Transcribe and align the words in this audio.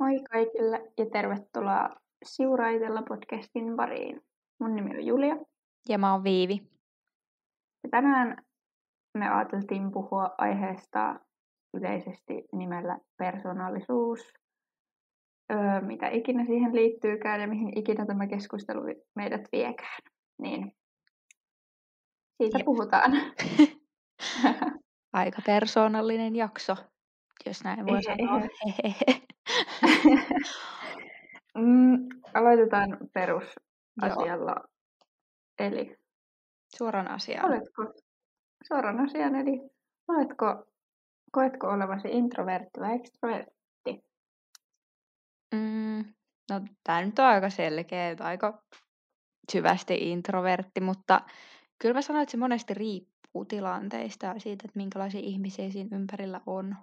Moi 0.00 0.20
kaikille 0.30 0.92
ja 0.98 1.06
tervetuloa 1.12 1.88
Siuraitella 2.24 3.02
podcastin 3.02 3.76
pariin. 3.76 4.20
Mun 4.60 4.76
nimi 4.76 4.90
on 4.90 5.06
Julia 5.06 5.36
Ja 5.88 5.98
mä 5.98 6.12
oon 6.12 6.24
Viivi. 6.24 6.70
ja 7.82 7.88
tänään 7.90 8.44
me 9.18 9.28
ajateltiin 9.28 9.92
puhua 9.92 10.34
aiheesta 10.38 11.20
yleisesti 11.74 12.48
nimellä 12.52 12.98
persoonallisuus. 13.16 14.39
Öö, 15.50 15.80
mitä 15.80 16.08
ikinä 16.08 16.44
siihen 16.44 16.74
liittyykään 16.74 17.40
ja 17.40 17.46
mihin 17.46 17.78
ikinä 17.78 18.06
tämä 18.06 18.26
keskustelu 18.26 18.80
meidät 19.14 19.48
viekään. 19.52 19.98
Niin 20.38 20.72
siitä 22.36 22.58
Jep. 22.58 22.64
puhutaan. 22.64 23.12
Aika 25.12 25.42
persoonallinen 25.46 26.36
jakso, 26.36 26.76
jos 27.46 27.64
näin 27.64 27.86
voi 27.86 28.02
sanoa. 28.02 28.40
mm, 31.58 32.08
aloitetaan 32.34 32.90
Joo, 32.90 32.98
perusasialla. 33.14 34.54
Eli 35.58 35.96
suoran 36.76 37.10
asiaan. 37.10 37.46
oletko 37.46 37.82
suoran 38.68 39.00
asian, 39.00 39.34
eli 39.34 39.60
oletko, 40.08 40.64
koetko 41.32 41.66
olevasi 41.66 42.08
introvertti 42.08 42.80
vai 42.80 42.94
extrovertti? 42.94 43.59
Mm, 45.54 46.04
no 46.50 46.60
tää 46.84 47.04
nyt 47.04 47.18
on 47.18 47.24
aika 47.24 47.50
selkeä, 47.50 48.10
että 48.10 48.24
aika 48.24 48.62
syvästi 49.52 50.10
introvertti, 50.10 50.80
mutta 50.80 51.20
kyllä 51.78 51.94
mä 51.94 52.02
sanoin, 52.02 52.22
että 52.22 52.30
se 52.30 52.36
monesti 52.36 52.74
riippuu 52.74 53.44
tilanteista 53.44 54.26
ja 54.26 54.40
siitä, 54.40 54.62
että 54.64 54.76
minkälaisia 54.78 55.20
ihmisiä 55.20 55.70
siinä 55.70 55.96
ympärillä 55.96 56.40
on. 56.46 56.76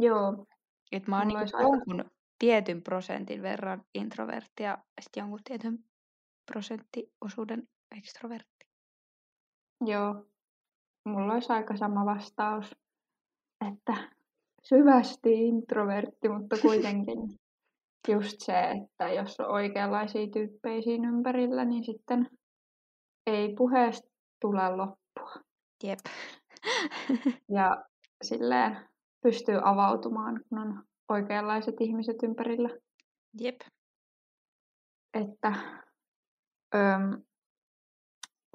Joo, 0.00 0.46
Että 0.92 1.10
mä 1.10 1.18
oon 1.18 1.28
niinku 1.28 1.40
olisi 1.40 1.56
aika... 1.56 1.68
jonkun 1.68 2.10
tietyn 2.38 2.82
prosentin 2.82 3.42
verran 3.42 3.84
introvertti 3.94 4.62
ja 4.62 4.78
sitten 5.00 5.20
jonkun 5.20 5.40
tietyn 5.44 5.84
prosenttiosuuden 6.52 7.68
ekstrovertti. 7.96 8.66
Joo, 9.84 10.26
mulla 11.04 11.32
olisi 11.32 11.52
aika 11.52 11.76
sama 11.76 12.04
vastaus, 12.04 12.76
että 13.68 14.17
syvästi 14.62 15.48
introvertti, 15.48 16.28
mutta 16.28 16.56
kuitenkin 16.62 17.18
just 18.08 18.36
se, 18.38 18.70
että 18.70 19.08
jos 19.08 19.40
on 19.40 19.50
oikeanlaisia 19.50 20.26
tyyppejä 20.32 20.82
siinä 20.82 21.08
ympärillä, 21.08 21.64
niin 21.64 21.84
sitten 21.84 22.30
ei 23.26 23.54
puheesta 23.54 24.08
tule 24.40 24.76
loppua. 24.76 25.42
Jep. 25.84 25.98
Ja 27.56 27.84
silleen 28.22 28.88
pystyy 29.22 29.60
avautumaan, 29.64 30.40
kun 30.48 30.58
on 30.58 30.82
oikeanlaiset 31.08 31.74
ihmiset 31.80 32.16
ympärillä. 32.22 32.68
Jep. 33.40 33.60
Että 35.14 35.52
öm, 36.74 37.22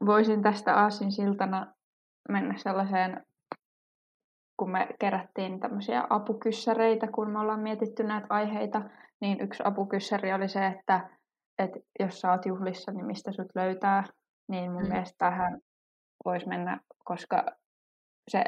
voisin 0.06 0.42
tästä 0.42 0.76
aasinsiltana 0.76 1.74
mennä 2.30 2.58
sellaiseen, 2.58 3.26
kun 4.64 4.72
me 4.72 4.88
kerättiin 5.00 5.60
tämmöisiä 5.60 6.08
apukyssäreitä, 6.10 7.08
kun 7.08 7.30
me 7.30 7.40
ollaan 7.40 7.60
mietitty 7.60 8.04
näitä 8.04 8.28
aiheita, 8.30 8.82
niin 9.22 9.42
yksi 9.42 9.64
apukyssäri 9.66 10.34
oli 10.34 10.50
se, 10.50 10.68
että, 10.68 11.10
että 11.60 11.80
jos 12.00 12.22
sä 12.22 12.32
oot 12.32 12.46
juhlissa, 12.46 12.92
niin 12.92 13.06
mistä 13.06 13.32
sut 13.32 13.48
löytää, 13.56 14.04
niin 14.48 14.72
mun 14.72 14.82
Mm. 14.84 14.90
mielestä 14.90 15.16
tähän 15.18 15.62
voisi 16.26 16.48
mennä, 16.48 16.80
koska 17.06 17.46
se 18.32 18.44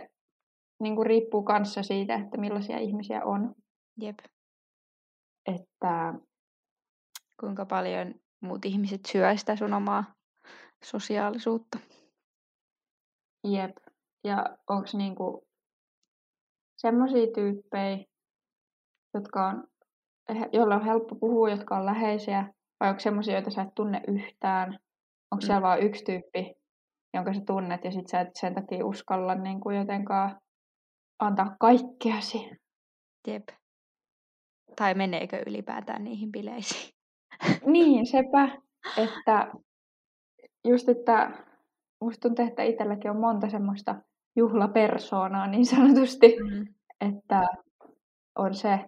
niin 0.80 0.96
kuin 0.96 1.06
riippuu 1.06 1.44
kanssa 1.44 1.84
siitä, 1.84 2.16
että 2.16 2.38
millaisia 2.38 2.78
ihmisiä 2.80 3.26
on. 3.26 3.56
Jep. 4.02 4.20
Että 5.46 6.14
Kuinka 7.40 7.66
paljon 7.66 8.14
muut 8.42 8.66
ihmiset 8.66 9.02
syö 9.12 9.38
sitä 9.38 9.56
sun 9.56 9.74
omaa 9.74 10.03
sosiaalisuutta. 10.84 11.80
jep, 13.44 13.78
ja 14.24 14.58
onko 14.70 14.88
niinku 14.94 15.47
semmoisia 16.78 17.28
tyyppejä, 17.36 18.06
jotka 19.13 19.47
on, 19.47 19.63
joilla 20.53 20.75
on 20.75 20.86
helppo 20.86 21.16
puhua, 21.16 21.50
jotka 21.50 21.78
on 21.78 21.86
läheisiä, 21.86 22.53
vai 22.80 22.90
onko 22.90 23.00
semmoisia, 23.00 23.34
joita 23.34 23.52
sä 23.52 23.62
et 23.62 23.75
tunne 23.75 24.02
yhtään? 24.08 24.68
Onko 25.31 25.41
Mm. 25.41 25.46
siellä 25.46 25.62
vain 25.62 25.84
yksi 25.84 26.03
tyyppi, 26.03 26.53
jonka 27.14 27.34
sä 27.34 27.41
tunnet, 27.47 27.84
ja 27.84 27.91
sit 27.91 28.08
sä 28.08 28.19
et 28.19 28.30
sen 28.35 28.56
takia 28.56 28.85
uskalla 28.85 29.35
niin 29.35 29.62
kuin 29.62 29.78
jotenkaan 29.78 30.40
antaa 31.19 31.56
kaikkeasi? 31.59 32.50
Jep. 33.28 33.44
Tai 34.75 34.94
meneekö 34.94 35.44
ylipäätään 35.47 36.03
niihin 36.03 36.31
bileisiin. 36.31 36.94
Niin, 37.66 38.06
sepä, 38.12 38.50
että 38.97 39.52
just, 40.68 40.90
että 40.90 41.44
musta 42.02 42.22
tuntuu, 42.22 42.46
että 42.46 42.64
itselläkin 42.64 43.12
on 43.12 43.18
monta 43.19 43.50
semmoista 43.50 43.96
juhlapersoonaa 44.35 45.47
niin 45.47 45.66
sanotusti, 45.66 46.35
Mm. 46.44 46.68
että 47.01 47.47
on 48.35 48.53
se, 48.56 48.79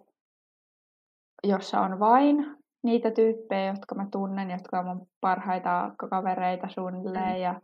jossa 1.44 1.82
on 1.82 2.00
vain 2.00 2.58
niitä 2.84 3.12
tyyppejä, 3.12 3.68
jotka 3.72 3.96
mä 3.96 4.08
tunnen, 4.12 4.52
jotka 4.52 4.80
on 4.80 4.86
mun 4.86 5.08
parhaita 5.22 5.96
kavereita 6.10 6.68
suunnilleen, 6.70 7.36
Mm. 7.36 7.42
ja 7.42 7.62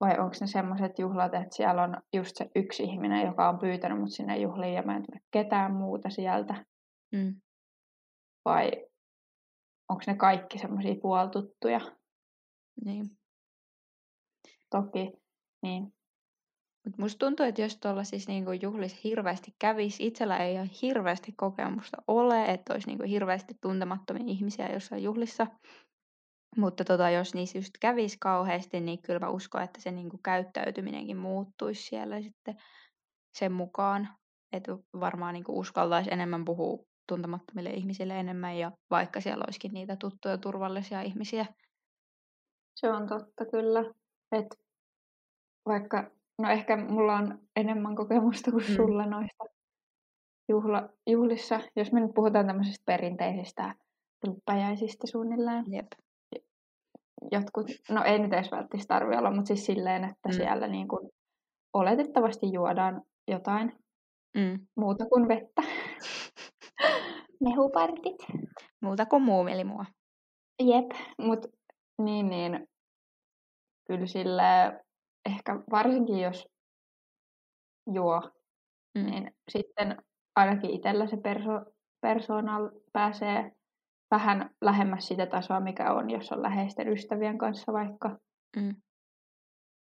vai 0.00 0.10
onko 0.18 0.34
ne 0.40 0.46
semmoiset 0.46 0.98
juhlat, 0.98 1.34
että 1.34 1.56
siellä 1.56 1.82
on 1.82 1.96
just 2.12 2.36
se 2.36 2.50
yksi 2.54 2.82
ihminen, 2.82 3.26
joka 3.26 3.48
on 3.48 3.58
pyytänyt 3.58 3.98
mut 4.00 4.12
sinne 4.12 4.38
juhliin 4.38 4.74
ja 4.74 4.82
mä 4.82 4.96
en 4.96 5.02
tunne 5.02 5.20
ketään 5.30 5.72
muuta 5.74 6.10
sieltä, 6.10 6.64
Mm. 7.12 7.40
vai 8.44 8.70
onko 9.88 10.02
ne 10.06 10.14
kaikki 10.16 10.58
semmoisia 10.58 10.94
puoltuttuja? 11.02 11.80
Niin. 12.84 13.04
Toki, 14.70 15.12
niin 15.62 15.94
Mut 16.86 16.98
musta 16.98 17.18
tuntuu, 17.18 17.46
että 17.46 17.62
jos 17.62 17.76
tuolla 17.76 18.04
siis 18.04 18.28
niinku 18.28 18.52
juhlissa 18.52 18.98
hirveästi 19.04 19.54
kävisi, 19.58 20.06
itsellä 20.06 20.36
ei 20.36 20.58
ole 20.58 20.70
hirveästi 20.82 21.32
kokemusta 21.36 21.96
ole, 22.08 22.44
että 22.44 22.72
olisi 22.72 22.86
niinku 22.86 23.04
hirveästi 23.04 23.54
tuntemattomia 23.60 24.24
ihmisiä 24.26 24.72
jossain 24.72 25.02
juhlissa. 25.02 25.46
Mutta 26.56 26.84
tota, 26.84 27.10
jos 27.10 27.34
niissä 27.34 27.58
just 27.58 27.70
kävisi 27.80 28.16
kauheasti, 28.20 28.80
niin 28.80 29.02
kyllä 29.02 29.20
mä 29.20 29.28
uskon, 29.28 29.62
että 29.62 29.80
se 29.80 29.90
niinku 29.90 30.18
käyttäytyminenkin 30.24 31.16
muuttuisi 31.16 31.82
siellä 31.82 32.22
sitten 32.22 32.54
sen 33.38 33.52
mukaan. 33.52 34.08
Että 34.52 34.72
varmaan 35.00 35.34
niinku 35.34 35.58
uskaltaisi 35.58 36.12
enemmän 36.12 36.44
puhua 36.44 36.84
tuntemattomille 37.08 37.70
ihmisille 37.70 38.20
enemmän 38.20 38.58
ja 38.58 38.72
vaikka 38.90 39.20
siellä 39.20 39.44
olisikin 39.46 39.72
niitä 39.72 39.96
tuttuja 39.96 40.38
turvallisia 40.38 41.02
ihmisiä. 41.02 41.46
se 42.74 42.88
on 42.90 43.08
totta 43.08 43.44
kyllä, 43.50 43.80
että 44.32 44.56
vaikka, 45.66 46.10
no 46.38 46.48
ehkä 46.50 46.76
mulla 46.76 47.16
on 47.16 47.38
enemmän 47.56 47.96
kokemusta 47.96 48.50
kuin 48.50 48.64
Mm. 48.68 48.74
sulla 48.76 49.06
noista 49.06 49.44
juhla, 50.48 50.88
juhlissa, 51.10 51.60
jos 51.76 51.92
me 51.92 52.00
nyt 52.00 52.14
puhutaan 52.14 52.46
tämmöisistä 52.46 52.82
perinteisistä 52.86 53.74
tulppajaisista 54.24 55.06
suunnilleen. 55.06 55.64
Jep. 55.72 55.86
Jotkut, 57.32 57.66
no 57.90 58.04
ei 58.04 58.18
nyt 58.18 58.32
edes 58.32 58.50
välttämättä 58.50 58.88
tarvi 58.88 59.16
olla, 59.16 59.30
mutta 59.30 59.48
siis 59.48 59.66
silleen, 59.66 60.04
että 60.04 60.28
Mm. 60.28 60.32
siellä 60.34 60.68
niin 60.68 60.88
kuin 60.88 61.10
oletettavasti 61.74 62.52
juodaan 62.52 63.02
jotain 63.28 63.72
Mm. 64.36 64.66
muuta 64.76 65.06
kuin 65.06 65.28
vettä. 65.28 65.62
Mehupartit. 67.44 68.16
Muuta 68.82 69.06
kuin 69.06 69.22
muumilimua. 69.22 69.84
Jep, 70.62 70.90
mutta 71.18 71.48
niin, 72.02 72.28
niin 72.28 72.66
kyllä 73.86 74.06
sille 74.06 74.42
ehkä 75.24 75.54
varsinkin 75.70 76.20
jos 76.20 76.46
juo, 77.92 78.30
Mm. 78.98 79.06
niin 79.06 79.34
sitten 79.48 79.96
ainakin 80.36 80.70
itsellä 80.70 81.06
se 81.06 81.16
perso- 81.16 81.72
persoonal 82.00 82.70
pääsee 82.92 83.52
vähän 84.10 84.50
lähemmäs 84.60 85.08
sitä 85.08 85.26
tasoa, 85.26 85.60
mikä 85.60 85.92
on, 85.92 86.10
jos 86.10 86.32
on 86.32 86.42
läheisten 86.42 86.88
ystävien 86.88 87.38
kanssa 87.38 87.72
vaikka, 87.72 88.18
Mm. 88.56 88.76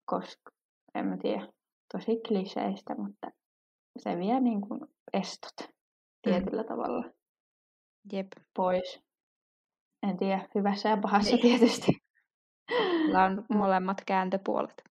koska 0.05 0.51
en 0.95 1.07
mä 1.07 1.17
tiedä, 1.17 1.49
tosi 1.93 2.21
kliseistä, 2.29 2.95
mutta 2.95 3.31
se 3.99 4.17
vie 4.19 4.41
niin 4.41 4.61
kuin 4.61 4.81
estot 5.13 5.71
tietyllä 6.23 6.65
tavalla 6.65 7.05
Jep. 8.13 8.27
pois. 8.57 9.01
En 10.03 10.17
tiedä, 10.17 10.49
hyvässä 10.55 10.89
ja 10.89 10.97
pahassa 10.97 11.37
Niin. 11.37 11.41
tietysti. 11.43 11.93
Sillä 12.79 13.25
on 13.25 13.45
molemmat 13.59 13.97
kääntöpuolet. 14.07 14.83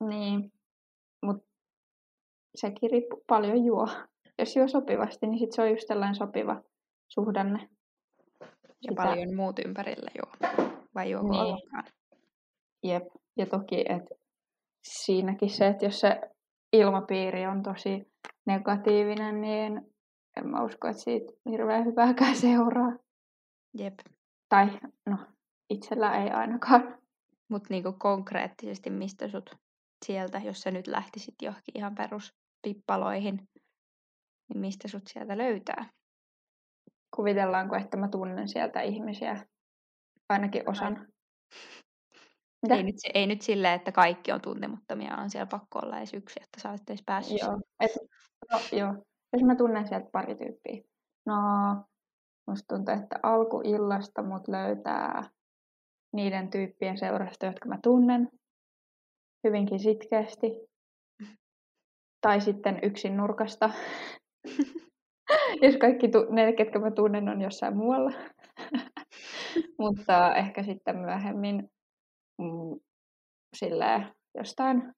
Niin, 0.00 0.52
mutta 1.22 1.48
sekin 2.54 2.90
riippuu 2.90 3.24
paljon 3.26 3.64
juo. 3.64 3.88
Jos 4.38 4.56
juo 4.56 4.68
sopivasti, 4.68 5.26
niin 5.26 5.38
sit 5.38 5.52
se 5.52 5.62
on 5.62 5.70
just 5.70 5.86
tällainen 5.88 6.14
sopiva 6.14 6.62
suhdanne. 7.08 7.68
Ja 8.40 8.90
sitä... 8.90 9.02
paljon 9.02 9.36
muut 9.36 9.58
ympärillä 9.58 10.10
juo. 10.18 10.52
Vai 10.94 11.10
juoko 11.10 11.30
niin. 11.30 11.40
ollenkaan? 11.40 11.84
Jep. 12.82 13.04
Ja 13.36 13.46
toki, 13.46 13.84
että 13.88 14.14
siinäkin 14.82 15.50
se, 15.50 15.66
että 15.66 15.84
jos 15.84 16.00
se 16.00 16.20
ilmapiiri 16.72 17.46
on 17.46 17.62
tosi 17.62 18.12
negatiivinen, 18.46 19.40
niin 19.40 19.94
en 20.36 20.48
mä 20.48 20.64
usko, 20.64 20.88
että 20.88 21.02
siitä 21.02 21.32
hirveän 21.50 21.84
hyvääkään 21.84 22.36
seuraa. 22.46 22.92
Jep. 23.78 23.94
Tai 24.48 24.66
no, 25.06 25.16
itsellä 25.70 26.24
ei 26.24 26.30
ainakaan. 26.30 26.98
Mutta 27.48 27.66
niinku 27.70 27.92
konkreettisesti, 27.98 28.90
mistä 28.90 29.28
sut 29.28 29.56
sieltä, 30.04 30.38
jos 30.38 30.60
sä 30.60 30.70
nyt 30.70 30.86
lähtisit 30.86 31.34
johonkin 31.42 31.78
ihan 31.78 31.94
peruspippaloihin, 31.94 33.48
niin 34.48 34.60
mistä 34.60 34.88
sut 34.88 35.06
sieltä 35.06 35.38
löytää? 35.38 35.90
Kuvitellaanko, 37.16 37.76
että 37.76 37.96
mä 37.96 38.08
tunnen 38.08 38.48
sieltä 38.48 38.80
ihmisiä? 38.80 39.46
Ainakin 40.28 40.68
osan. 40.68 41.06
Ei 42.70 42.82
nyt, 42.82 42.94
ei 43.14 43.26
nyt 43.26 43.42
silleen, 43.42 43.74
että 43.74 43.92
kaikki 43.92 44.32
on 44.32 44.40
tuntemattomia, 44.40 45.16
on 45.16 45.30
siellä 45.30 45.46
pakko 45.46 45.78
olla 45.78 45.98
edes 45.98 46.14
yksi, 46.14 46.40
että 46.42 46.60
sä 46.60 46.70
olisit 46.70 46.90
edes 46.90 47.02
päässyt. 47.06 47.40
Joo. 47.40 47.60
Et, 47.80 47.90
no, 48.52 48.58
joo. 48.72 48.94
Jos 49.32 49.42
mä 49.42 49.56
tunnen 49.56 49.88
sieltä 49.88 50.06
pari 50.12 50.34
tyyppiä. 50.34 50.82
No, 51.26 51.34
musta 52.46 52.74
tuntuu, 52.74 52.94
että 52.94 53.18
alkuillasta 53.22 54.22
mut 54.22 54.48
löytää 54.48 55.22
niiden 56.12 56.50
tyyppien 56.50 56.98
seurasta, 56.98 57.46
jotka 57.46 57.68
mä 57.68 57.78
tunnen 57.82 58.28
hyvinkin 59.44 59.80
sitkeästi. 59.80 60.46
Tai 62.20 62.40
sitten 62.40 62.78
yksin 62.82 63.16
nurkasta. 63.16 63.70
Jos 65.62 65.76
kaikki 65.80 66.08
tu- 66.08 66.26
ne, 66.30 66.52
ketkä 66.52 66.78
mä 66.78 66.90
tunnen, 66.90 67.28
on 67.28 67.40
jossain 67.40 67.76
muualla. 67.76 68.12
Mutta 69.78 70.34
ehkä 70.34 70.62
sitten 70.62 70.96
myöhemmin 70.96 71.70
mm, 72.38 72.80
silleen, 73.56 74.06
jostain, 74.38 74.94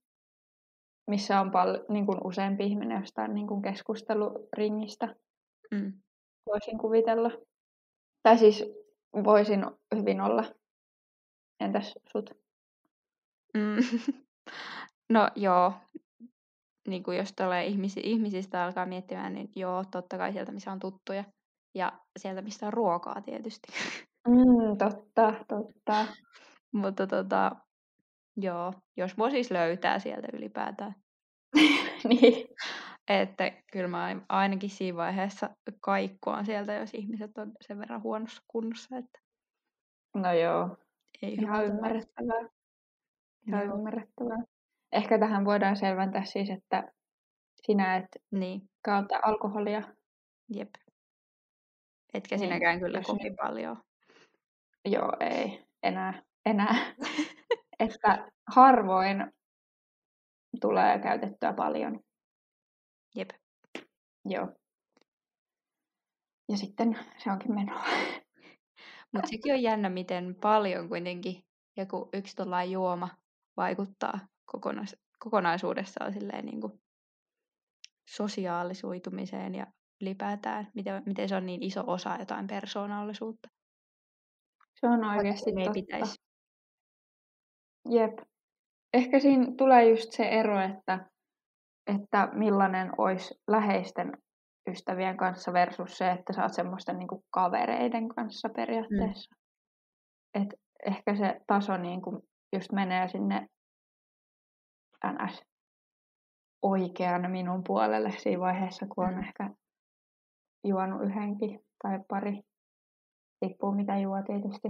missä 1.11 1.41
on 1.41 1.51
pal- 1.51 1.85
niin 1.89 2.07
kuin 2.07 2.19
useampi 2.25 2.65
ihminen 2.65 3.01
jostain 3.01 3.35
niin 3.35 3.47
kuin 3.47 3.63
keskusteluringistä. 3.63 5.15
Mm. 5.71 5.93
Voisin 6.47 6.79
kuvitella. 6.79 7.31
Tai 8.23 8.39
siis 8.39 8.65
voisin 9.25 9.65
hyvin 9.97 10.21
olla. 10.21 10.45
Entäs 11.61 11.95
sut? 12.13 12.31
Mm. 13.55 13.77
No 15.11 15.29
joo, 15.37 15.73
niin 16.88 17.03
kuin 17.03 17.19
jos 17.19 17.32
tulee 17.32 17.67
ihmisi, 17.67 18.00
ihmisistä 18.05 18.64
alkaa 18.64 18.87
miettimään, 18.87 19.35
niin 19.35 19.49
joo, 19.56 19.85
totta 19.91 20.19
kai 20.19 20.32
sieltä, 20.32 20.53
missä 20.53 20.73
on 20.73 20.79
tuttuja. 20.79 21.25
Ja 21.75 21.93
sieltä, 22.19 22.43
missä 22.43 22.67
on 22.67 22.73
ruokaa 22.73 23.20
tietysti. 23.20 23.73
Mm, 24.29 24.79
totta, 24.79 25.35
totta. 25.49 26.06
Mutta 26.73 27.06
tota, 27.06 27.56
joo, 28.37 28.73
jos 28.97 29.19
voi 29.19 29.31
siis 29.31 29.50
löytää 29.50 29.99
sieltä 29.99 30.29
ylipäätään. 30.32 30.94
niin. 32.09 32.47
Että 33.09 33.52
kyllä 33.73 33.88
mä 33.88 34.17
ainakin 34.29 34.70
siinä 34.70 34.97
vaiheessa 34.97 35.50
kaikkoan 35.81 36.47
sieltä, 36.47 36.75
jos 36.75 36.94
ihmiset 36.94 37.38
on 37.38 37.52
sen 37.61 37.79
verran 37.79 38.02
huonossa 38.02 38.43
kunnossa. 38.49 38.97
Että 38.97 39.19
no 40.14 40.32
joo, 40.32 40.76
ei 41.23 41.35
ihan 41.35 41.64
ymmärrettävää. 41.64 42.49
Ihan 43.49 43.64
ymmärrettävää. 43.64 44.56
Ehkä 44.93 45.19
tähän 45.19 45.44
voidaan 45.44 45.77
selventää 45.77 46.25
siis, 46.25 46.50
että 46.50 46.93
sinä 47.67 47.97
et 47.97 48.06
niin. 48.31 48.71
kautta 48.85 49.21
alkoholia. 49.23 49.83
Jep. 50.55 50.69
Etkä 52.15 52.37
niin, 52.37 52.49
sinäkään 52.49 52.81
kyllä 52.81 53.00
kovin 53.00 53.23
niin. 53.23 53.37
paljon. 53.37 53.83
Joo, 54.85 55.12
ei. 55.21 55.65
Enää. 55.83 56.23
Enää. 56.47 56.75
että 57.79 58.31
harvoin 58.55 59.33
tulee 60.61 60.99
käytettyä 60.99 61.53
paljon. 61.53 62.00
Jep. 63.17 63.31
Joo. 64.25 64.53
Ja 66.49 66.56
sitten 66.56 66.99
se 67.19 67.31
onkin 67.31 67.55
menoa. 67.55 67.85
Mutta 69.12 69.29
sekin 69.29 69.53
on 69.55 69.62
jännä, 69.62 69.88
miten 69.88 70.37
paljon 70.43 70.88
kuitenkin 70.88 71.44
joku 71.77 72.09
yksi 72.12 72.37
juoma 72.71 73.09
vaikuttaa 73.56 74.19
kokonais- 74.47 74.97
kokonaisuudessaan 75.19 76.13
silleen 76.13 76.47
niin 76.47 76.61
kuin 76.61 76.73
sosiaalisuitumiseen 78.09 79.55
ja 79.55 79.67
ylipäätään, 80.01 80.69
miten, 80.75 81.03
miten 81.07 81.29
se 81.29 81.37
on 81.37 81.47
niin 81.47 81.63
iso 81.63 81.85
osa 81.87 82.17
jotain 82.19 82.47
persoonallisuutta. 82.47 83.49
Se 84.81 84.87
on 84.87 85.05
oikeasti 85.05 85.53
totta. 85.53 85.61
Ei 85.61 85.83
pitäisi. 85.83 86.17
Jep. 87.91 88.19
Ehkä 88.95 89.21
siinä 89.21 89.47
tulee 89.59 89.91
just 89.91 90.13
se 90.13 90.29
ero, 90.29 90.61
että, 90.61 91.11
että 91.87 92.29
millainen 92.33 92.93
olisi 92.99 93.35
läheisten 93.49 94.13
ystävien 94.71 95.17
kanssa 95.17 95.53
versus 95.53 95.99
se, 95.99 96.11
että 96.11 96.33
sä 96.33 96.43
oot 96.43 96.53
semmoisten 96.53 96.99
niin 96.99 97.09
kavereiden 97.31 98.09
kanssa 98.09 98.49
periaatteessa. 98.49 99.35
Mm. 99.35 100.43
Et 100.43 100.55
ehkä 100.87 101.17
se 101.17 101.41
taso 101.47 101.77
niin 101.77 102.03
kuin 102.03 102.23
just 102.53 102.73
menee 102.73 103.09
sinne 103.09 103.47
ns. 105.05 105.43
oikean 106.63 107.31
minun 107.31 107.65
puolelle 107.67 108.11
siinä 108.11 108.41
vaiheessa, 108.41 108.87
kun 108.95 109.05
on 109.05 109.15
mm. 109.15 109.23
ehkä 109.23 109.51
juonut 110.65 111.03
yhdenkin 111.03 111.61
tai 111.83 112.01
pari. 112.09 112.43
Riippuu 113.43 113.73
mitä 113.73 113.99
juo 113.99 114.17
tietysti. 114.23 114.69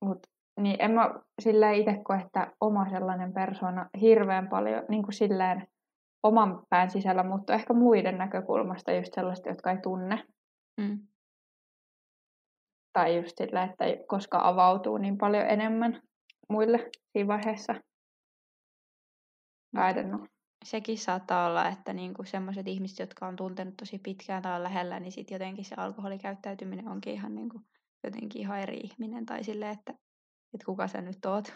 Mut, 0.00 0.26
niin 0.60 0.76
en 0.78 0.90
mä 0.90 1.14
sillä 1.42 1.70
itse 1.70 2.00
koe, 2.04 2.16
että 2.16 2.52
oma 2.60 2.90
sellainen 2.90 3.32
persona 3.32 3.90
hirveän 4.00 4.48
paljon 4.48 4.84
niin 4.88 5.02
kuin 5.02 5.12
silleen 5.12 5.68
oman 6.22 6.62
pään 6.68 6.90
sisällä, 6.90 7.22
mutta 7.22 7.54
ehkä 7.54 7.72
muiden 7.72 8.18
näkökulmasta 8.18 8.92
just 8.92 9.14
sellaista, 9.14 9.48
jotka 9.48 9.70
ei 9.70 9.78
tunne. 9.78 10.24
Mm. 10.80 11.06
Tai 12.92 13.16
just 13.16 13.36
sillä, 13.38 13.62
että 13.62 13.84
koska 14.06 14.40
avautuu 14.42 14.98
niin 14.98 15.18
paljon 15.18 15.46
enemmän 15.46 16.02
muille 16.50 16.90
siinä 17.12 17.28
vaiheessa. 17.28 17.72
I 19.76 19.92
don't 19.94 20.08
know. 20.08 20.26
Sekin 20.64 20.98
saattaa 20.98 21.46
olla, 21.46 21.68
että 21.68 21.92
niinku 21.92 22.24
sellaiset 22.24 22.68
ihmiset, 22.68 22.98
jotka 22.98 23.26
on 23.26 23.36
tuntenut 23.36 23.76
tosi 23.76 23.98
pitkään 23.98 24.42
tai 24.42 24.56
on 24.56 24.62
lähellä, 24.62 25.00
niin 25.00 25.12
sitten 25.12 25.34
jotenkin 25.34 25.64
se 25.64 25.74
alkoholikäyttäytyminen 25.78 26.88
onkin 26.88 27.12
ihan 27.12 27.34
niinku, 27.34 27.60
jotenkin 28.04 28.42
ihan 28.42 28.60
eri 28.60 28.76
ihminen. 28.76 29.26
Tai 29.26 29.44
silleen, 29.44 29.72
että, 29.72 29.92
että 30.54 30.66
kuka 30.66 30.88
sä 30.88 31.00
nyt 31.00 31.24
oot. 31.26 31.52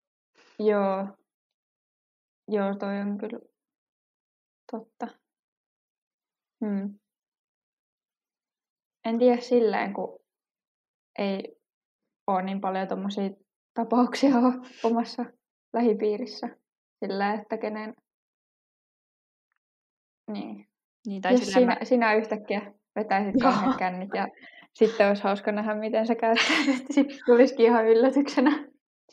Joo. 0.70 1.06
Joo, 2.48 2.74
toi 2.74 3.00
on 3.00 3.18
kyllä 3.18 3.38
totta. 4.72 5.08
Hmm. 6.64 6.98
En 9.04 9.18
tiedä 9.18 9.40
silleen, 9.40 9.94
kun 9.94 10.18
ei 11.18 11.56
ole 12.26 12.42
niin 12.42 12.60
paljon 12.60 12.88
tuommoisia 12.88 13.30
tapauksia 13.74 14.34
omassa 14.84 15.24
lähipiirissä. 15.72 16.48
Sillä, 17.04 17.34
että 17.34 17.58
kenen... 17.58 17.94
Niin. 20.32 20.68
niin 21.06 21.22
tai 21.22 21.32
Jos 21.32 21.52
sinä, 21.52 21.66
mä... 21.66 21.76
sinä 21.82 22.14
yhtäkkiä 22.14 22.74
vetäisit 22.96 23.42
kahden 23.42 23.78
kännit 23.78 24.10
ja 24.14 24.28
sitten 24.78 25.08
olisi 25.08 25.22
hauska 25.22 25.52
nähdä, 25.52 25.74
miten 25.74 26.06
se 26.06 26.14
käyttäytyy. 26.14 26.86
Sitten 26.90 27.18
tulisikin 27.26 27.66
ihan 27.66 27.86
yllätyksenä. 27.86 28.64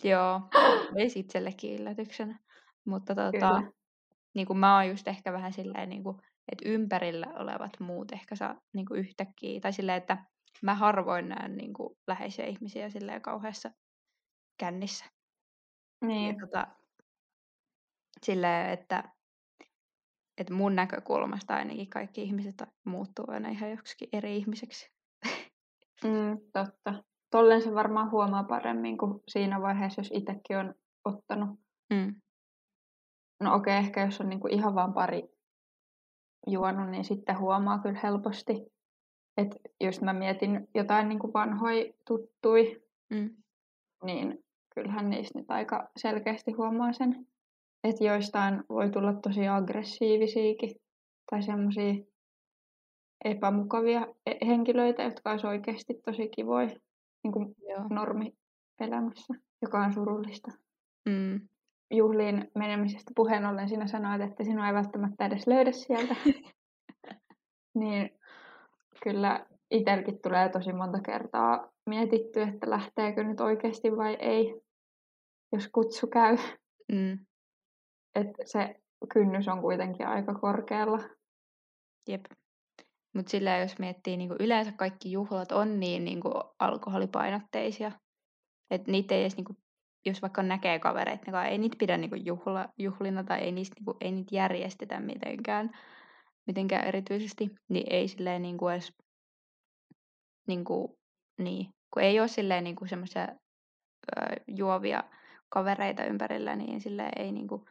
Joo, 0.04 0.42
olisi 0.96 1.20
itsellekin 1.20 1.80
yllätyksenä. 1.80 2.40
Mutta 2.86 3.16
tota, 3.16 3.64
niin 4.36 4.48
kuin 4.48 4.60
mä 4.60 4.76
oon 4.76 4.88
just 4.88 5.08
ehkä 5.08 5.34
vähän 5.34 5.54
silleen, 5.54 5.90
niin 5.90 6.04
kuin, 6.04 6.18
että 6.52 6.70
ympärillä 6.70 7.28
olevat 7.36 7.80
muut 7.80 8.12
ehkä 8.12 8.36
saa 8.36 8.62
niin 8.74 8.86
kuin 8.86 9.00
yhtäkkiä, 9.00 9.60
tai 9.60 9.74
silleen, 9.74 9.98
että 9.98 10.18
mä 10.62 10.76
harvoin 10.76 11.30
näen 11.30 11.58
niin 11.58 11.74
kuin, 11.74 11.98
läheisiä 12.08 12.46
ihmisiä 12.46 12.90
silleen 12.90 13.22
kauheassa 13.22 13.72
kännissä. 14.60 15.06
Niin. 16.06 16.36
Ja, 16.36 16.46
tota, 16.46 16.68
silleen, 18.24 18.70
että, 18.70 19.04
että 20.38 20.54
mun 20.54 20.76
näkökulmasta 20.76 21.56
ainakin 21.56 21.90
kaikki 21.90 22.24
ihmiset 22.24 22.64
muuttuu 22.86 23.26
aina 23.28 23.50
ihan 23.50 23.72
joksikin 23.72 24.10
eri 24.14 24.38
ihmiseksi. 24.38 24.92
Mm, 26.04 26.38
totta. 26.54 27.04
Tolleen 27.30 27.62
se 27.62 27.76
varmaan 27.76 28.12
huomaa 28.12 28.44
paremmin 28.44 28.98
kuin 28.98 29.20
siinä 29.28 29.62
vaiheessa, 29.62 30.02
jos 30.02 30.12
itsekin 30.14 30.58
on 30.58 30.76
ottanut. 31.06 31.60
Mm. 31.94 32.16
No 33.40 33.56
okei, 33.56 33.74
okay, 33.74 33.86
ehkä 33.86 34.06
jos 34.06 34.22
on 34.22 34.30
niinku 34.30 34.48
ihan 34.48 34.76
vaan 34.76 34.94
pari 34.94 35.24
juonut, 36.48 36.90
niin 36.90 37.06
sitten 37.06 37.40
huomaa 37.40 37.80
kyllä 37.80 38.00
helposti. 38.04 38.54
Että 39.38 39.56
jos 39.82 40.02
mä 40.02 40.14
mietin 40.14 40.68
jotain 40.76 41.10
niinku 41.10 41.34
vanhoja 41.34 41.94
tuttui, 42.08 42.84
mm. 43.10 43.36
niin 44.04 44.46
kyllähän 44.76 45.10
niistä 45.10 45.40
nyt 45.40 45.52
aika 45.52 45.90
selkeästi 45.98 46.52
huomaa 46.52 46.94
sen, 46.94 47.28
että 47.84 48.04
joistain 48.04 48.64
voi 48.70 48.90
tulla 48.90 49.14
tosi 49.14 49.48
aggressiivisiakin 49.48 50.76
tai 51.32 51.44
semmoisia 51.44 51.94
epämukavia 53.26 54.08
e- 54.26 54.48
henkilöitä, 54.48 55.04
jotka 55.04 55.32
olisi 55.32 55.48
oikeasti 55.48 55.94
tosi 56.06 56.30
kivoja 56.30 56.70
niin 57.24 57.32
kuin 57.32 57.56
normielämässä, 57.90 59.34
joka 59.62 59.80
on 59.84 59.94
surullista. 59.94 60.52
Mm. 61.10 61.42
Juhliin 61.92 62.52
menemisestä 62.56 63.12
puheen 63.16 63.46
ollen 63.46 63.70
sinä 63.70 63.88
sanoit, 63.88 64.22
että 64.22 64.44
sinua 64.44 64.68
ei 64.68 64.74
välttämättä 64.74 65.26
edes 65.26 65.48
löydä 65.48 65.72
sieltä. 65.72 66.16
niin 67.80 68.10
kyllä 69.04 69.46
itselläkin 69.72 70.22
tulee 70.22 70.50
tosi 70.50 70.74
monta 70.74 71.00
kertaa 71.02 71.70
mietitty, 71.86 72.42
että 72.42 72.70
lähteekö 72.70 73.24
nyt 73.24 73.40
oikeasti 73.40 73.98
vai 73.98 74.18
ei, 74.20 74.62
jos 75.52 75.68
kutsu 75.68 76.08
käy. 76.08 76.38
Mm. 76.92 77.20
Että 78.16 78.44
se 78.46 78.76
kynnys 79.14 79.48
on 79.48 79.62
kuitenkin 79.62 80.08
aika 80.08 80.34
korkealla. 80.34 81.00
Jep. 82.10 82.26
Mutta 83.16 83.30
sillä 83.30 83.58
jos 83.58 83.80
miettii, 83.80 84.18
niin 84.18 84.36
yleensä 84.40 84.72
kaikki 84.72 85.12
juhlat 85.12 85.52
on 85.52 85.80
niin, 85.80 86.06
niin 86.06 86.22
alkoholipainotteisia, 86.60 87.92
että 88.72 88.92
niitä 88.92 89.16
ei 89.16 89.22
edes, 89.22 89.38
niin 89.38 89.46
kuin, 89.46 89.58
jos 90.06 90.22
vaikka 90.22 90.44
näkee 90.44 90.80
kavereita, 90.80 91.32
niin 91.32 91.52
ei 91.52 91.58
niitä 91.58 91.76
pidä 91.80 91.98
niin 91.98 92.26
juhla, 92.26 92.70
juhlina 92.78 93.24
tai 93.24 93.40
ei, 93.40 93.52
niistä, 93.52 93.76
niin 93.76 93.86
kuin, 93.86 93.98
ei 94.02 94.12
niitä 94.12 94.36
järjestetä 94.36 95.00
mitenkään, 95.00 95.70
mitenkään 96.48 96.88
erityisesti, 96.88 97.50
niin 97.70 97.88
ei 97.90 98.08
silleen 98.08 98.42
niin 98.42 98.58
kuin 98.58 98.74
edes, 98.74 98.94
niin 100.50 100.64
kuin, 100.64 100.88
niin, 101.38 101.70
kun 101.94 102.04
ei 102.04 102.20
ole 102.20 102.28
silleen 102.28 102.64
niin 102.64 102.76
kuin 102.76 102.90
semmoisia 102.90 103.28
juovia 104.48 105.04
kavereita 105.50 106.06
ympärillä, 106.06 106.56
niin 106.56 106.82
sille 106.82 107.10
ei 107.16 107.32
niin 107.32 107.48
kuin 107.48 107.66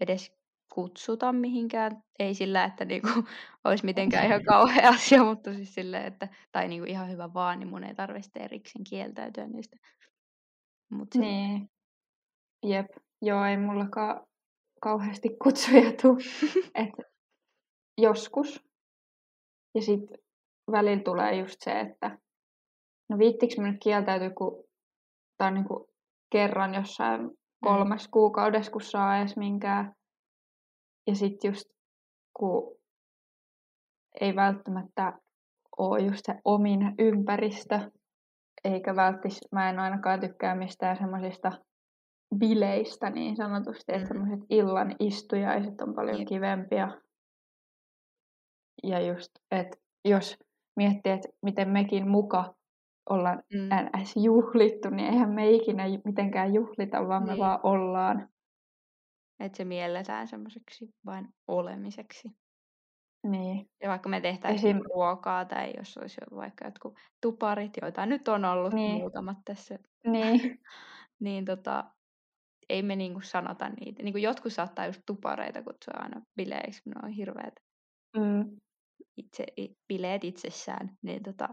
edes 0.00 0.32
kutsuta 0.74 1.32
mihinkään. 1.32 2.02
Ei 2.18 2.34
sillä, 2.34 2.64
että 2.64 2.84
niinku 2.84 3.08
olisi 3.64 3.84
mitenkään 3.84 4.26
ihan 4.26 4.44
kauhea 4.44 4.88
asia, 4.96 5.24
mutta 5.24 5.54
siis 5.54 5.74
sille, 5.74 6.06
että, 6.06 6.28
tai 6.52 6.68
niinku 6.68 6.86
ihan 6.86 7.10
hyvä 7.10 7.34
vaan, 7.34 7.58
niin 7.58 7.68
mun 7.68 7.84
ei 7.84 7.94
tarvitse 7.94 8.30
erikseen 8.40 8.84
kieltäytyä 8.84 9.46
niistä. 9.46 9.76
Mut 10.90 11.14
niin. 11.14 11.70
Jep. 12.66 12.86
Joo, 13.22 13.44
ei 13.44 13.56
mullakaan 13.56 14.26
kauheasti 14.80 15.28
kutsuja 15.42 15.92
tuu. 16.02 16.18
Et 16.74 16.94
joskus. 17.98 18.64
Ja 19.74 19.82
sitten 19.82 20.18
välillä 20.72 21.02
tulee 21.02 21.36
just 21.36 21.56
se, 21.60 21.80
että 21.80 22.18
no 23.08 23.18
viittikö 23.18 23.54
mä 23.60 23.70
nyt 23.72 23.80
kieltäytyä, 23.82 24.30
kun 24.30 24.64
tää 25.38 25.48
on 25.48 25.54
niinku 25.54 25.88
kerran 26.32 26.74
jossain 26.74 27.20
mm. 27.22 27.30
kolmes 27.64 28.08
kuukaudessa, 28.08 28.72
kun 28.72 28.80
saa 28.80 29.18
edes 29.18 29.36
minkään 29.36 29.92
ja 31.06 31.14
sitten 31.14 31.48
just 31.48 31.64
kun 32.36 32.76
ei 34.20 34.36
välttämättä 34.36 35.12
ole 35.76 36.00
just 36.00 36.20
se 36.24 36.34
omin 36.44 36.94
ympäristö, 36.98 37.90
eikä 38.64 38.96
välttis, 38.96 39.40
mä 39.52 39.70
en 39.70 39.78
ainakaan 39.78 40.20
tykkää 40.20 40.54
mistään 40.54 40.96
semmoisista 40.96 41.52
bileistä 42.38 43.10
niin 43.10 43.36
sanotusti, 43.36 43.92
että 43.92 44.14
mm. 44.14 44.20
semmoiset 44.20 44.46
illan 44.50 44.96
istujaiset 45.00 45.80
on 45.80 45.94
paljon 45.94 46.24
kivempiä. 46.24 46.88
Ja 48.82 49.00
just, 49.00 49.30
että 49.50 49.76
jos 50.04 50.38
miettii, 50.76 51.12
että 51.12 51.28
miten 51.42 51.68
mekin 51.68 52.08
muka 52.08 52.54
ollaan 53.10 53.42
mm. 53.54 54.00
ns. 54.00 54.16
juhlittu, 54.16 54.90
niin 54.90 55.08
eihän 55.08 55.30
me 55.30 55.50
ikinä 55.50 55.84
mitenkään 56.04 56.54
juhlita, 56.54 57.08
vaan 57.08 57.24
niin. 57.24 57.32
me 57.32 57.38
vaan 57.38 57.60
ollaan. 57.62 58.28
Että 59.40 59.56
se 59.56 59.64
mielletään 59.64 60.28
semmoiseksi 60.28 60.94
vain 61.06 61.28
olemiseksi. 61.48 62.28
Niin. 63.26 63.70
Ja 63.82 63.88
vaikka 63.88 64.08
me 64.08 64.20
tehtäisiin 64.20 64.76
Esim... 64.76 64.86
ruokaa 64.94 65.44
tai 65.44 65.72
jos 65.76 65.96
olisi 65.96 66.20
vaikka 66.36 66.64
jotkut 66.64 66.98
tuparit, 67.22 67.72
joita 67.82 68.06
nyt 68.06 68.28
on 68.28 68.44
ollut 68.44 68.72
niin. 68.72 68.92
muutamat 68.92 69.38
tässä, 69.44 69.78
niin, 70.06 70.60
niin 71.24 71.44
tota, 71.44 71.84
ei 72.68 72.82
me 72.82 72.96
niinku 72.96 73.20
sanota 73.20 73.68
niitä. 73.68 74.02
Niinku 74.02 74.18
jotkut 74.18 74.52
saattaa 74.52 74.86
just 74.86 75.02
tupareita 75.06 75.62
kutsua 75.62 75.94
aina 75.96 76.22
bileiksi, 76.36 76.82
kun 76.82 76.92
ne 76.92 77.00
on 77.04 77.10
hirveät 77.10 77.54
mm. 78.16 78.56
Itse, 79.16 79.46
bileet 79.88 80.24
itsessään. 80.24 80.96
Niin 81.02 81.22
tota, 81.22 81.48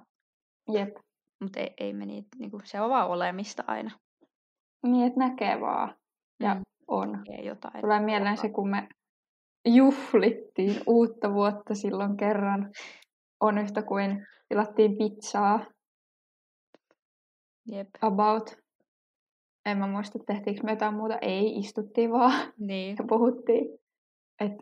Jep. 0.72 0.96
Mutta 1.42 1.60
ei, 1.60 1.74
ei 1.78 1.94
me 1.94 2.06
niitä, 2.06 2.30
niinku, 2.40 2.60
se 2.64 2.82
on 2.82 2.90
vaan 2.90 3.10
olemista 3.10 3.64
aina. 3.68 3.92
Niin, 4.84 5.08
että 5.08 5.20
näkee 5.20 5.62
vaan. 5.62 5.96
Ja 6.40 6.56
mm 6.56 6.62
on. 6.88 7.24
jotain. 7.44 7.82
Tulee 7.82 8.00
mieleen 8.00 8.38
se, 8.38 8.50
kun 8.50 8.70
me 8.70 8.88
juhlittiin 9.66 10.82
uutta 10.88 11.34
vuotta 11.34 11.76
silloin 11.76 12.18
kerran. 12.18 12.72
On 13.40 13.58
yhtä 13.58 13.82
kuin 13.82 14.28
tilattiin 14.50 14.98
pizzaa. 14.98 15.66
Jep. 17.68 17.88
About. 18.02 18.58
En 19.66 19.78
mä 19.78 19.88
muista, 19.88 20.20
tehtiinkö 20.28 20.64
me 20.64 20.72
jotain 20.72 20.94
muuta. 20.94 21.18
Ei, 21.22 21.60
istuttiin 21.60 22.12
vaan 22.12 22.54
niin. 22.58 22.96
ja 23.00 23.06
puhuttiin. 23.10 23.80
Et 24.40 24.54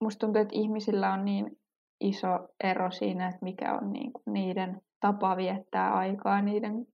musta 0.00 0.26
tuntuu, 0.26 0.42
että 0.42 0.54
ihmisillä 0.56 1.12
on 1.12 1.24
niin 1.24 1.57
iso 2.00 2.48
ero 2.64 2.90
siinä, 2.90 3.28
että 3.28 3.44
mikä 3.44 3.74
on 3.74 3.92
niinku 3.92 4.22
niiden 4.26 4.80
tapa 5.00 5.36
viettää 5.36 5.94
aikaa 5.94 6.42
niiden 6.42 6.86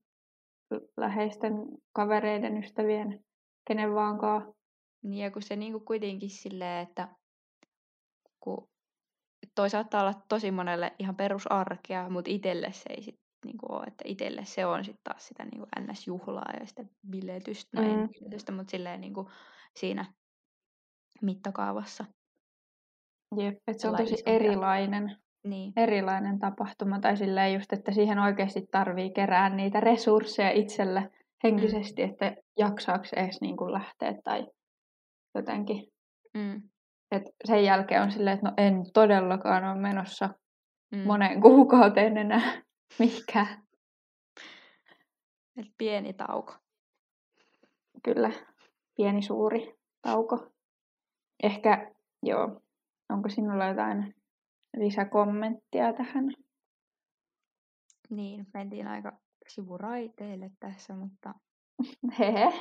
läheisten 0.97 1.53
kavereiden, 1.93 2.57
ystävien, 2.57 3.25
kenen 3.67 3.93
vaankaan. 3.95 4.53
Niin 5.03 5.23
ja 5.23 5.31
kun 5.31 5.41
se 5.41 5.55
niinku 5.55 5.79
kuitenkin 5.79 6.29
silleen, 6.29 6.87
että 6.87 7.07
kun 8.39 8.69
toi 9.55 9.69
saattaa 9.69 10.01
olla 10.01 10.13
tosi 10.29 10.51
monelle 10.51 10.95
ihan 10.99 11.15
perusarkea, 11.15 12.09
mutta 12.09 12.31
itselle 12.31 12.71
se 12.71 12.89
ei 12.89 13.03
sit 13.03 13.19
niinku 13.45 13.65
ole, 13.69 13.83
että 13.83 14.03
itselle 14.07 14.45
se 14.45 14.65
on 14.65 14.85
sitten 14.85 15.03
taas 15.03 15.27
sitä 15.27 15.45
niinku 15.45 15.67
ns-juhlaa 15.79 16.59
ja 16.59 16.65
sitä 16.65 16.83
biletystä, 17.09 17.81
mm. 17.81 18.09
biletystä, 18.09 18.51
mutta 18.51 18.71
silleen 18.71 19.01
niinku 19.01 19.29
siinä 19.75 20.13
mittakaavassa. 21.21 22.05
Jep, 23.37 23.57
että 23.67 23.81
se 23.81 23.89
on 23.89 23.97
tosi 23.97 24.23
erilainen, 24.25 25.17
niin. 25.43 25.73
erilainen 25.77 26.39
tapahtuma, 26.39 26.99
tai 26.99 27.17
silleen 27.17 27.53
just, 27.53 27.73
että 27.73 27.91
siihen 27.91 28.19
oikeasti 28.19 28.67
tarvii 28.71 29.11
kerää 29.11 29.49
niitä 29.49 29.79
resursseja 29.79 30.51
itselle 30.51 31.09
henkisesti, 31.43 32.05
mm. 32.05 32.09
että 32.11 32.35
jaksaako 32.57 33.05
edes 33.15 33.41
niin 33.41 33.57
kuin 33.57 33.73
lähteä 33.73 34.13
tai 34.23 34.47
jotenkin. 35.35 35.87
Mm. 36.33 36.61
Et 37.11 37.23
sen 37.45 37.63
jälkeen 37.63 38.01
on 38.01 38.11
silleen, 38.11 38.35
että 38.35 38.47
no 38.47 38.53
en 38.57 38.83
todellakaan 38.93 39.63
ole 39.63 39.81
menossa 39.81 40.29
mm. 40.91 40.99
moneen 40.99 41.41
kuukauteen 41.41 42.17
enää 42.17 42.61
mihinkään. 42.99 43.63
Et 45.57 45.67
pieni 45.77 46.13
tauko. 46.13 46.53
Kyllä, 48.03 48.31
pieni 48.95 49.21
suuri 49.21 49.75
tauko. 50.01 50.47
Ehkä, 51.43 51.91
joo, 52.23 52.61
onko 53.09 53.29
sinulla 53.29 53.65
jotain 53.65 54.15
lisäkommenttia 54.77 55.93
tähän? 55.93 56.25
Niin, 58.09 58.47
mentiin 58.53 58.87
aika 58.87 59.19
sivuraiteille 59.47 60.51
tässä, 60.59 60.95
mutta 60.95 61.33
Hehe. 62.19 62.53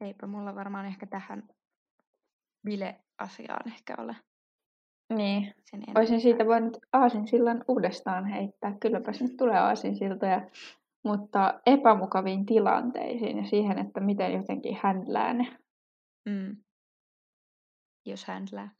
Eipä 0.00 0.26
mulla 0.26 0.54
varmaan 0.54 0.86
ehkä 0.86 1.06
tähän 1.06 1.48
bile-asiaan 2.64 3.72
ehkä 3.72 3.94
ole. 3.98 4.16
Niin. 5.16 5.54
Sen 5.70 5.82
Olisin 5.94 6.20
siitä 6.20 6.46
voinut 6.46 6.76
aasinsillan 6.92 7.64
uudestaan 7.68 8.26
heittää. 8.26 8.76
Kylläpä 8.80 9.12
se 9.12 9.24
nyt 9.24 9.36
tulee 9.36 9.58
aasinsiltoja. 9.58 10.50
Mutta 11.04 11.60
epämukaviin 11.66 12.46
tilanteisiin 12.46 13.36
ja 13.36 13.44
siihen, 13.44 13.78
että 13.78 14.00
miten 14.00 14.32
jotenkin 14.32 14.78
händlää 14.82 15.34
ne. 15.34 15.56
Mm. 16.28 16.56
Jos 18.06 18.24
händlää. 18.24 18.70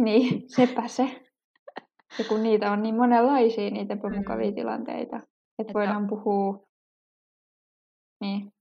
Niin, 0.00 0.42
sepä 0.56 0.88
se. 0.88 1.26
Ja 2.18 2.24
kun 2.28 2.42
niitä 2.42 2.72
on 2.72 2.82
niin 2.82 2.96
monenlaisia, 2.96 3.70
niitä 3.70 3.94
epämukavia 3.94 4.50
mm. 4.50 4.54
tilanteita. 4.54 5.16
Että, 5.16 5.28
että 5.58 5.72
voidaan 5.74 6.06
puhua... 6.06 6.66
Niin. 8.20 8.52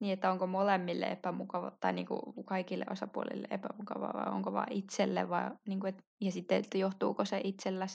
Niin, 0.00 0.12
että 0.12 0.32
onko 0.32 0.46
molemmille 0.46 1.06
epämukava 1.06 1.72
tai 1.80 1.92
niin 1.92 2.06
kuin 2.06 2.44
kaikille 2.44 2.84
osapuolille 2.90 3.48
epämukava 3.50 4.10
vai 4.14 4.32
onko 4.34 4.52
vain 4.52 4.72
itselle 4.72 5.28
vai 5.28 5.50
niin 5.68 5.80
kuin, 5.80 5.94
et, 5.94 6.04
ja 6.20 6.32
sitten, 6.32 6.58
että 6.58 6.78
johtuuko 6.78 7.24
se 7.24 7.40
itsellä 7.44 7.86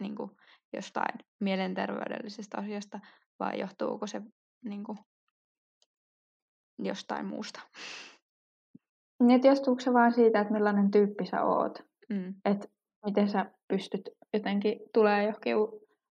niin 0.00 0.14
kuin 0.14 0.30
jostain 0.72 1.18
mielenterveydellisestä 1.40 2.58
asiasta 2.58 3.00
vai 3.40 3.60
johtuuko 3.60 4.06
se 4.06 4.22
niin 4.64 4.84
kuin, 4.84 4.98
jostain 6.78 7.26
muusta. 7.26 7.60
Niin, 9.20 9.30
että 9.30 9.48
johtuuko 9.48 9.80
se 9.80 9.92
vaan 9.92 10.12
siitä, 10.12 10.40
että 10.40 10.52
millainen 10.52 10.90
tyyppi 10.90 11.26
sä 11.26 11.44
oot? 11.44 11.89
Mm. 12.10 12.34
Että 12.44 12.68
miten 13.06 13.28
sä 13.28 13.50
pystyt 13.68 14.08
jotenkin 14.32 14.80
tulee 14.94 15.24
johonkin 15.24 15.56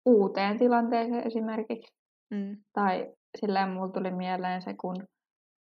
uuteen 0.05 0.59
tilanteeseen 0.59 1.27
esimerkiksi. 1.27 1.93
Mm. 2.31 2.57
Tai 2.73 3.13
silleen 3.37 3.69
mulla 3.69 3.91
tuli 3.91 4.11
mieleen 4.11 4.61
se, 4.61 4.73
kun 4.81 4.95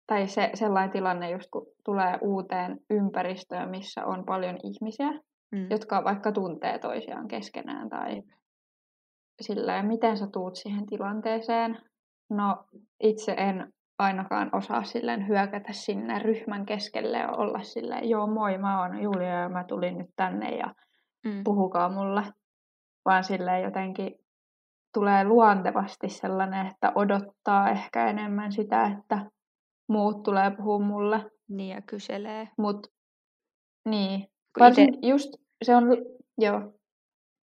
tai 0.06 0.28
se, 0.28 0.50
sellainen 0.54 0.90
tilanne 0.90 1.30
just 1.30 1.50
kun 1.50 1.66
tulee 1.84 2.18
uuteen 2.22 2.78
ympäristöön, 2.90 3.70
missä 3.70 4.06
on 4.06 4.24
paljon 4.24 4.56
ihmisiä, 4.64 5.20
Mm. 5.54 5.66
jotka 5.70 6.04
vaikka 6.04 6.32
tuntee 6.32 6.78
toisiaan 6.78 7.28
keskenään 7.28 7.88
tai 7.88 8.22
sillä 9.40 9.76
ja 9.76 9.82
miten 9.82 10.16
sä 10.16 10.26
tuut 10.32 10.56
siihen 10.56 10.86
tilanteeseen. 10.86 11.78
No 12.30 12.64
itse 13.02 13.32
en 13.32 13.72
ainakaan 14.00 14.50
osaa 14.52 14.82
silleen 14.84 15.28
hyökätä 15.28 15.72
sinne 15.72 16.18
ryhmän 16.18 16.66
keskelle 16.66 17.18
ja 17.18 17.32
olla 17.32 17.62
silleen, 17.62 18.08
joo 18.08 18.26
moi, 18.26 18.58
mä 18.58 18.80
oon 18.82 19.02
Julia 19.02 19.40
ja 19.40 19.48
mä 19.48 19.64
tulin 19.64 19.98
nyt 19.98 20.10
tänne 20.16 20.56
ja 20.56 20.74
Mm. 21.26 21.44
puhukaa 21.44 21.88
mulle. 21.88 22.22
Vaan 23.04 23.24
silleen 23.24 23.62
jotenkin 23.62 24.14
tulee 24.94 25.24
luontevasti 25.24 26.08
sellainen, 26.08 26.66
että 26.66 26.92
odottaa 26.94 27.70
ehkä 27.70 28.06
enemmän 28.10 28.52
sitä, 28.52 28.84
että 28.98 29.30
muut 29.88 30.22
tulee 30.22 30.50
puhua 30.56 30.78
mulle. 30.78 31.30
Niin 31.48 31.74
ja 31.74 31.82
kyselee. 31.82 32.48
Mut 32.58 32.86
niin, 33.88 34.20
Kun 34.20 34.60
varsin 34.60 34.94
ite, 34.94 35.06
just 35.08 35.30
se 35.62 35.76
on, 35.76 35.84
joo, 36.38 36.60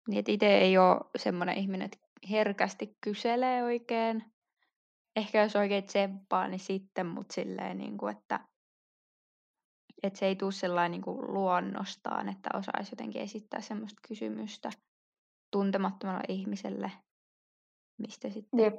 niin 0.08 0.18
että 0.18 0.32
itse 0.32 0.58
ei 0.58 0.78
ole 0.78 1.00
semmoinen 1.16 1.56
ihminen, 1.56 1.84
että 1.84 1.98
herkästi 2.30 2.96
kyselee 3.00 3.64
oikein. 3.64 4.24
Ehkä 5.16 5.42
jos 5.42 5.56
oikein 5.56 5.84
tsemppaa, 5.84 6.48
niin 6.48 6.60
sitten, 6.60 7.06
mutta 7.06 7.34
silleen, 7.34 7.78
niin 7.78 7.98
kuin, 7.98 8.16
että, 8.16 8.40
että 10.02 10.18
se 10.18 10.26
ei 10.26 10.36
tule 10.36 10.52
sellainen 10.52 10.90
niin 10.90 11.02
kuin 11.02 11.32
luonnostaan, 11.32 12.28
että 12.28 12.50
osaisi 12.54 12.92
jotenkin 12.92 13.22
esittää 13.22 13.60
semmoista 13.60 14.00
kysymystä 14.08 14.70
tuntemattomalle 15.50 16.24
ihmiselle, 16.28 16.92
mistä 17.98 18.30
sitten 18.30 18.60
jep, 18.60 18.78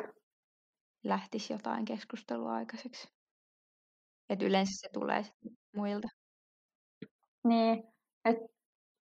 lähtisi 1.03 1.53
jotain 1.53 1.85
keskustelua 1.85 2.53
aikaiseksi. 2.53 3.07
Et 4.29 4.41
yleensä 4.41 4.71
se 4.75 4.89
tulee 4.93 5.21
muilta. 5.75 6.07
niin, 7.47 7.83
että 8.25 8.45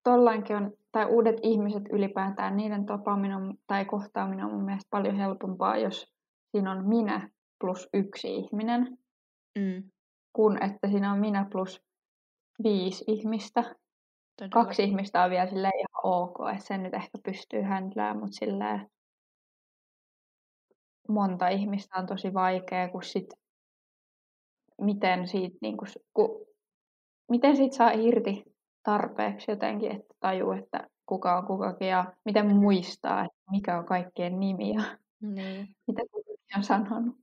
tollainkin 0.04 0.56
on, 0.56 0.72
tai 0.92 1.06
uudet 1.06 1.36
ihmiset 1.42 1.82
ylipäätään, 1.92 2.56
niiden 2.56 2.86
tapaaminen 2.86 3.58
tai 3.66 3.84
kohtaaminen 3.84 4.44
on 4.44 4.52
mun 4.52 4.64
mielestä 4.64 4.88
paljon 4.90 5.16
helpompaa, 5.16 5.76
jos 5.76 6.15
siinä 6.56 6.70
on 6.72 6.86
minä 6.88 7.30
plus 7.60 7.88
yksi 7.94 8.34
ihminen, 8.36 8.98
Mm, 9.58 9.90
kun 10.32 10.62
että 10.62 10.88
siinä 10.88 11.12
on 11.12 11.18
minä 11.18 11.46
plus 11.52 11.82
viisi 12.62 13.04
ihmistä. 13.08 13.62
todella. 13.62 14.50
Kaksi 14.52 14.84
ihmistä 14.84 15.22
on 15.22 15.30
vielä 15.30 15.46
silleen 15.46 15.72
ihan 15.78 16.14
ok, 16.14 16.36
että 16.52 16.64
sen 16.66 16.82
nyt 16.82 16.94
ehkä 16.94 17.18
pystyy 17.24 17.62
händlään, 17.62 18.18
mutta 18.18 18.36
silleen 18.36 18.90
monta 21.08 21.48
ihmistä 21.48 21.98
on 21.98 22.06
tosi 22.06 22.34
vaikea, 22.34 22.88
kun 22.88 23.02
sit 23.02 23.26
miten 24.80 25.28
siitä, 25.28 25.56
niin 25.62 25.76
kun, 25.76 25.88
ku, 26.14 26.46
miten 27.30 27.56
siitä 27.56 27.76
saa 27.76 27.90
irti 27.90 28.44
tarpeeksi 28.82 29.50
jotenkin, 29.50 29.92
että 29.92 30.14
tajuu, 30.20 30.52
että 30.52 30.88
kuka 31.06 31.38
on 31.38 31.46
kukakin 31.46 31.88
ja 31.88 32.12
miten 32.24 32.56
muistaa, 32.56 33.20
että 33.24 33.36
mikä 33.50 33.78
on 33.78 33.86
kaikkien 33.86 34.40
nimi 34.40 34.74
ja 34.74 34.82
Niin. 35.20 35.68
mitä 35.86 36.02
on 36.56 36.64
sanonut. 36.64 37.16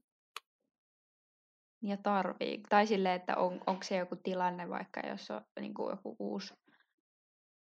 Ja 1.82 1.96
tarvii. 1.96 2.62
Tai 2.68 2.86
silleen, 2.86 3.14
että 3.14 3.36
on, 3.36 3.60
onko 3.66 3.82
se 3.82 3.96
joku 3.96 4.16
tilanne 4.16 4.68
vaikka, 4.68 5.00
jos 5.00 5.30
on 5.30 5.42
niin 5.60 5.74
kuin 5.74 5.90
joku 5.90 6.16
uusi, 6.18 6.54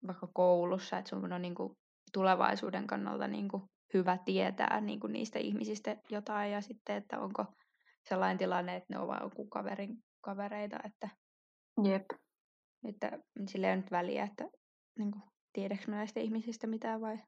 vaikka 0.06 0.26
koulussa, 0.34 0.98
että 0.98 1.08
sun 1.08 1.32
on 1.32 1.42
niin 1.42 1.54
kuin 1.54 1.72
tulevaisuuden 2.12 2.86
kannalta 2.86 3.28
niin 3.28 3.48
kuin 3.48 3.62
hyvä 3.94 4.18
tietää 4.24 4.80
niin 4.80 5.00
kuin 5.00 5.12
niistä 5.12 5.38
ihmisistä 5.38 5.96
jotain 6.10 6.52
ja 6.52 6.60
sitten, 6.60 6.96
että 6.96 7.20
onko 7.20 7.44
sellainen 8.08 8.38
tilanne, 8.38 8.76
että 8.76 8.94
ne 8.94 8.98
on 8.98 9.08
vain 9.08 9.22
joku 9.22 9.46
kaverin 9.46 9.98
kavereita, 10.20 10.76
että, 10.84 11.08
Jep, 11.84 12.04
että 12.88 13.18
sillä 13.48 13.66
ei 13.66 13.72
ole 13.72 13.80
nyt 13.80 13.90
väliä, 13.90 14.24
että 14.24 14.44
niin 14.98 15.10
kuin, 15.10 15.22
tiedätkö 15.52 15.90
näistä 15.90 16.20
ihmisistä 16.20 16.66
mitään 16.66 17.00
vai 17.00 17.18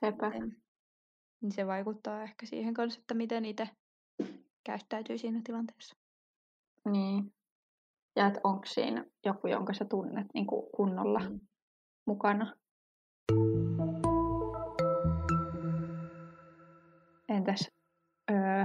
sepä. 0.00 0.30
miten. 0.30 0.61
Niin 1.42 1.52
se 1.52 1.66
vaikuttaa 1.66 2.22
ehkä 2.22 2.46
siihen 2.46 2.74
kanssa, 2.74 3.00
että 3.00 3.14
miten 3.14 3.44
itse 3.44 3.68
käyttäytyy 4.64 5.18
siinä 5.18 5.40
tilanteessa. 5.44 5.96
Niin. 6.90 7.34
Ja 8.16 8.26
että 8.26 8.40
onko 8.44 8.66
siinä 8.66 9.04
joku, 9.26 9.46
jonka 9.46 9.74
sä 9.74 9.84
tunnet 9.84 10.26
niin 10.34 10.46
kuin 10.46 10.66
kunnolla 10.76 11.18
Mm. 11.18 11.40
mukana. 12.06 12.54
Entäs 17.28 17.70
öö, 18.30 18.64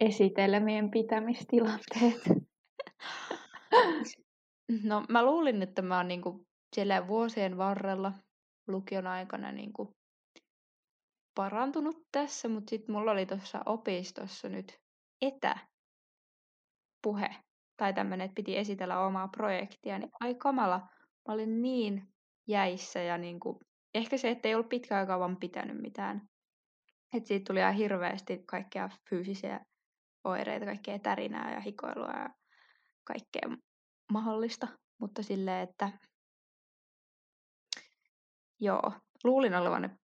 esitelmien 0.00 0.90
pitämistilanteet? 0.90 2.22
No 4.84 5.04
mä 5.08 5.24
luulin, 5.24 5.62
että 5.62 5.82
mä 5.82 5.96
oon 5.96 6.08
niinku 6.08 6.46
siellä 6.74 7.08
vuosien 7.08 7.56
varrella 7.56 8.12
lukion 8.66 9.06
aikana 9.06 9.52
niinku 9.52 9.97
parantunut 11.38 11.96
tässä, 12.12 12.48
mutta 12.48 12.70
sitten 12.70 12.94
mulla 12.94 13.10
oli 13.10 13.26
tuossa 13.26 13.60
opistossa 13.66 14.48
nyt 14.48 14.78
etäpuhe 15.22 15.68
tai 17.76 17.94
tämmöinen, 17.94 18.24
että 18.24 18.34
piti 18.34 18.56
esitellä 18.56 19.00
omaa 19.00 19.28
projektia, 19.28 19.98
niin 19.98 20.10
ai 20.20 20.34
kamala, 20.34 20.78
mä 21.28 21.34
olin 21.34 21.62
niin 21.62 22.08
jäissä 22.48 23.02
ja 23.02 23.18
niinku, 23.18 23.60
ehkä 23.94 24.16
se, 24.18 24.30
että 24.30 24.48
ei 24.48 24.54
ollut 24.54 24.68
pitkään 24.68 25.08
vaan 25.08 25.36
pitänyt 25.36 25.80
mitään. 25.80 26.28
että 27.16 27.28
siitä 27.28 27.44
tuli 27.46 27.58
ihan 27.58 27.74
hirveästi 27.74 28.42
kaikkea 28.46 28.88
fyysisiä 29.10 29.60
oireita, 30.24 30.66
kaikkea 30.66 30.98
tärinää 30.98 31.54
ja 31.54 31.60
hikoilua 31.60 32.12
ja 32.12 32.30
kaikkea 33.04 33.58
mahdollista. 34.12 34.68
Mutta 35.00 35.22
silleen, 35.22 35.68
että 35.68 35.90
joo, 38.60 38.92
luulin 39.24 39.54
olevan 39.54 39.98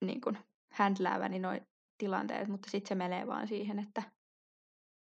niin 0.00 0.20
kuin, 0.20 0.38
händlääväni 0.78 1.38
noin 1.38 1.66
tilanteet, 1.98 2.48
mutta 2.48 2.70
sitten 2.70 2.88
se 2.88 2.94
menee 2.94 3.26
vaan 3.26 3.48
siihen, 3.48 3.78
että 3.78 4.02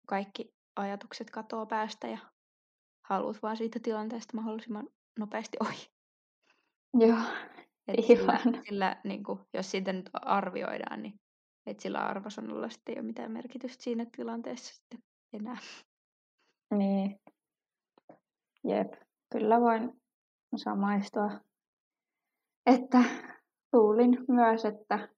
kaikki 0.07 0.53
ajatukset 0.75 1.29
katoo 1.29 1.65
päästä 1.65 2.07
ja 2.07 2.17
haluat 3.07 3.41
vaan 3.41 3.57
siitä 3.57 3.79
tilanteesta 3.79 4.37
mahdollisimman 4.37 4.89
nopeasti 5.19 5.57
ohi. 5.59 5.87
Joo, 6.93 7.17
Et 7.87 8.05
sillä, 8.05 8.39
sillä 8.65 9.01
niin 9.03 9.23
kuin, 9.23 9.39
jos 9.53 9.71
siitä 9.71 9.93
nyt 9.93 10.09
arvioidaan, 10.13 11.01
niin 11.01 11.13
et 11.65 11.79
sillä 11.79 11.99
arvosanalla 12.05 12.69
sitten 12.69 12.93
ei 12.95 12.99
ole 12.99 13.07
mitään 13.07 13.31
merkitystä 13.31 13.83
siinä 13.83 14.05
tilanteessa 14.15 14.75
sitten 14.75 14.99
enää. 15.33 15.57
niin. 16.77 17.19
Jep, 18.63 18.93
kyllä 19.31 19.61
voin 19.61 20.01
samaistua. 20.55 21.29
Että 22.65 23.03
luulin 23.73 24.25
myös, 24.27 24.65
että 24.65 25.09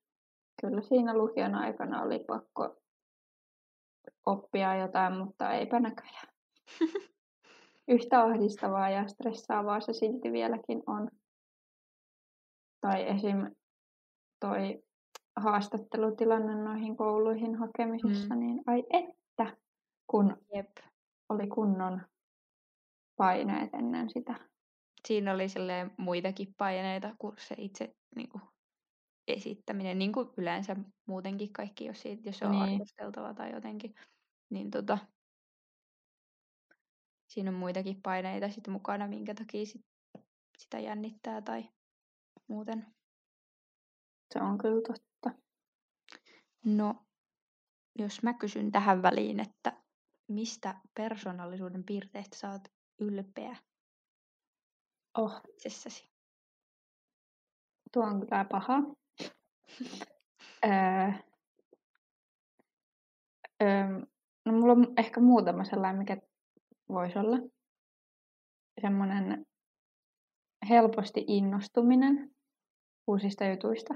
kyllä 0.61 0.81
siinä 0.81 1.17
lukion 1.17 1.55
aikana 1.55 2.01
oli 2.01 2.19
pakko 2.27 2.75
oppia 4.25 4.75
jotain, 4.75 5.17
mutta 5.17 5.51
eipä 5.51 5.79
näköjään. 5.79 6.27
Yhtä 7.87 8.21
ahdistavaa 8.21 8.89
ja 8.89 9.07
stressaavaa 9.07 9.79
se 9.81 9.93
silti 9.93 10.31
vieläkin 10.31 10.83
on. 10.87 11.09
Tai 12.81 13.07
esim. 13.09 13.55
toi 14.39 14.83
haastattelutilanne 15.35 16.55
noihin 16.55 16.97
kouluihin 16.97 17.55
hakemisessa, 17.55 18.35
Mm. 18.35 18.39
niin 18.39 18.61
ai 18.67 18.83
että, 18.89 19.57
kun 20.07 20.37
Jep. 20.53 20.69
oli 21.29 21.47
kunnon 21.47 22.01
paineet 23.15 23.73
ennen 23.73 24.09
sitä. 24.09 24.35
Siinä 25.07 25.33
oli 25.33 25.49
silleen 25.49 25.91
muitakin 25.97 26.53
paineita 26.57 27.15
kuin 27.19 27.33
se 27.37 27.55
itse 27.57 27.95
niin 28.15 28.29
kuin, 28.29 28.41
esittäminen, 29.27 29.99
niin 29.99 30.11
kuin 30.11 30.29
yleensä 30.37 30.75
muutenkin 31.05 31.53
kaikki, 31.53 31.85
jos, 31.85 32.01
siitä, 32.01 32.29
jos 32.29 32.37
se 32.37 32.45
on 32.45 32.51
Niin. 32.51 32.63
arvosteltava 32.63 33.33
tai 33.33 33.51
jotenkin. 33.51 33.95
Niin 34.49 34.71
tota, 34.71 34.97
siinä 37.27 37.49
on 37.49 37.55
muitakin 37.55 38.01
paineita 38.01 38.49
sitten 38.49 38.71
mukana, 38.73 39.07
minkä 39.07 39.33
takia 39.33 39.65
sit, 39.65 39.85
sitä 40.57 40.79
jännittää 40.79 41.41
tai 41.41 41.69
muuten. 42.47 42.85
Se 44.33 44.39
on 44.41 44.57
kyllä 44.57 44.81
totta. 44.81 45.41
No, 46.65 46.95
jos 47.99 48.23
mä 48.23 48.33
kysyn 48.33 48.71
tähän 48.71 49.01
väliin, 49.01 49.39
että 49.39 49.81
mistä 50.27 50.75
persoonallisuuden 50.97 51.83
piirteistä 51.83 52.37
sä 52.37 52.51
oot 52.51 52.61
ylpeä 52.99 53.55
Oh, 55.17 55.41
itsessäsi? 55.49 56.09
tuo 57.91 58.03
on 58.03 58.19
kyllä 58.19 58.45
paha. 58.51 58.73
No 64.45 64.51
mulla 64.51 64.73
on 64.73 64.93
ehkä 64.97 65.21
muutama 65.21 65.63
sellainen, 65.63 65.99
mikä 65.99 66.17
voisi 66.89 67.19
olla. 67.19 67.37
Semmoinen 68.81 69.45
helposti 70.69 71.25
innostuminen 71.27 72.35
uusista 73.07 73.45
jutuista 73.45 73.93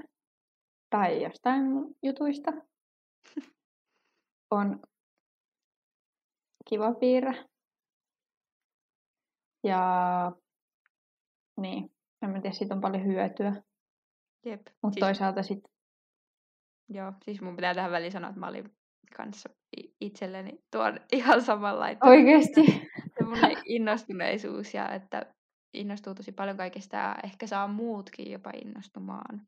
tai 0.90 1.22
jostain 1.22 1.64
jutuista 2.02 2.52
on 4.50 4.82
kiva 6.68 6.94
piirre. 6.94 7.44
Ja 9.64 9.82
niin, 11.60 11.90
en 12.22 12.32
tiedä, 12.42 12.52
siitä 12.52 12.74
on 12.74 12.80
paljon 12.80 13.04
hyötyä. 13.04 13.62
Jep. 14.44 14.60
Mutta 14.82 14.94
Siis, 14.94 15.06
toisaalta 15.06 15.42
sitten, 15.42 15.72
joo, 16.88 17.12
siis 17.24 17.40
mun 17.40 17.56
pitää 17.56 17.74
tähän 17.74 17.90
väliin 17.90 18.12
sanoa, 18.12 18.30
että 18.30 18.40
mä 18.40 18.48
olin 18.48 18.72
kanssa 19.16 19.48
itselleni 20.00 20.64
tuon 20.70 21.00
ihan 21.12 21.42
samalla, 21.42 21.88
että 21.88 22.06
oikeesti, 22.06 22.60
semmoinen 23.18 23.56
innostuneisuus 23.64 24.74
ja 24.74 24.88
että 24.88 25.34
innostuu 25.74 26.14
tosi 26.14 26.32
paljon 26.32 26.56
kaikesta 26.56 26.96
ja 26.96 27.16
ehkä 27.24 27.46
saa 27.46 27.68
muutkin 27.68 28.32
jopa 28.32 28.50
innostumaan 28.64 29.42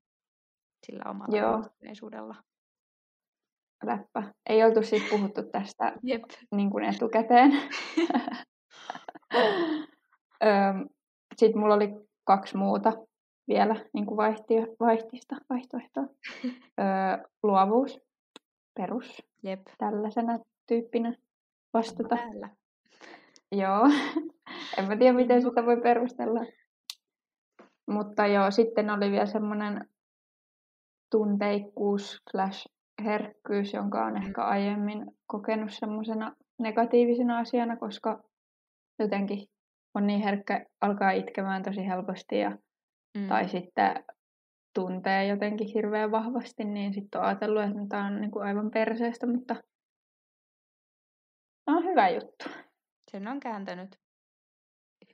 sillä 0.86 1.10
omalla 1.10 1.38
Joo. 1.38 1.52
innostuneisuudella. 1.52 2.34
läppä. 3.84 4.34
Ei 4.48 4.64
oltu 4.64 4.82
siis 4.82 5.02
puhuttu 5.10 5.42
tästä 5.42 5.92
Jep. 6.02 6.22
niin 6.54 6.70
kuin 6.70 6.84
etukäteen. 6.84 7.52
Sitten 11.36 11.60
mulla 11.60 11.74
oli 11.74 11.88
kaksi 12.24 12.56
muuta 12.56 12.92
vielä 13.48 13.76
niin 13.92 14.06
kuin 14.06 14.16
vaihti, 14.16 14.54
vaihtista, 14.80 15.36
vaihtoehtoa. 15.50 16.04
Öö, 16.80 17.28
luovuus, 17.42 18.00
perus, 18.74 19.22
Jep. 19.42 19.60
tällaisena 19.78 20.38
tyyppinä 20.66 21.14
vastata. 21.74 22.16
Täällä. 22.16 22.48
Joo, 23.52 23.86
en 24.78 24.88
mä 24.88 24.96
tiedä 24.96 25.12
miten 25.16 25.42
sitä 25.48 25.66
voi 25.66 25.80
perustella. 25.80 26.40
Mutta 27.86 28.26
joo, 28.26 28.50
sitten 28.50 28.90
oli 28.90 29.10
vielä 29.10 29.26
semmoinen 29.26 29.88
tunteikkuus 31.10 32.22
slash 32.30 32.66
herkkyys, 33.04 33.72
jonka 33.74 34.04
on 34.04 34.16
ehkä 34.16 34.44
aiemmin 34.44 35.06
kokenut 35.26 35.70
semmoisena 35.72 36.36
negatiivisena 36.58 37.38
asiana, 37.38 37.76
koska 37.76 38.22
jotenkin 38.98 39.48
on 39.94 40.06
niin 40.06 40.20
herkkä, 40.20 40.66
alkaa 40.80 41.10
itkemään 41.10 41.62
tosi 41.62 41.86
helposti 41.86 42.38
ja, 42.38 42.58
Mm. 43.18 43.28
tai 43.28 43.48
sitten 43.48 44.04
tuntee 44.74 45.26
jotenkin 45.26 45.68
hirveän 45.74 46.10
vahvasti, 46.10 46.64
niin 46.64 46.94
sitten 46.94 47.20
on 47.20 47.26
ajatellut, 47.26 47.62
että 47.62 47.86
tämä 47.88 48.06
on 48.06 48.20
niinku 48.20 48.38
aivan 48.38 48.70
perseestä, 48.70 49.26
mutta 49.26 49.56
on 51.66 51.84
hyvä 51.84 52.08
juttu. 52.08 52.44
Sen 53.10 53.28
on 53.28 53.40
kääntänyt 53.40 54.00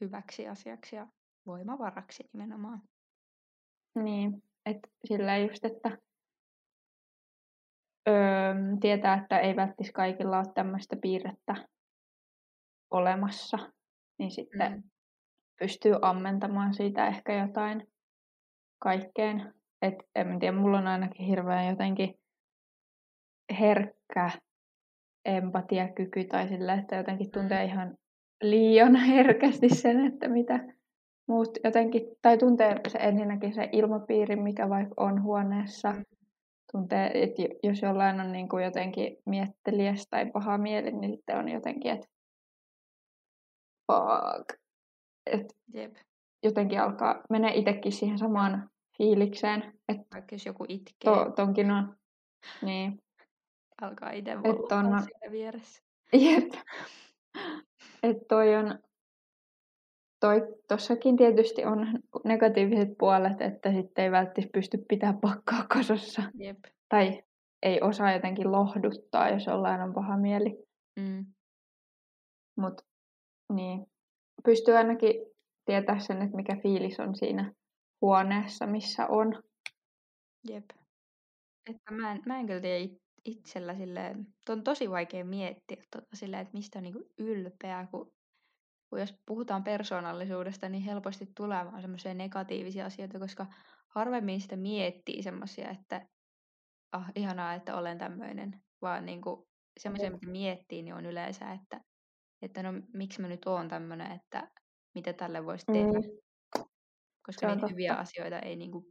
hyväksi 0.01 0.49
asiaksi 0.49 0.97
ja 0.97 1.07
voimavaraksi 1.47 2.25
nimenomaan. 2.33 2.83
Niin, 3.95 4.43
että 4.67 4.89
sillä 5.05 5.37
just, 5.37 5.65
että 5.65 5.99
öö, 8.09 8.55
tietää, 8.81 9.15
että 9.23 9.39
ei 9.39 9.57
välttis 9.57 9.93
kaikilla 9.93 10.39
ole 10.39 10.53
tämmöistä 10.55 10.97
piirrettä 11.03 11.69
olemassa, 12.91 13.59
niin 14.19 14.31
sitten 14.31 14.73
Mm. 14.73 14.83
Pystyy 15.59 15.95
ammentamaan 16.03 16.75
siitä 16.75 17.07
ehkä 17.07 17.43
jotain 17.43 17.89
kaikkeen. 18.79 19.55
Et 19.83 19.95
en 20.15 20.39
tiedä, 20.39 20.57
mulla 20.57 20.79
on 20.79 20.87
ainakin 20.87 21.27
hirveän 21.27 21.69
jotenkin 21.69 22.15
herkkä 23.61 24.31
empatiakyky 25.25 26.25
tai 26.25 26.49
sillä, 26.49 26.75
että 26.75 26.97
jotenkin 26.97 27.31
tuntee 27.31 27.65
ihan 27.65 27.97
liian 28.43 28.95
herkästi 29.15 29.69
sen, 29.69 30.07
että 30.07 30.29
mitä 30.29 30.61
muut 31.29 31.59
jotenkin, 31.65 32.03
tai 32.23 32.39
tuntee 32.39 32.81
se 32.89 32.99
ensinnäkin 32.99 33.55
se 33.55 33.69
ilmapiiri, 33.73 34.37
mikä 34.37 34.69
vaikka 34.69 34.95
on 34.97 35.23
huoneessa. 35.23 35.93
Mm. 35.93 36.05
Tuntee, 36.73 37.11
että 37.23 37.43
jos 37.63 37.83
jollain 37.83 38.21
on 38.21 38.33
niin 38.33 38.49
kuin 38.49 38.65
jotenkin 38.65 39.17
mietteliäs 39.27 40.07
tai 40.11 40.31
paha 40.31 40.59
mieli, 40.59 40.93
niin 40.93 41.11
sitten 41.11 41.39
on 41.39 41.49
jotenkin, 41.49 41.93
että 41.93 42.07
fuck. 43.93 44.68
Et 45.33 45.57
Jep. 45.75 45.97
jotenkin 46.43 46.81
alkaa, 46.81 47.23
menee 47.31 47.55
itsekin 47.55 47.93
siihen 47.93 48.19
samaan 48.19 48.71
fiilikseen, 48.99 49.79
että 49.89 50.07
Vaikka 50.15 50.35
jos 50.35 50.47
joku 50.47 50.65
itkee, 50.69 51.15
to, 51.15 51.31
tonkin 51.37 51.71
on. 51.71 51.97
Niin, 52.63 53.03
alkaa 53.83 54.11
itse 54.11 54.37
on- 54.37 54.45
siinä 55.03 55.31
vieressä. 55.33 55.83
jep. 56.13 56.53
Että 58.03 58.25
toi 58.29 58.57
on, 58.57 58.79
toi 60.21 60.41
tossakin 60.69 61.17
tietysti 61.17 61.65
on 61.65 61.87
negatiiviset 62.25 62.89
puolet, 62.99 63.41
että 63.41 63.73
sitten 63.73 64.05
ei 64.05 64.11
välttämättä 64.11 64.53
pysty 64.53 64.79
pitää 64.89 65.15
pakkaa 65.21 65.67
kasassa. 65.69 66.23
Jep. 66.35 66.59
Tai 66.89 67.23
ei 67.63 67.81
osaa 67.81 68.13
jotenkin 68.13 68.53
lohduttaa, 68.53 69.29
jos 69.31 69.47
jollain 69.47 69.81
on 69.81 69.95
paha 69.95 70.17
mieli. 70.17 70.65
Mm. 71.01 71.27
Mutta 72.57 72.85
niin, 73.53 73.87
pystyy 74.45 74.77
ainakin 74.77 75.15
tietää 75.65 75.99
sen, 75.99 76.23
että 76.23 76.37
mikä 76.37 76.57
fiilis 76.63 77.01
on 77.01 77.15
siinä 77.15 77.53
huoneessa, 78.01 78.67
missä 78.67 79.07
on. 79.07 79.43
Jep. 80.49 80.65
Että 81.71 81.95
mä 81.95 82.13
en, 82.13 82.23
mä 82.27 82.41
en 82.41 82.47
kyllä 82.47 82.61
tiedä 82.61 82.79
it- 82.79 83.03
itsellä 83.25 83.75
silleen, 83.75 84.27
on 84.49 84.65
tosi 84.65 84.91
vaikea 84.91 85.25
miettiä 85.25 85.83
tota 85.91 86.17
silleen, 86.17 86.43
että 86.43 86.57
mistä 86.57 86.79
on 86.79 86.83
niinku 86.83 87.11
ylpeä, 87.19 87.87
kun, 87.91 88.13
kun 88.91 89.01
jos 89.01 89.15
puhutaan 89.27 89.65
persoonallisuudesta, 89.65 90.69
niin 90.69 90.83
helposti 90.83 91.27
tulee 91.37 91.65
vaan 91.65 91.81
semmoisia 91.81 92.15
negatiivisia 92.15 92.87
asioita, 92.87 93.19
koska 93.19 93.47
harvemmin 93.89 94.41
sitä 94.41 94.57
miettii 94.57 95.23
semmoisia, 95.23 95.71
että 95.71 96.07
ah, 96.93 97.13
ihanaa, 97.15 97.55
että 97.55 97.77
olen 97.77 97.99
tämmöinen, 97.99 98.63
vaan 98.83 99.07
niinku 99.07 99.49
semmoisia, 99.81 100.11
mitä 100.11 100.27
miettii, 100.27 100.83
niin 100.83 100.95
on 100.95 101.07
yleensä, 101.07 101.53
että, 101.53 101.81
että 102.43 102.63
no 102.63 102.73
miksi 102.95 103.21
mä 103.21 103.29
nyt 103.29 103.47
oon 103.47 103.69
tämmöinen, 103.69 104.13
että 104.13 104.49
mitä 104.95 105.13
tälle 105.13 105.45
voisi 105.47 105.67
tehdä, 105.67 105.99
Mm, 105.99 106.65
koska 107.27 107.55
niitä 107.55 107.67
hyviä 107.67 107.91
totta. 107.91 108.03
asioita 108.03 108.39
ei 108.39 108.57
niinku 108.57 108.87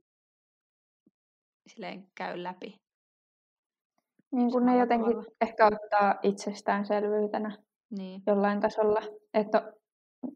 silleen 1.67 2.07
käy 2.15 2.43
läpi. 2.43 2.81
Niin 4.31 4.51
kun 4.51 4.65
ne 4.65 4.77
jotenkin 4.77 5.11
tavalla. 5.11 5.31
ehkä 5.41 5.65
ottaa 5.65 6.15
itsestäänselvyytenä 6.23 7.57
Niin. 7.89 8.21
jollain 8.27 8.59
tasolla, 8.61 9.01
että 9.33 9.73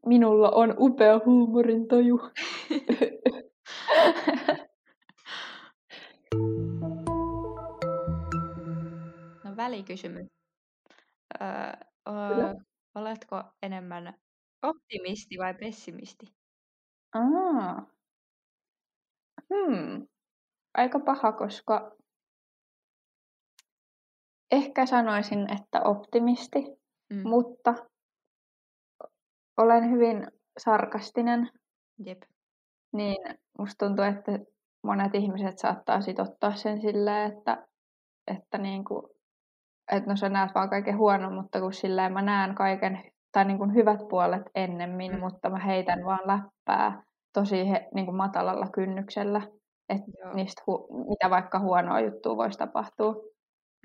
minulla 0.06 0.50
on 0.52 0.76
upea 0.80 1.20
huumorintaju. 1.26 2.20
No 9.44 9.56
välikysymys. 9.58 10.28
Öö, 11.42 11.48
öö, 12.10 12.54
oletko 12.96 13.44
enemmän 13.62 14.14
optimisti 14.64 15.36
vai 15.38 15.54
pessimisti? 15.54 16.26
Aa. 17.14 17.86
Hmm. 19.50 20.08
Aika 20.74 21.00
paha, 21.00 21.32
koska 21.32 21.92
ehkä 24.52 24.86
sanoisin, 24.86 25.54
että 25.54 25.82
optimisti, 25.82 26.82
Mm. 27.14 27.30
mutta 27.30 27.74
olen 29.58 29.92
hyvin 29.92 30.28
sarkastinen, 30.60 31.50
Jep. 32.06 32.22
niin 32.94 33.18
musta 33.60 33.86
tuntuu, 33.86 34.06
että 34.06 34.32
monet 34.84 35.16
ihmiset 35.16 35.58
saattaa 35.60 36.02
sit 36.02 36.20
ottaa 36.20 36.56
sen 36.56 36.82
silleen, 36.82 37.32
että, 37.38 37.68
että, 38.28 38.58
niinku, 38.58 39.10
että 39.92 40.10
no 40.10 40.16
sä 40.16 40.30
näet 40.30 40.52
vaan 40.56 40.70
kaiken 40.70 40.98
huono, 40.98 41.30
mutta 41.32 41.60
kun 41.60 41.74
silleen 41.74 42.14
mä 42.14 42.22
näen 42.22 42.56
kaiken, 42.56 43.04
tai 43.32 43.46
niinku 43.46 43.66
hyvät 43.74 44.00
puolet 44.10 44.42
ennemmin, 44.56 45.12
Mm. 45.12 45.20
mutta 45.20 45.50
mä 45.50 45.60
heitän 45.60 46.06
vaan 46.06 46.20
läppää 46.26 47.04
tosi 47.34 47.70
he, 47.70 47.90
niinku 47.94 48.12
matalalla 48.12 48.68
kynnyksellä, 48.74 49.42
että 49.90 50.12
Joo. 50.24 50.34
niistä 50.34 50.62
hu- 50.62 51.10
mitä 51.10 51.30
vaikka 51.30 51.60
huonoa 51.60 52.00
juttua 52.00 52.38
voisi 52.38 52.58
tapahtua, 52.60 53.16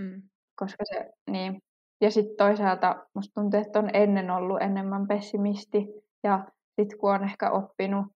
Mm. 0.03 0.23
koska 0.57 0.85
se, 0.95 1.11
niin. 1.31 1.63
Ja 2.01 2.11
sitten 2.11 2.37
toisaalta 2.37 3.07
musta 3.15 3.41
tuntuu, 3.41 3.61
että 3.61 3.79
on 3.79 3.91
ennen 3.93 4.31
ollut 4.31 4.63
enemmän 4.63 5.07
pessimisti, 5.07 5.87
ja 6.25 6.45
sitten 6.81 6.99
kun 6.99 7.11
on 7.15 7.25
ehkä 7.25 7.51
oppinut, 7.51 8.07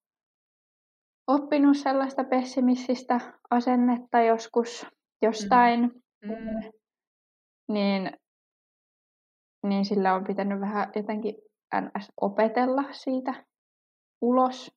oppinut 1.26 1.76
sellaista 1.76 2.24
pessimististä 2.24 3.20
asennetta 3.50 4.20
joskus 4.20 4.86
jostain, 5.22 5.80
Mm. 6.24 6.70
Niin, 7.72 8.10
niin 9.66 9.84
sillä 9.84 10.14
on 10.14 10.24
pitänyt 10.24 10.60
vähän 10.60 10.92
jotenkin 10.96 11.34
ns. 11.80 12.08
opetella 12.20 12.92
siitä 12.92 13.44
ulos. 14.20 14.72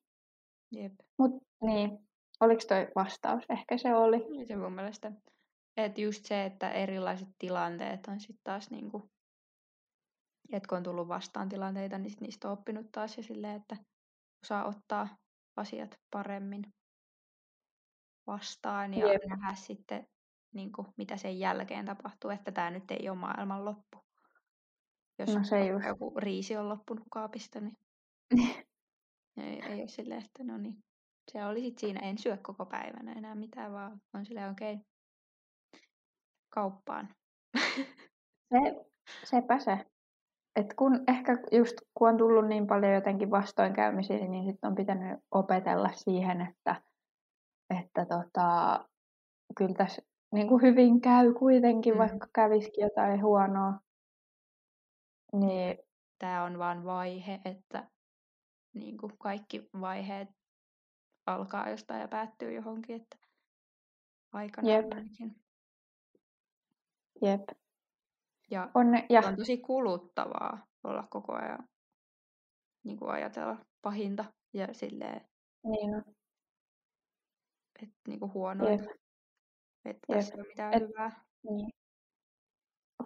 Jep. 0.72 0.92
Mutta 1.18 1.44
niin, 1.62 1.98
oliko 2.40 2.62
toi 2.68 2.88
vastaus? 2.94 3.44
Ehkä 3.48 3.78
se 3.78 3.94
oli. 3.94 4.16
Oli 4.16 4.46
se 4.46 4.56
mun 4.56 4.72
mielestä. 4.72 5.12
Että 5.76 6.00
just 6.00 6.24
se, 6.24 6.44
että 6.44 6.70
erilaiset 6.70 7.28
tilanteet 7.38 8.06
on 8.08 8.20
sitten 8.20 8.40
taas 8.44 8.70
niinku, 8.70 9.10
että 10.52 10.68
kun 10.68 10.78
on 10.78 10.84
tullut 10.84 11.08
vastaan 11.08 11.48
tilanteita, 11.48 11.98
niin 11.98 12.10
sit 12.10 12.20
niistä 12.20 12.48
on 12.48 12.58
oppinut 12.58 12.86
taas 12.92 13.16
ja 13.16 13.22
silleen, 13.22 13.56
että 13.56 13.76
osaa 14.44 14.64
ottaa 14.64 15.08
asiat 15.56 15.94
paremmin 16.10 16.62
vastaan 18.26 18.94
ja 18.94 19.12
Jep. 19.12 19.22
nähdä 19.24 19.54
sitten, 19.54 20.06
niinku, 20.54 20.86
mitä 20.96 21.16
sen 21.16 21.38
jälkeen 21.38 21.86
tapahtuu, 21.86 22.30
että 22.30 22.52
tämä 22.52 22.70
nyt 22.70 22.90
ei 22.90 23.08
ole 23.08 23.18
maailman 23.18 23.64
loppu. 23.64 23.98
Jos 25.18 25.34
No 25.34 25.44
se 25.44 25.56
vaikka 25.56 25.72
just. 25.72 25.86
joku 25.86 26.12
riisi 26.16 26.56
on 26.56 26.68
loppunut 26.68 27.04
kaapista, 27.10 27.60
niin 27.60 27.76
Ei, 29.36 29.62
ei 29.62 29.80
ole 29.80 29.88
silleen, 29.88 30.24
että 30.24 30.44
no 30.44 30.58
niin. 30.58 30.84
Se 31.32 31.44
oli 31.44 31.60
sit 31.60 31.78
siinä, 31.78 32.00
en 32.00 32.18
syö 32.18 32.36
koko 32.42 32.66
päivänä 32.66 33.12
enää 33.12 33.34
mitään, 33.34 33.72
vaan 33.72 34.00
on 34.14 34.26
silleen 34.26 34.50
okei, 34.50 34.74
okay, 34.74 34.84
kauppaan. 36.50 37.08
Se, 38.52 38.84
sepä 39.24 39.58
se. 39.58 39.86
Et 40.56 40.74
kun 40.74 41.04
ehkä 41.08 41.32
just 41.52 41.74
kun 41.94 42.08
on 42.08 42.16
tullut 42.16 42.48
niin 42.48 42.66
paljon 42.66 42.92
jotenkin 42.92 43.30
vastoinkäymisiä, 43.30 44.28
niin 44.28 44.44
sitten 44.44 44.68
on 44.68 44.74
pitänyt 44.74 45.20
opetella 45.30 45.90
siihen, 45.92 46.40
että, 46.40 46.82
että 47.80 48.06
tota, 48.06 48.80
kyllä 49.56 49.74
tässä 49.74 50.02
niin 50.34 50.48
kuin 50.48 50.62
hyvin 50.62 51.00
käy 51.00 51.34
kuitenkin, 51.34 51.94
mm. 51.94 51.98
vaikka 51.98 52.26
kävisikin 52.34 52.82
jotain 52.82 53.22
huonoa. 53.22 53.80
Niin... 55.32 55.78
Tämä 56.18 56.44
on 56.44 56.58
vain 56.58 56.84
vaihe, 56.84 57.40
että 57.44 57.90
niin 58.74 58.98
kuin 58.98 59.12
kaikki 59.18 59.68
vaiheet 59.80 60.28
alkaa 61.26 61.70
jostain 61.70 62.00
ja 62.00 62.08
päättyy 62.08 62.52
johonkin, 62.52 62.96
että 62.96 63.16
aikana 64.32 64.68
Jep. 64.68 64.92
ainakin. 64.92 65.36
Jep. 67.22 67.42
Ja, 68.50 68.70
on, 68.74 68.86
ja 69.10 69.20
on 69.20 69.36
tosi 69.36 69.56
kuluttavaa 69.56 70.66
olla 70.84 71.06
koko 71.10 71.32
ajan 71.32 71.68
niin 72.84 72.98
kuin 72.98 73.10
ajatella 73.10 73.64
pahinta 73.82 74.24
ja 74.52 74.74
silleen, 74.74 75.28
niin 75.64 75.94
on. 75.94 76.02
että 77.82 77.96
niin 78.08 78.20
kuin 78.20 78.34
huonointa. 78.34 79.03
Että 79.84 80.06
tässä 80.12 80.34
ei 80.34 80.40
ole 80.40 80.48
mitään 80.48 80.74
Et, 80.74 80.82
hyvää. 80.82 81.10
Niin. 81.50 81.70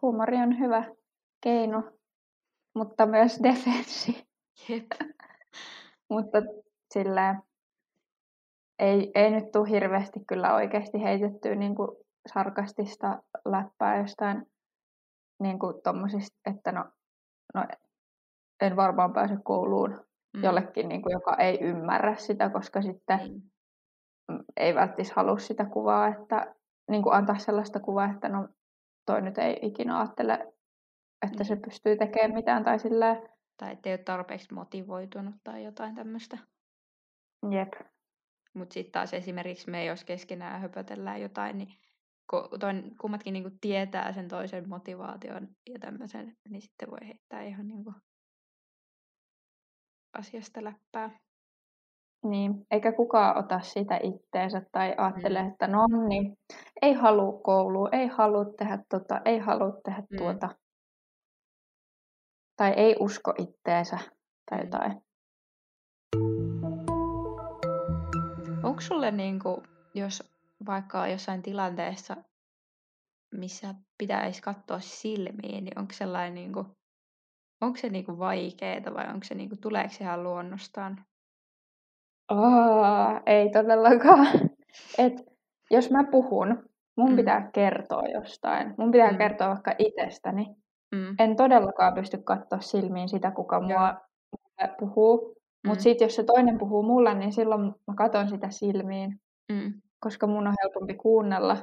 Huumori 0.03 0.37
on 0.37 0.59
hyvä 0.59 0.85
keino, 1.41 1.93
mutta 2.75 3.07
myös 3.07 3.41
defenssi. 3.43 4.29
Jep. 4.69 4.87
mutta 6.11 6.38
silleen, 6.95 7.43
ei, 8.79 9.11
ei 9.14 9.31
nyt 9.31 9.53
tule 9.53 9.69
hirveästi 9.69 10.21
kyllä 10.27 10.55
oikeasti 10.55 11.03
heitettyä 11.03 11.55
niin 11.55 11.75
kuin 11.75 11.88
sarkastista 12.33 13.23
läppää 13.45 13.99
jostain 13.99 14.47
niin 15.43 15.59
kuin 15.59 15.83
tommosista, 15.83 16.38
että 16.51 16.73
no, 16.73 16.85
no 17.55 17.64
en 18.61 18.77
varmaan 18.77 19.12
pääse 19.12 19.37
kouluun 19.45 20.05
mm. 20.37 20.43
jollekin, 20.45 20.88
niin 20.88 21.03
kuin, 21.03 21.12
joka 21.12 21.37
ei 21.37 21.59
ymmärrä 21.61 22.17
sitä, 22.17 22.51
koska 22.51 22.83
sitten 22.83 23.21
mm. 24.29 24.45
ei 24.57 24.75
välttis 24.75 25.12
halua 25.12 25.38
sitä 25.38 25.64
kuvaa, 25.64 26.09
että 26.09 26.55
niin 26.88 27.03
kuin 27.03 27.14
antaa 27.14 27.38
sellaista 27.38 27.81
kuvaa, 27.81 28.11
että 28.11 28.29
no 28.29 28.48
toi 29.07 29.22
nyt 29.22 29.38
ei 29.38 29.59
ikinä 29.62 29.98
ajattele, 29.98 30.55
että 31.27 31.44
mm. 31.44 31.46
se 31.46 31.57
pystyy 31.57 31.96
tekemään 31.96 32.35
mitään 32.35 32.64
tai 32.64 32.79
silleen. 32.79 33.29
Tai 33.57 33.72
ettei 33.72 33.92
ole 33.92 33.98
tarpeeksi 33.98 34.55
motivoitunut 34.55 35.35
tai 35.44 35.64
jotain 35.64 35.94
tämmöistä. 35.94 36.38
Jep. 37.51 37.72
Mutta 38.55 38.74
sitten 38.74 38.92
taas 38.92 39.14
esimerkiksi 39.14 39.70
me, 39.70 39.85
jos 39.85 40.05
keskenään 40.05 40.61
höpötellään 40.61 41.20
jotain, 41.20 41.59
niin 41.59 41.68
toin, 42.61 42.96
kummatkin 43.01 43.33
niinku 43.33 43.51
tietää 43.61 44.12
sen 44.12 44.29
toisen 44.29 44.68
motivaation 44.68 45.48
ja 45.70 45.79
tämmöisen, 45.79 46.37
niin 46.48 46.62
sitten 46.62 46.90
voi 46.90 46.98
heittää 47.07 47.42
ihan 47.42 47.68
niinku 47.68 47.94
asiasta 50.18 50.64
läppää. 50.64 51.11
Niin, 52.24 52.66
eikä 52.70 52.92
kukaan 52.92 53.38
ota 53.38 53.61
sitä 53.61 54.00
itteensä 54.02 54.62
tai 54.72 54.94
ajattele, 54.96 55.42
mm. 55.42 55.48
että 55.48 55.66
no 55.66 55.87
niin, 56.09 56.38
ei 56.83 56.92
halua 56.92 57.40
koulua, 57.42 57.88
ei 57.92 58.07
halua 58.07 58.44
tehdä 58.59 58.78
tota, 58.88 59.20
ei 59.24 59.38
halua 59.38 59.72
tehdä 59.85 60.02
mm. 60.11 60.18
tuota. 60.18 60.48
Tai 62.57 62.70
ei 62.70 62.96
usko 63.00 63.35
itteensä 63.38 63.98
tai 64.50 64.59
mm. 64.59 64.64
jotain. 64.64 65.02
Onko 68.62 68.81
sulle, 68.81 69.11
niinku, 69.11 69.62
jos 69.94 70.33
vaikka 70.66 71.07
jossain 71.07 71.42
tilanteessa, 71.42 72.16
missä 73.35 73.74
pitäisi 73.98 74.42
katsoa 74.42 74.81
silmiin, 74.81 75.64
niin 75.64 75.78
onko 75.78 75.92
sellainen 75.92 76.35
niinku, 76.35 76.66
onko 77.61 77.78
se 77.78 77.88
niinku 77.88 78.18
vaikeaa 78.18 78.94
vai 78.94 79.09
onko 79.09 79.24
se 79.24 79.35
niinku, 79.35 79.57
tuleeko 79.57 79.94
se 79.94 80.04
ihan 80.04 80.22
luonnostaan? 80.22 81.04
Oh, 82.31 83.21
ei 83.27 83.51
todellakaan. 83.51 84.27
Et 84.99 85.12
jos 85.71 85.91
mä 85.91 86.05
puhun, 86.11 86.69
mun 86.97 87.11
mm. 87.11 87.17
pitää 87.17 87.51
kertoa 87.53 88.03
jostain. 88.03 88.75
Mun 88.79 88.91
pitää 88.91 89.12
mm. 89.12 89.19
kertoa 89.19 89.49
vaikka 89.49 89.75
itsestäni. 89.79 90.47
Mm. 90.95 91.14
En 91.19 91.37
todellakaan 91.37 91.95
pysty 91.95 92.19
katsoa 92.25 92.61
silmiin 92.61 93.09
sitä, 93.09 93.31
kuka 93.31 93.61
mua 93.61 93.95
puhuu. 94.79 95.35
Mutta 95.67 95.81
mm. 95.81 95.83
sitten 95.83 96.07
jos 96.07 96.14
se 96.14 96.25
toinen 96.25 96.59
puhuu 96.59 96.83
mulle, 96.83 97.14
niin 97.14 97.33
silloin 97.33 97.62
mä 97.62 97.95
katson 97.97 98.29
sitä 98.29 98.51
silmiin. 98.51 99.21
Mm. 99.53 99.73
Koska 100.01 100.27
mun 100.27 100.47
on 100.47 100.55
helpompi 100.62 100.95
kuunnella. 100.95 101.57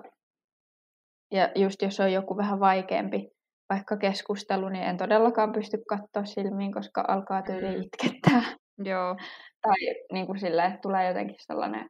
Ja 1.31 1.49
just 1.55 1.81
jos 1.81 1.99
on 1.99 2.13
joku 2.13 2.37
vähän 2.37 2.59
vaikeampi 2.59 3.31
vaikka 3.69 3.97
keskustelu, 3.97 4.69
niin 4.69 4.83
en 4.83 4.97
todellakaan 4.97 5.51
pysty 5.51 5.77
katsoa 5.89 6.25
silmiin, 6.25 6.73
koska 6.73 7.03
alkaa 7.07 7.41
tyyli 7.41 7.75
mm. 7.75 7.83
itkettää. 7.83 8.41
Joo. 8.77 9.15
Tai 9.61 9.75
niin 10.11 10.25
kuin 10.25 10.39
silleen, 10.39 10.67
että 10.67 10.81
tulee 10.81 11.07
jotenkin 11.07 11.35
sellainen, 11.39 11.89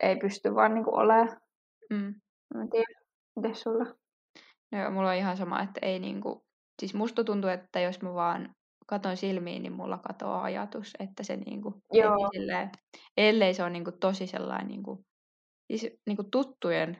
ei 0.00 0.16
pysty 0.16 0.54
vaan 0.54 0.74
niin 0.74 0.84
kuin 0.84 0.94
olemaan. 0.94 1.40
Mm. 1.90 2.14
En 2.60 2.70
tiedä, 2.70 3.00
miten 3.36 3.54
sulla? 3.54 3.84
No 4.72 4.80
joo, 4.80 4.90
mulla 4.90 5.08
on 5.08 5.16
ihan 5.16 5.36
sama, 5.36 5.62
että 5.62 5.80
ei 5.82 5.98
niinku, 5.98 6.44
siis 6.80 6.94
musta 6.94 7.24
tuntuu, 7.24 7.50
että 7.50 7.80
jos 7.80 8.02
mä 8.02 8.14
vaan 8.14 8.54
katon 8.86 9.16
silmiin, 9.16 9.62
niin 9.62 9.72
mulla 9.72 9.98
katoaa 9.98 10.42
ajatus, 10.42 10.92
että 10.98 11.22
se 11.22 11.36
niinku, 11.36 11.82
Joo. 11.92 12.30
Silleen, 12.32 12.70
ellei 13.16 13.54
se 13.54 13.62
on 13.62 13.72
niinku 13.72 13.92
tosi 14.00 14.26
sellainen, 14.26 14.68
niinku, 14.68 15.04
siis 15.72 16.00
niinku 16.06 16.24
tuttujen 16.24 16.98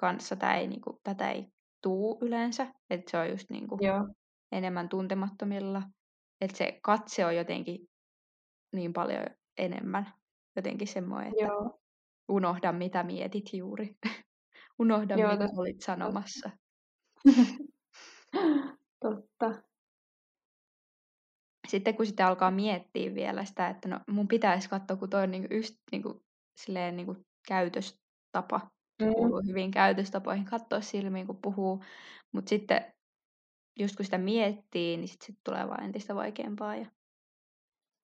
kanssa 0.00 0.36
tää 0.36 0.56
ei, 0.56 0.68
niinku, 0.68 1.00
tätä 1.02 1.30
ei 1.30 1.46
tuu 1.82 2.18
yleensä, 2.22 2.66
että 2.90 3.10
se 3.10 3.18
on 3.18 3.30
just 3.30 3.50
niinku 3.50 3.78
Joo. 3.80 4.08
enemmän 4.52 4.88
tuntemattomilla, 4.88 5.82
että 6.40 6.56
se 6.56 6.78
katse 6.82 7.26
on 7.26 7.36
jotenkin 7.36 7.88
niin 8.72 8.92
paljon 8.92 9.26
enemmän 9.58 10.12
jotenkin 10.56 10.88
semmoinen, 10.88 11.28
että 11.28 11.44
Joo. 11.44 11.80
unohda 12.28 12.72
mitä 12.72 13.02
mietit 13.02 13.52
juuri. 13.52 13.96
unohda 14.78 15.14
Joo, 15.14 15.32
mitä 15.32 15.44
totta. 15.46 15.60
olit 15.60 15.80
sanomassa. 15.80 16.50
totta. 19.04 19.62
Sitten 21.68 21.96
kun 21.96 22.06
sitä 22.06 22.26
alkaa 22.26 22.50
miettiä 22.50 23.14
vielä 23.14 23.44
sitä, 23.44 23.68
että 23.68 23.88
no 23.88 24.00
mun 24.10 24.28
pitäisi 24.28 24.68
katsoa, 24.68 24.96
kun 24.96 25.10
toi 25.10 25.22
on 25.22 25.30
niinku 25.30 25.54
just 25.54 25.74
niinku, 25.92 26.24
silleen 26.56 26.96
niinku 26.96 27.16
käytöstapa, 27.48 28.70
mm. 29.02 29.12
kuuluu 29.12 29.42
hyvin 29.48 29.70
käytöstapoihin, 29.70 30.44
katsoa 30.44 30.80
silmiin 30.80 31.26
kun 31.26 31.38
puhuu, 31.42 31.84
mutta 32.32 32.48
sitten 32.48 32.94
just 33.78 33.96
kun 33.96 34.04
sitä 34.04 34.18
miettii, 34.18 34.96
niin 34.96 35.08
sitten 35.08 35.26
sit 35.26 35.38
tulee 35.44 35.68
vaan 35.68 35.84
entistä 35.84 36.14
vaikeampaa. 36.14 36.76
Ja... 36.76 36.86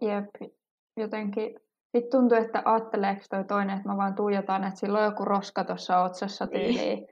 Jep, 0.02 0.52
jotenkin 0.96 1.60
sitten 1.96 2.10
tuntuu, 2.10 2.38
että 2.38 2.62
ajatteleeko 2.64 3.22
toi 3.30 3.44
toinen, 3.44 3.76
että 3.76 3.88
mä 3.88 3.96
vaan 3.96 4.14
tuijotan, 4.14 4.64
että 4.64 4.80
sillä 4.80 4.98
on 4.98 5.04
joku 5.04 5.24
roska 5.24 5.64
tuossa 5.64 6.00
otsassa 6.00 6.44
niin. 6.44 6.60
tyyliin. 6.60 6.98
Niin. 6.98 7.08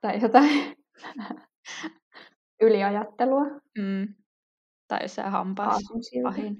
Tai 0.00 0.20
jotain 0.22 0.76
yliajattelua. 2.62 3.44
Mm. 3.78 4.14
Tai 4.88 4.98
jossain 5.02 5.32
hampaassa 5.32 5.94
pahin. 6.22 6.56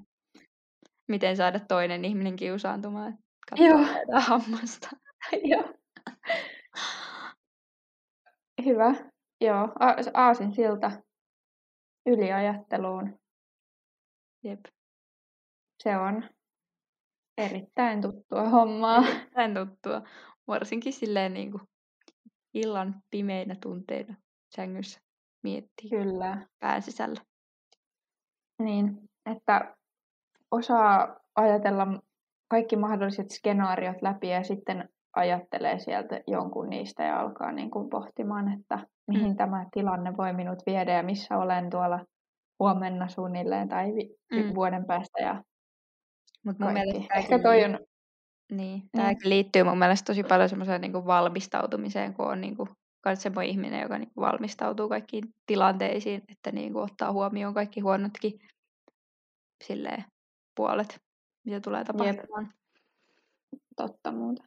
Miten 1.09 1.37
saada 1.37 1.61
toinen 1.61 2.04
ihminen 2.04 2.37
kiusaantumaan? 2.37 3.18
Joo. 3.57 3.87
hammasta. 4.20 4.90
Joo. 5.52 5.74
Hyvä. 8.64 8.94
Joo, 9.40 9.68
aasin 10.14 10.54
siltä 10.54 11.02
yliajatteluun. 12.06 13.18
Jep. 14.42 14.60
Se 15.82 15.96
on 15.96 16.28
erittäin 17.38 18.02
tuttua 18.02 18.48
hommaa. 18.48 19.04
Erittäin 19.08 19.54
tuttua. 19.54 20.02
Varsinkin 20.46 20.92
silleen 20.92 21.34
niin 21.34 21.50
kuin 21.50 21.62
illan 22.54 23.02
pimeinä 23.10 23.56
tunteina 23.62 24.14
sängyssä 24.56 25.00
miettii. 25.42 25.90
Kyllä. 25.90 26.46
Pään 26.58 26.82
sisällä. 26.82 27.20
Niin, 28.58 29.10
että 29.26 29.76
osaa 30.50 31.20
ajatella 31.34 31.86
kaikki 32.48 32.76
mahdolliset 32.76 33.30
skenaariot 33.30 34.02
läpi 34.02 34.28
ja 34.28 34.44
sitten 34.44 34.88
ajattelee 35.16 35.79
sieltä 35.79 36.20
jonkun 36.27 36.70
niistä 36.70 37.03
ja 37.03 37.20
alkaa 37.20 37.53
niin 37.53 37.70
kuin 37.70 37.90
pohtimaan, 37.90 38.53
että 38.53 38.87
mihin 39.07 39.31
mm. 39.31 39.37
tämä 39.37 39.66
tilanne 39.72 40.16
voi 40.16 40.33
minut 40.33 40.59
viedä 40.66 40.92
ja 40.92 41.03
missä 41.03 41.38
olen 41.38 41.70
tuolla 41.70 42.00
huomenna 42.59 43.09
suunnilleen 43.09 43.68
tai 43.68 43.92
mm. 44.33 44.55
vuoden 44.55 44.85
päästä. 44.85 45.22
Ja 45.22 45.42
Mut 46.44 46.59
mun 46.59 46.72
mielestä 46.72 47.14
Ehkä 47.14 47.38
toi 47.38 47.64
on... 47.64 47.79
Niin, 48.53 48.83
tämä 48.96 49.12
mm. 49.12 49.18
liittyy 49.24 49.62
mun 49.62 49.79
mielestä 49.79 50.07
tosi 50.07 50.22
paljon 50.22 50.48
semmoiseen 50.48 50.81
niin 50.81 50.92
valmistautumiseen, 50.92 52.14
kun 52.14 52.27
on 52.27 52.40
niin 52.40 52.57
kuin, 52.57 52.68
semmoinen 53.14 53.50
ihminen, 53.50 53.83
joka 53.83 53.98
niin 53.98 54.11
kuin 54.14 54.22
valmistautuu 54.22 54.88
kaikkiin 54.88 55.24
tilanteisiin, 55.46 56.22
että 56.29 56.53
niin 56.53 56.72
kuin, 56.72 56.85
ottaa 56.85 57.12
huomioon 57.12 57.55
kaikki 57.55 57.81
huonotkin 57.81 58.40
silleen, 59.64 60.05
puolet. 60.57 61.00
mitä 61.44 61.61
tulee 61.61 61.85
tapahtumaan. 61.85 62.53
Totta 63.77 64.12
muuta. 64.12 64.44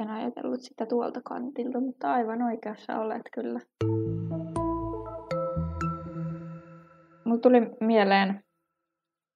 En 0.00 0.10
ajatellut 0.10 0.60
sitä 0.60 0.86
tuolta 0.86 1.20
kantilta, 1.24 1.80
mutta 1.80 2.12
aivan 2.12 2.42
oikeassa 2.42 2.98
olet 2.98 3.22
kyllä. 3.34 3.60
Mulla 7.24 7.40
tuli 7.40 7.60
mieleen 7.80 8.44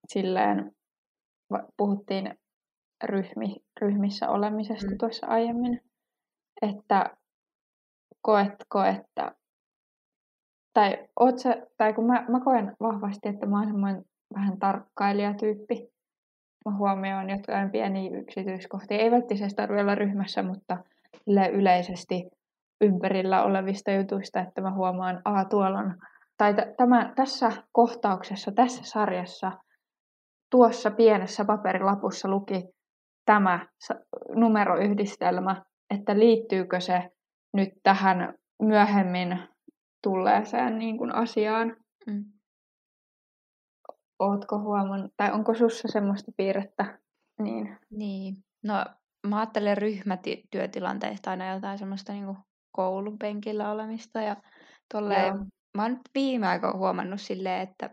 silleen, 0.08 0.72
puhuttiin 1.76 2.38
ryhmi, 3.04 3.56
ryhmissä 3.80 4.28
olemisesta 4.28 4.90
mm. 4.90 4.98
tuossa 4.98 5.26
aiemmin, 5.26 5.80
että 6.62 7.16
koetko, 8.22 8.84
että 8.84 9.34
tai, 10.74 11.08
oot 11.20 11.38
sä, 11.38 11.66
tai 11.76 11.92
kun 11.92 12.06
mä, 12.06 12.26
mä 12.28 12.40
koen 12.40 12.76
vahvasti, 12.80 13.28
että 13.28 13.46
mä 13.46 13.58
oon 13.58 13.66
semmoinen 13.66 14.04
vähän 14.34 14.58
tarkkailijatyyppi. 14.58 15.93
Huomioon 16.70 17.30
jotain 17.30 17.70
pieniä 17.70 18.18
yksityiskohtia. 18.18 18.98
Ei 18.98 19.10
välttämättä 19.10 19.56
tarvitse 19.56 19.82
olla 19.82 19.94
ryhmässä, 19.94 20.42
mutta 20.42 20.76
yleisesti 21.52 22.30
ympärillä 22.80 23.44
olevista 23.44 23.90
jutuista, 23.90 24.40
että 24.40 24.60
mä 24.60 24.74
huomaan, 24.74 25.16
että 25.16 25.44
tuolla 25.50 25.78
on, 25.78 25.94
tai 26.38 26.54
t- 26.54 26.76
tämä, 26.76 27.12
tässä 27.16 27.52
kohtauksessa, 27.72 28.52
tässä 28.52 28.82
sarjassa, 28.84 29.52
tuossa 30.50 30.90
pienessä 30.90 31.44
paperilapussa 31.44 32.28
luki 32.28 32.64
tämä 33.26 33.66
numeroyhdistelmä, 34.34 35.62
että 35.94 36.18
liittyykö 36.18 36.80
se 36.80 37.10
nyt 37.52 37.68
tähän 37.82 38.34
myöhemmin 38.62 39.38
tulleeseen 40.02 40.78
niin 40.78 40.98
kuin 40.98 41.14
asiaan. 41.14 41.76
Mm. 42.06 42.24
Ootko 44.18 44.58
huomannut, 44.58 45.12
tai 45.16 45.32
onko 45.32 45.54
sussa 45.54 45.88
semmoista 45.88 46.32
piirrettä? 46.36 46.98
Niin. 47.38 47.78
niin. 47.90 48.36
No 48.62 48.84
mä 49.26 49.38
ajattelen 49.38 49.78
ryhmätyötilanteista 49.78 51.30
aina 51.30 51.54
jotain 51.54 51.78
semmoista 51.78 52.12
niin 52.12 52.24
kuin 52.24 52.38
koulupenkillä 52.72 53.70
olemista 53.70 54.20
ja 54.20 54.36
tolleen, 54.94 55.34
mä 55.76 55.82
oon 55.82 55.90
nyt 55.92 56.00
viime 56.14 56.48
aikoina 56.48 56.78
huomannut 56.78 57.20
silleen, 57.20 57.60
että 57.60 57.90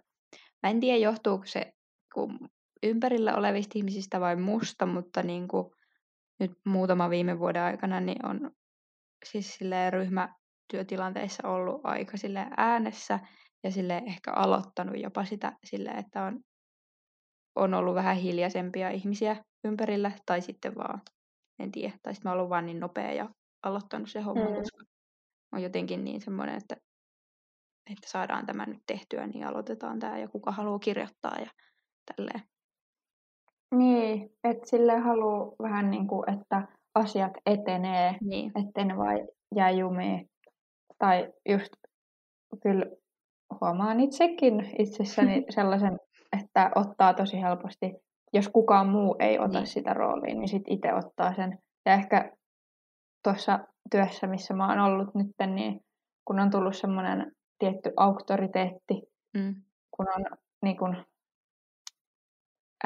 mä 0.63 0.69
en 0.69 0.79
tiedä 0.79 0.97
johtuuko 0.97 1.45
se 1.45 1.73
kun 2.13 2.39
ympärillä 2.84 3.36
olevista 3.36 3.71
ihmisistä 3.75 4.19
vai 4.19 4.36
musta, 4.36 4.86
mutta 4.86 5.23
niin 5.23 5.47
kuin 5.47 5.71
nyt 6.39 6.51
muutama 6.65 7.10
viime 7.10 7.39
vuoden 7.39 7.62
aikana 7.62 7.99
niin 7.99 8.25
on 8.25 8.51
siis 9.25 9.53
silleen 9.53 9.93
ryhmätyötilanteissa 9.93 11.47
ollut 11.47 11.81
aika 11.84 12.17
sille 12.17 12.47
äänessä 12.57 13.19
ja 13.63 13.71
sille 13.71 13.97
ehkä 14.06 14.34
aloittanut 14.34 15.00
jopa 15.00 15.26
sitä 15.26 15.54
sille, 15.63 15.89
että 15.89 16.24
on, 16.24 16.39
on 17.56 17.74
ollut 17.74 17.95
vähän 17.95 18.15
hiljaisempia 18.15 18.89
ihmisiä 18.89 19.36
ympärillä 19.63 20.12
tai 20.26 20.41
sitten 20.41 20.76
vaan, 20.76 21.02
en 21.60 21.71
tiedä, 21.71 21.93
tai 22.04 22.13
sitten 22.15 22.30
mä 22.30 22.34
ollut 22.34 22.50
vaan 22.50 22.65
niin 22.65 22.80
nopea 22.80 23.12
ja 23.12 23.30
aloittanut 23.63 24.10
se 24.10 24.21
homma, 24.21 24.50
mm. 24.50 24.56
koska 24.56 24.84
on 25.52 25.63
jotenkin 25.63 26.04
niin 26.04 26.21
semmoinen, 26.21 26.56
että, 26.56 26.76
että 27.91 28.10
saadaan 28.10 28.45
tämä 28.45 28.65
nyt 28.65 28.82
tehtyä, 28.88 29.28
niin 29.28 29.47
aloitetaan 29.47 30.00
tämä 30.00 30.17
ja 30.17 30.28
kuka 30.28 30.52
haluaa 30.52 30.80
kirjoittaa 30.80 31.36
ja 31.39 31.50
tälleen. 32.06 32.41
Niin, 33.76 34.30
että 34.43 34.69
sille 34.69 34.97
haluaa 34.97 35.56
vähän 35.62 35.91
niin 35.91 36.08
kuin, 36.08 36.34
että 36.34 36.67
asiat 36.95 37.32
etenee, 37.45 38.17
niin. 38.21 38.52
ettei 38.56 38.86
ne 38.86 38.97
vai 38.97 39.28
jää 39.56 39.71
jumiin. 39.71 40.30
Tai 40.97 41.34
just 41.50 41.74
kyllä 42.63 42.86
huomaan 43.61 43.99
itsekin 43.99 44.69
itsessäni 44.79 45.45
sellaisen, 45.55 45.99
että 46.39 46.71
ottaa 46.75 47.13
tosi 47.13 47.41
helposti, 47.41 47.93
jos 48.33 48.49
kukaan 48.49 48.89
muu 48.89 49.15
ei 49.19 49.39
ota 49.39 49.57
niin. 49.57 49.67
sitä 49.67 49.93
roolia, 49.93 50.35
niin 50.35 50.47
sitten 50.47 50.73
itse 50.73 50.93
ottaa 50.93 51.33
sen. 51.33 51.59
Ja 51.85 51.93
ehkä 51.93 52.31
tuossa 53.23 53.59
työssä, 53.91 54.27
missä 54.27 54.53
mä 54.53 54.69
oon 54.69 54.79
ollut 54.79 55.15
nyt, 55.15 55.27
niin 55.55 55.81
kun 56.25 56.39
on 56.39 56.51
tullut 56.51 56.77
semmoinen 56.77 57.31
tietty 57.59 57.91
auktoriteetti, 57.97 59.01
mm. 59.37 59.55
kun 59.91 60.07
on 60.15 60.25
niin 60.61 60.77
kun, 60.77 61.05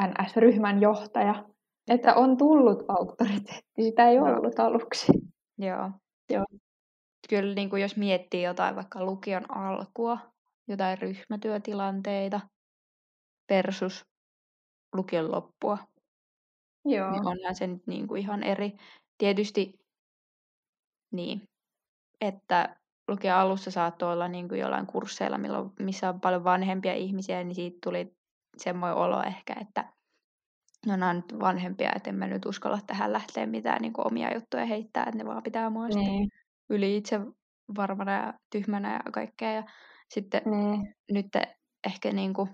NS-ryhmän 0.02 0.82
johtaja, 0.82 1.44
että 1.88 2.16
on 2.16 2.38
tullut 2.38 2.84
auktoriteetti, 2.88 3.84
sitä 3.84 4.10
ei 4.10 4.20
ollut 4.20 4.60
aluksi. 4.60 5.12
Joo. 5.58 5.92
Joo. 6.30 6.46
Kyllä 7.30 7.56
niin 7.56 7.70
kuin 7.70 7.82
jos 7.82 7.98
miettii 7.98 8.44
jotain 8.44 8.76
vaikka 8.76 9.06
lukion 9.06 9.58
alkua, 9.58 10.18
jotain 10.68 10.98
ryhmätyötilanteita 10.98 12.42
versus 13.50 14.06
lukion 14.96 15.32
loppua, 15.32 15.78
Joo. 16.86 17.12
niin 17.12 17.28
onhan 17.28 17.56
se 17.56 17.68
nyt 17.68 17.88
niin 17.88 18.08
kuin 18.08 18.22
ihan 18.22 18.44
eri. 18.44 18.72
Tietysti 19.18 19.74
niin, 21.12 21.42
että 22.22 22.76
lukion 23.08 23.36
alussa 23.36 23.72
saattoi 23.72 24.14
olla 24.14 24.28
niin 24.28 24.50
kuin 24.50 24.60
jollain 24.60 24.88
kursseilla, 24.88 25.38
milloin, 25.38 25.72
missä 25.80 26.10
on 26.10 26.22
paljon 26.22 26.44
vanhempia 26.44 26.94
ihmisiä, 26.94 27.44
niin 27.44 27.56
siitä 27.56 27.78
tuli 27.84 28.16
semmoinen 28.58 28.98
olo 28.98 29.24
ehkä, 29.24 29.56
että 29.62 29.94
no 30.86 30.96
nämä 30.96 31.10
on 31.10 31.16
nyt 31.16 31.40
vanhempia, 31.40 31.92
että 31.96 32.10
en 32.10 32.16
mä 32.16 32.28
nyt 32.28 32.46
uskalla 32.46 32.80
tähän 32.88 33.14
lähteä 33.14 33.46
mitään 33.46 33.82
niin 33.82 33.94
kuin 33.94 34.08
omia 34.08 34.34
juttuja 34.34 34.66
heittää, 34.66 35.04
että 35.04 35.18
ne 35.18 35.26
vaan 35.26 35.44
pitää 35.44 35.70
mua 35.70 35.88
niin. 35.88 36.30
yli 36.70 36.98
itse 36.98 37.20
varmana 37.78 38.12
ja 38.12 38.34
tyhmänä 38.50 38.94
ja 38.94 39.12
kaikkea. 39.12 39.52
Ja 39.52 39.64
sitten 40.16 40.42
niin. 40.46 40.96
nyt 41.12 41.28
ehkä 41.88 42.12
niin 42.12 42.34
kuin, 42.34 42.50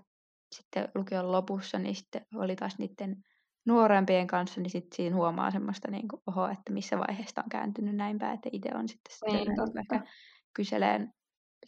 sitten 0.56 0.90
lukion 0.96 1.32
lopussa, 1.32 1.80
niin 1.80 1.96
sitten 1.96 2.26
oli 2.36 2.56
taas 2.56 2.78
niiden 2.78 3.24
nuorempien 3.66 4.28
kanssa, 4.28 4.62
niin 4.62 4.70
sitten 4.70 4.96
siinä 4.96 5.16
huomaa 5.16 5.52
semmoista, 5.52 5.92
niin 5.92 6.08
kuin, 6.08 6.22
oho, 6.28 6.48
että 6.48 6.74
missä 6.74 6.98
vaiheessa 6.98 7.42
on 7.44 7.50
kääntynyt 7.50 7.96
näin 7.96 8.20
päin, 8.20 8.34
että 8.34 8.50
itse 8.52 8.70
on 8.76 8.90
sitten, 8.90 9.14
sitten 9.14 9.34
niin, 9.34 9.80
ehkä 9.80 10.06
kyseleen 10.54 11.14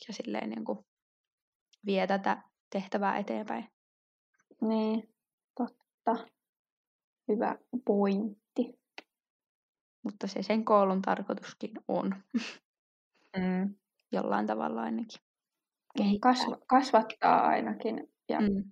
ja 0.07 0.13
silleen 0.13 0.49
niin 0.49 0.65
kuin, 0.65 0.79
vie 1.85 2.07
tätä 2.07 2.43
tehtävää 2.69 3.17
eteenpäin. 3.17 3.67
Niin, 4.61 5.13
totta. 5.57 6.27
Hyvä 7.27 7.57
pointti. 7.85 8.79
Mutta 10.03 10.27
se 10.27 10.43
sen 10.43 10.65
koulun 10.65 11.01
tarkoituskin 11.01 11.71
on. 11.87 12.15
Mm. 13.37 13.75
Jollain 14.13 14.47
tavalla 14.47 14.81
ainakin. 14.81 15.32
Niin, 15.99 16.21
kasva, 16.21 16.57
kasvattaa 16.67 17.47
ainakin 17.47 18.09
ja 18.29 18.41
mm. 18.41 18.63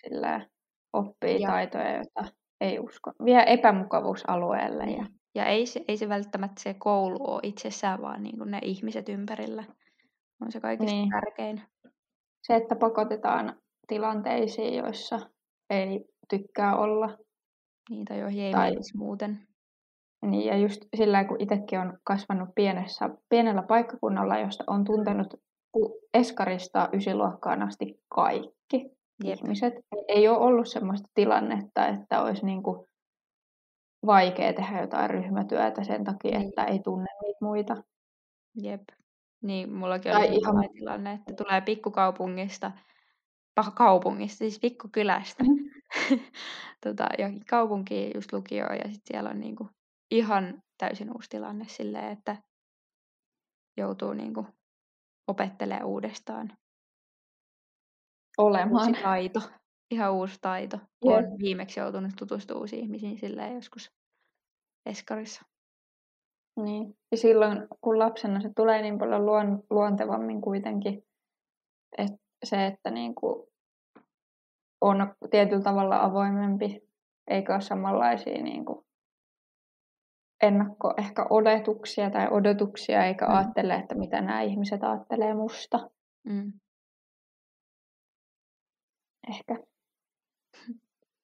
sillä 0.00 0.46
oppii 0.92 1.40
ja. 1.40 1.48
taitoja, 1.48 1.96
joita 1.96 2.24
ei 2.60 2.78
usko. 2.78 3.12
Vie 3.24 3.44
epämukavuusalueelle. 3.46 4.84
Ja, 4.84 4.86
niin. 4.86 5.06
ja 5.34 5.44
ei, 5.46 5.66
se, 5.66 5.84
ei 5.88 5.96
se 5.96 6.08
välttämättä 6.08 6.62
se 6.62 6.74
koulu 6.74 7.16
ole 7.20 7.40
itsessään, 7.42 8.02
vaan 8.02 8.22
niin 8.22 8.38
kuin 8.38 8.50
ne 8.50 8.58
ihmiset 8.62 9.08
ympärillä 9.08 9.64
on 10.40 10.52
se 10.52 10.60
kaikista 10.60 10.94
niin. 10.94 11.10
tärkein. 11.10 11.62
Se, 12.46 12.56
että 12.56 12.76
pakotetaan 12.76 13.56
tilanteisiin, 13.86 14.74
joissa 14.74 15.20
ei 15.70 16.04
tykkää 16.30 16.76
olla. 16.76 17.18
Niitä, 17.90 18.14
joihin 18.14 18.44
ei 18.44 18.52
tai, 18.52 18.72
muuten. 18.96 19.38
Niin, 20.26 20.46
ja 20.46 20.56
just 20.56 20.84
sillä 20.96 21.24
kun 21.24 21.40
itsekin 21.40 21.80
on 21.80 21.98
kasvanut 22.04 22.48
pienessä, 22.54 23.10
pienellä 23.28 23.62
paikkakunnalla, 23.62 24.38
josta 24.38 24.64
on 24.66 24.84
tuntenut 24.84 25.34
eskarista 26.14 26.88
ysiluokkaan 26.92 27.62
asti 27.62 28.00
kaikki 28.08 28.90
Jep. 29.24 29.38
ihmiset. 29.38 29.74
Ei 30.08 30.28
ole 30.28 30.38
ollut 30.38 30.68
sellaista 30.68 31.08
tilannetta, 31.14 31.86
että 31.86 32.22
olisi 32.22 32.46
niin 32.46 32.62
kuin 32.62 32.88
vaikea 34.06 34.52
tehdä 34.52 34.80
jotain 34.80 35.10
ryhmätyötä 35.10 35.84
sen 35.84 36.04
takia, 36.04 36.38
niin. 36.38 36.48
että 36.48 36.64
ei 36.64 36.78
tunne 36.78 37.08
niitä 37.22 37.38
muita. 37.40 37.76
Jep. 38.62 38.82
Niin, 39.42 39.72
mullakin 39.72 40.16
on 40.16 40.24
ihan... 40.24 40.68
tilanne, 40.72 41.12
että 41.12 41.44
tulee 41.44 41.60
pikkukaupungista 41.60 42.72
kaupungista, 43.74 44.38
siis 44.38 44.58
pikkukylästä. 44.60 45.44
Mm-hmm. 45.44 46.20
tota, 46.84 47.08
johonkin 47.18 47.46
kaupunkiin 47.46 48.12
just 48.14 48.32
lukioon 48.32 48.76
ja 48.76 48.84
sitten 48.84 49.02
siellä 49.04 49.30
on 49.30 49.40
niinku 49.40 49.68
ihan 50.10 50.62
täysin 50.78 51.12
uusi 51.12 51.30
tilanne 51.30 51.64
silleen, 51.68 52.12
että 52.12 52.36
joutuu 53.76 54.12
niinku 54.12 54.46
opettelemaan 55.28 55.86
uudestaan. 55.86 56.52
Olemaan. 58.38 58.88
Uusi 58.88 59.02
taito. 59.02 59.40
Ihan 59.90 60.12
uusi 60.12 60.38
taito. 60.40 60.76
Yep. 60.76 61.14
Olen 61.14 61.38
viimeksi 61.38 61.80
joutunut 61.80 62.12
tutustumaan 62.18 62.60
uusiin 62.60 62.82
ihmisiin 62.82 63.18
silleen 63.18 63.54
joskus 63.54 63.90
eskarissa. 64.86 65.42
Niin. 66.64 66.94
Ja 67.10 67.16
silloin, 67.16 67.68
kun 67.80 67.98
lapsena 67.98 68.40
se 68.40 68.50
tulee 68.56 68.82
niin 68.82 68.98
paljon 68.98 69.26
luon, 69.26 69.62
luontevammin 69.70 70.40
kuitenkin, 70.40 71.02
että 71.98 72.16
se, 72.44 72.66
että 72.66 72.90
niin 72.90 73.14
kuin 73.14 73.48
on 74.80 75.14
tietyllä 75.30 75.62
tavalla 75.62 76.02
avoimempi, 76.02 76.80
eikä 77.30 77.52
ole 77.52 77.60
samanlaisia 77.60 78.42
niin 78.42 78.64
kuin 78.64 78.87
ennakko 80.42 80.94
ehkä 80.98 81.26
odotuksia 81.30 82.10
tai 82.10 82.28
odotuksia, 82.30 83.04
eikä 83.04 83.26
mm. 83.26 83.34
ajattele, 83.34 83.74
että 83.74 83.94
mitä 83.94 84.20
nämä 84.20 84.42
ihmiset 84.42 84.84
ajattelee 84.84 85.34
musta. 85.34 85.90
Mm. 86.24 86.52
Ehkä. 89.28 89.58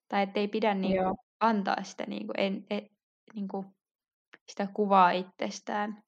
Tai 0.08 0.22
ettei 0.22 0.48
pidä 0.48 0.74
niin 0.74 1.00
antaa 1.40 1.82
sitä, 1.82 2.04
niin 2.06 2.26
kuin, 2.26 2.40
en, 2.40 2.66
en, 2.70 2.90
niin 3.34 3.48
kuin, 3.48 3.66
sitä 4.48 4.68
kuvaa 4.74 5.10
itsestään, 5.10 6.02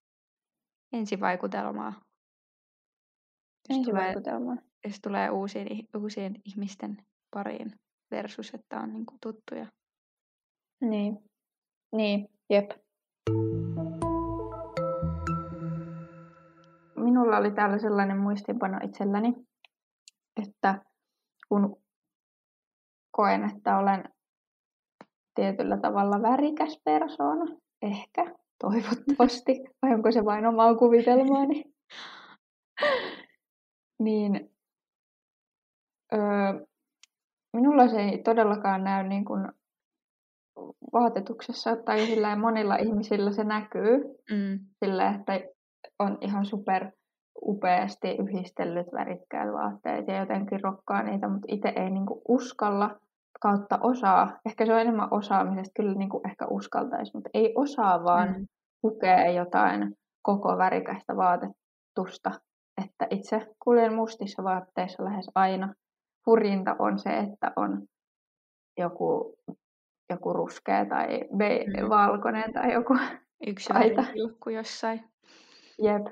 ensivaikutelmaa. 0.92 1.92
Jos 3.68 3.78
tulee, 3.84 4.14
jos 4.84 5.00
tulee 5.02 5.30
uusien, 5.30 5.66
uusien 5.96 6.34
ihmisten 6.44 6.96
pariin 7.30 7.72
versus, 8.10 8.54
että 8.54 8.80
on 8.80 8.92
niin 8.92 9.06
kuin, 9.06 9.18
tuttuja. 9.20 9.66
Niin. 10.80 11.18
Niin, 11.92 12.28
jep. 12.50 12.70
Minulla 17.16 17.36
oli 17.36 17.50
täällä 17.50 17.78
sellainen 17.78 18.18
muistinpano 18.18 18.78
itselläni, 18.84 19.34
että 20.42 20.80
kun 21.48 21.76
koen, 23.10 23.44
että 23.44 23.78
olen 23.78 24.04
tietyllä 25.34 25.76
tavalla 25.76 26.22
värikäs 26.22 26.80
persoona, 26.84 27.56
ehkä, 27.82 28.34
toivottavasti, 28.58 29.52
vai 29.82 29.94
onko 29.94 30.12
se 30.12 30.24
vain 30.24 30.46
omaa 30.46 30.74
kuvitelmaani, 30.74 31.64
niin 34.04 34.50
öö, 36.14 36.66
minulla 37.52 37.88
se 37.88 38.00
ei 38.00 38.22
todellakaan 38.22 38.84
näy 38.84 39.08
niin 39.08 39.24
kuin 39.24 39.48
vaatetuksessa 40.92 41.76
tai 41.76 42.06
sillä 42.06 42.36
monilla 42.36 42.76
ihmisillä 42.76 43.32
se 43.32 43.44
näkyy 43.44 44.16
Mm. 44.30 44.58
sillä, 44.84 45.14
että 45.14 45.32
on 45.98 46.18
ihan 46.20 46.46
super 46.46 46.90
upeasti 47.42 48.16
yhdistellyt 48.16 48.86
värikkäät 48.92 49.52
vaatteet 49.52 50.08
ja 50.08 50.18
jotenkin 50.20 50.60
rokkaa 50.62 51.02
niitä, 51.02 51.28
mutta 51.28 51.46
itse 51.50 51.68
ei 51.76 51.90
niinku 51.90 52.22
uskalla 52.28 52.96
kautta 53.40 53.78
osaa. 53.82 54.38
Ehkä 54.46 54.66
se 54.66 54.74
on 54.74 54.80
enemmän 54.80 55.08
osaamisesta, 55.10 55.72
kyllä 55.76 55.94
niinku 55.94 56.20
ehkä 56.28 56.46
uskaltaisi, 56.50 57.10
mutta 57.14 57.30
ei 57.34 57.52
osaa 57.56 58.04
vaan 58.04 58.28
Mm. 58.38 58.46
pukea 58.82 59.30
jotain 59.30 59.94
koko 60.22 60.58
värikästä 60.58 61.16
vaatetusta. 61.16 62.30
Että 62.84 63.06
itse 63.10 63.46
kuljen 63.64 63.94
mustissa 63.94 64.44
vaatteissa 64.44 65.04
lähes 65.04 65.30
aina. 65.34 65.74
Hurjinta 66.26 66.76
on 66.78 66.98
se, 66.98 67.10
että 67.18 67.52
on 67.56 67.82
joku, 68.78 69.34
joku 70.10 70.32
ruskea 70.32 70.84
tai 70.86 71.20
be- 71.36 71.64
Mm. 71.82 71.88
valkoinen 71.88 72.52
tai 72.52 72.72
joku 72.72 72.96
Yksi 73.46 73.72
paita. 73.72 74.04
jossain. 74.52 75.00
Jep. 75.82 76.06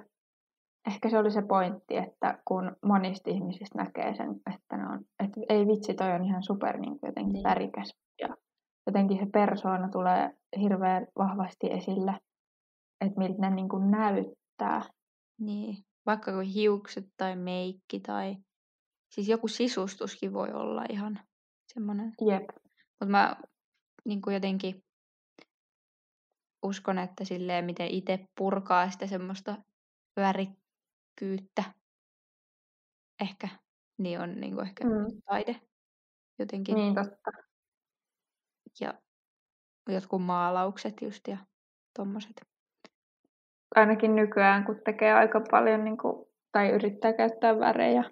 Ehkä 0.86 1.10
se 1.10 1.18
oli 1.18 1.30
se 1.30 1.42
pointti, 1.42 1.96
että 1.96 2.38
kun 2.44 2.76
monista 2.86 3.30
ihmisistä 3.30 3.78
näkee 3.78 4.14
sen, 4.14 4.30
että 4.54 4.76
ne 4.76 4.88
on, 4.88 5.04
että 5.24 5.40
ei 5.48 5.66
vitsi, 5.66 5.94
toi 5.94 6.12
on 6.12 6.24
ihan 6.24 6.42
super 6.42 6.78
niin 6.78 7.00
kuin 7.00 7.08
jotenkin 7.08 7.32
Niin. 7.32 7.44
värikäs. 7.44 7.94
Ja 8.20 8.28
jotenkin 8.86 9.18
se 9.18 9.26
persoona 9.32 9.88
tulee 9.88 10.30
hirveän 10.60 11.06
vahvasti 11.18 11.66
esille, 11.70 12.18
että 13.00 13.18
miltä 13.18 13.40
ne 13.40 13.50
niin 13.50 13.68
kuin 13.68 13.90
näyttää. 13.90 14.82
Niin. 15.40 15.76
Vaikka 16.06 16.32
kuin 16.32 16.46
hiukset 16.46 17.04
tai 17.16 17.36
meikki 17.36 18.00
tai... 18.00 18.36
Siis 19.14 19.28
joku 19.28 19.48
sisustuskin 19.48 20.32
voi 20.32 20.52
olla 20.52 20.84
ihan 20.90 21.20
semmoinen. 21.72 22.12
Jep. 22.28 22.44
Mutta 23.00 23.06
mä 23.10 23.36
niin 24.04 24.22
kuin 24.22 24.34
jotenkin 24.34 24.82
uskon, 26.62 26.98
että 26.98 27.24
silleen 27.24 27.64
miten 27.64 27.88
itse 27.88 28.18
purkaa 28.38 28.90
sitä 28.90 29.06
semmoista 29.06 29.56
värikkyyttä 31.20 31.64
ehkä, 33.22 33.48
niin 33.98 34.20
on 34.20 34.40
niin 34.40 34.54
kuin 34.54 34.66
ehkä 34.66 34.84
Mm. 34.84 35.20
taide 35.26 35.60
jotenkin. 36.38 36.74
Niin 36.74 36.94
totta. 36.94 37.30
Ja 38.80 38.94
jotkut 39.88 40.22
maalaukset 40.22 41.02
just 41.02 41.28
ja 41.28 41.36
tommoset. 41.98 42.40
Ainakin 43.76 44.16
nykyään, 44.16 44.64
kun 44.64 44.80
tekee 44.84 45.12
aika 45.12 45.40
paljon 45.50 45.84
niin 45.84 45.98
kuin, 45.98 46.26
tai 46.52 46.68
yrittää 46.70 47.12
käyttää 47.12 47.58
värejä. 47.58 48.02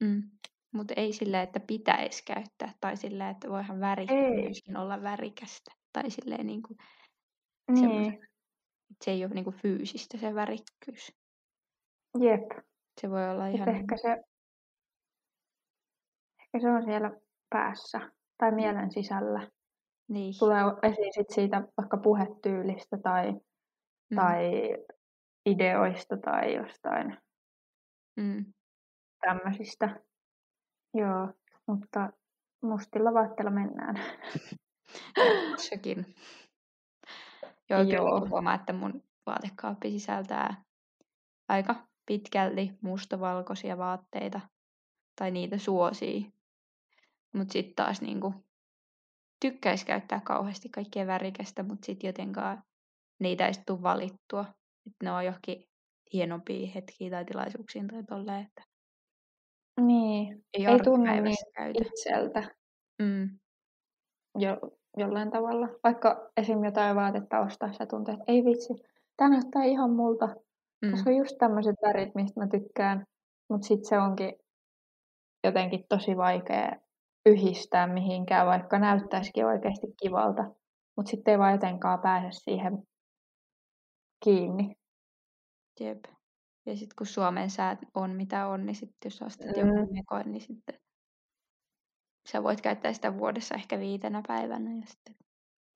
Mm. 0.00 0.22
Mutta 0.74 0.94
ei 0.96 1.12
silleen, 1.12 1.42
että 1.42 1.60
pitäisi 1.60 2.22
käyttää. 2.24 2.74
Tai 2.80 2.96
silleen, 2.96 3.30
että 3.30 3.48
voihan 3.48 3.80
värikkyyskin 3.80 4.76
olla 4.76 5.02
värikästä. 5.02 5.70
Tai 5.92 6.10
silleen 6.10 6.46
niin 6.46 6.62
kuin, 6.62 6.76
Niin. 7.72 8.18
se 9.04 9.10
ei 9.10 9.24
ole 9.24 9.34
niin 9.34 9.44
kuin 9.44 9.56
fyysistä 9.56 10.18
se 10.18 10.34
värikkyys. 10.34 11.19
Jep. 12.18 12.64
Se 13.00 13.10
voi 13.10 13.30
olla 13.30 13.46
ihan... 13.46 13.68
ehkä 13.68 13.96
se, 13.96 14.08
ehkä 16.40 16.60
se 16.60 16.70
on 16.70 16.84
siellä 16.84 17.10
päässä 17.50 18.00
tai 18.38 18.52
mielen 18.52 18.90
sisällä. 18.92 19.48
Niin. 20.08 20.34
Tulee 20.38 20.62
esiin 20.82 21.12
sit 21.14 21.30
siitä 21.30 21.62
vaikka 21.76 21.96
puhetyylistä 21.96 22.96
tai, 23.02 23.32
Mm. 24.10 24.16
tai 24.16 24.50
ideoista 25.46 26.16
tai 26.16 26.54
jostain 26.54 27.18
Mm. 28.16 28.44
tämmöisistä. 29.20 30.00
Joo, 30.94 31.32
mutta 31.66 32.10
mustilla 32.62 33.14
vaatteilla 33.14 33.50
mennään. 33.50 33.94
Sekin. 35.70 36.14
Joo, 37.70 37.80
kyllä 37.80 37.94
Joo. 37.94 38.14
mäkin 38.14 38.30
huomaan, 38.30 38.60
että 38.60 38.72
mun 38.72 39.02
vaatekaappi 39.26 39.90
sisältää 39.90 40.62
aika 41.48 41.74
pitkälti 42.10 42.70
mustavalkoisia 42.82 43.78
vaatteita. 43.78 44.40
Tai 45.18 45.30
niitä 45.30 45.58
suosii. 45.58 46.32
Mutta 47.34 47.52
sitten 47.52 47.74
taas 47.74 48.02
niinku, 48.02 48.34
tykkäisi 49.40 49.86
käyttää 49.86 50.20
kauheasti 50.24 50.68
kaikkea 50.68 51.06
värikästä, 51.06 51.62
mutta 51.62 51.86
sitten 51.86 52.08
jotenkaan 52.08 52.62
niitä 53.20 53.46
ei 53.46 53.52
tuu 53.66 53.82
valittua. 53.82 54.44
Et 54.86 54.92
ne 55.02 55.12
on 55.12 55.24
johonkin 55.24 55.64
hienompia 56.12 56.70
hetkiä 56.74 57.10
tai 57.10 57.24
tilaisuuksiin 57.24 57.88
tai 57.88 58.04
tolleen, 58.04 58.46
että 58.46 58.62
Niin, 59.80 60.44
ei, 60.54 60.66
ei 60.66 60.78
tunnu 60.84 61.12
niin 61.12 61.36
käytä. 61.56 61.80
itseltä 61.84 62.54
Mm. 63.02 63.38
jo, 64.38 64.56
jollain 64.96 65.30
tavalla. 65.30 65.68
Vaikka 65.84 66.30
esim. 66.36 66.64
jotain 66.64 66.96
vaatetta 66.96 67.40
ostaessa 67.40 67.86
tuntuu, 67.86 68.14
että 68.14 68.24
ei 68.28 68.44
vitsi, 68.44 68.74
tämä 69.16 69.30
näyttää 69.30 69.64
ihan 69.64 69.90
multa. 69.90 70.28
Mm. 70.82 70.92
On 71.06 71.16
just 71.16 71.36
tämmöiset 71.38 71.76
värit, 71.86 72.14
mistä 72.14 72.40
mä 72.40 72.46
tykkään. 72.48 73.04
Mutta 73.50 73.66
sitten 73.66 73.88
se 73.88 73.98
onkin 73.98 74.32
jotenkin 75.44 75.84
tosi 75.88 76.16
vaikea 76.16 76.72
yhdistää 77.26 77.86
mihinkään, 77.86 78.46
vaikka 78.46 78.78
näyttäisikin 78.78 79.46
oikeasti 79.46 79.86
kivalta. 80.02 80.42
Mutta 80.96 81.10
sitten 81.10 81.32
ei 81.32 81.38
vaan 81.38 81.52
jotenkaan 81.52 82.00
pääse 82.00 82.28
siihen 82.30 82.72
kiinni. 84.24 84.74
Jep. 85.80 86.04
Ja 86.66 86.76
sitten 86.76 86.94
kun 86.98 87.06
Suomen 87.06 87.50
säät 87.50 87.78
on 87.94 88.10
mitä 88.10 88.46
on, 88.46 88.66
niin 88.66 88.76
sitten 88.76 88.96
jos 89.04 89.22
ostat 89.22 89.46
Mm. 89.46 89.52
jonkun 89.56 89.94
mekon, 89.96 90.32
niin 90.32 90.40
sitten 90.40 90.74
sä 92.28 92.42
voit 92.42 92.60
käyttää 92.60 92.92
sitä 92.92 93.18
vuodessa 93.18 93.54
ehkä 93.54 93.78
viitenä 93.78 94.22
päivänä. 94.28 94.70
Ja 94.70 94.86
sitten, 94.86 95.14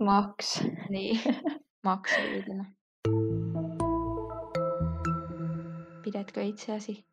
Max. 0.05 0.63
niin, 0.89 1.21
maksaa 1.85 2.25
viitenä. 2.25 2.73
Pidätkö 6.05 6.43
itseäsi 6.43 7.07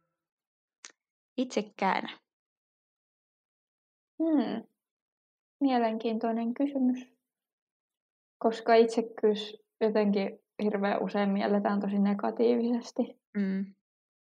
itsekkäänä? 1.38 2.20
Hmm. 4.24 4.64
Mielenkiintoinen 5.62 6.54
kysymys. 6.54 7.08
Koska 8.38 8.76
itsekkyys 8.76 9.58
jotenkin 9.82 10.40
hirveän 10.64 11.04
usein 11.04 11.30
mielletään 11.30 11.80
tosi 11.80 12.00
negatiivisesti. 12.00 13.20
Mm. 13.38 13.66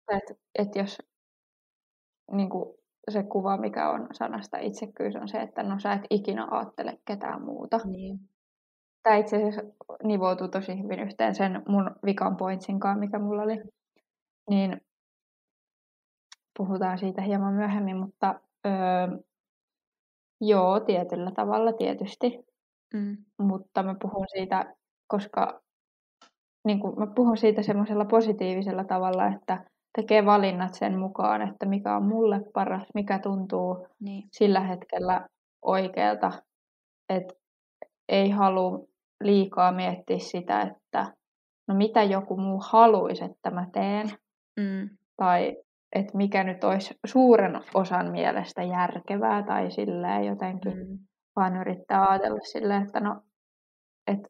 Että 0.08 0.34
et 0.58 0.76
jos 0.76 0.98
niin 2.32 2.50
kuin 2.50 2.74
se 3.10 3.22
kuva, 3.22 3.56
mikä 3.56 3.90
on 3.90 4.08
sanasta 4.12 4.58
itsekkyys, 4.58 5.16
on 5.16 5.28
se, 5.28 5.38
että 5.38 5.62
no 5.62 5.80
sä 5.80 5.92
et 5.92 6.02
ikinä 6.10 6.48
ajattele 6.50 6.98
ketään 7.04 7.42
muuta. 7.42 7.80
Niin. 7.84 8.20
Tämä 9.02 9.16
itse 9.16 9.36
asiassa 9.36 9.62
nivoutuu 10.04 10.48
tosi 10.48 10.82
hyvin 10.82 11.00
yhteen 11.00 11.34
sen 11.34 11.62
mun 11.68 11.90
vikan 12.04 12.36
pointsin 12.36 12.80
kanssa, 12.80 13.00
mikä 13.00 13.18
mulla 13.18 13.42
oli. 13.42 13.62
Niin 14.50 14.80
puhutaan 16.58 16.98
siitä 16.98 17.22
hieman 17.22 17.54
myöhemmin, 17.54 17.96
mutta 17.96 18.40
öö, 18.66 18.72
joo, 20.40 20.80
tietyllä 20.80 21.30
tavalla 21.30 21.72
tietysti. 21.72 22.46
Mm. 22.94 23.16
Mutta 23.38 23.82
mä 23.82 23.94
puhun 24.02 24.26
siitä, 24.28 24.74
koska 25.06 25.62
niin 26.64 26.80
kuin 26.80 26.98
mä 26.98 27.06
puhun 27.06 27.36
siitä 27.36 27.62
semmoisella 27.62 28.04
positiivisella 28.04 28.84
tavalla, 28.84 29.26
että 29.26 29.64
tekee 29.96 30.24
valinnat 30.26 30.74
sen 30.74 30.98
mukaan, 30.98 31.42
että 31.42 31.66
mikä 31.66 31.96
on 31.96 32.04
mulle 32.06 32.40
paras, 32.54 32.88
mikä 32.94 33.18
tuntuu 33.18 33.86
Niin. 34.00 34.28
sillä 34.32 34.60
hetkellä 34.60 35.28
oikealta. 35.62 36.32
Et 37.08 37.24
ei 38.08 38.30
halua 38.30 38.78
liikaa 39.24 39.72
miettiä 39.72 40.18
sitä, 40.18 40.60
että 40.60 41.12
no 41.68 41.74
mitä 41.74 42.02
joku 42.02 42.36
muu 42.36 42.60
haluaisi, 42.70 43.24
että 43.24 43.50
mä 43.50 43.66
teen, 43.72 44.10
Mm. 44.56 44.90
tai 45.16 45.56
että 45.92 46.16
mikä 46.16 46.44
nyt 46.44 46.64
olisi 46.64 46.98
suuren 47.06 47.60
osan 47.74 48.10
mielestä 48.10 48.62
järkevää 48.62 49.42
tai 49.42 49.70
silleen 49.70 50.24
jotenkin, 50.24 50.78
Mm. 50.88 50.98
vaan 51.36 51.56
yrittää 51.56 52.08
ajatella 52.10 52.40
silleen, 52.42 52.82
että 52.82 53.00
no 53.00 53.22
että 54.06 54.28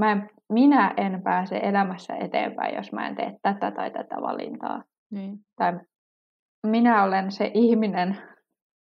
mä 0.00 0.12
en, 0.12 0.30
minä 0.52 0.94
en 0.96 1.22
pääse 1.22 1.56
elämässä 1.62 2.16
eteenpäin, 2.16 2.74
jos 2.76 2.92
mä 2.92 3.08
en 3.08 3.16
tee 3.16 3.36
tätä 3.42 3.70
tai 3.70 3.90
tätä 3.90 4.16
valintaa. 4.20 4.82
Niin. 5.10 5.38
Tai 5.56 5.80
minä 6.66 7.04
olen 7.04 7.32
se 7.32 7.50
ihminen, 7.54 8.16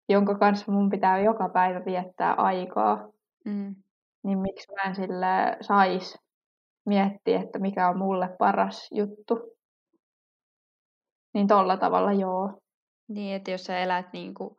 jonka 0.09 0.35
kanssa 0.39 0.73
mun 0.73 0.91
pitää 0.91 1.19
joka 1.19 1.49
päivä 1.49 1.85
viettää 1.85 2.35
aikaa. 2.35 3.09
Mm. 3.45 3.75
Niin 4.25 4.39
miksi 4.39 4.73
mä 4.73 4.83
en 4.89 4.95
sille 4.95 5.57
sais 5.61 6.19
miettiä, 6.87 7.41
että 7.41 7.59
mikä 7.59 7.89
on 7.89 7.99
mulle 7.99 8.29
paras 8.39 8.89
juttu. 8.93 9.58
Niin 11.35 11.49
tolla 11.49 11.77
tavalla 11.77 12.13
joo. 12.13 12.59
Niin, 13.09 13.37
että 13.37 13.51
jos 13.51 13.65
sä 13.65 13.79
elät 13.79 14.13
niin 14.13 14.35
kuin 14.35 14.57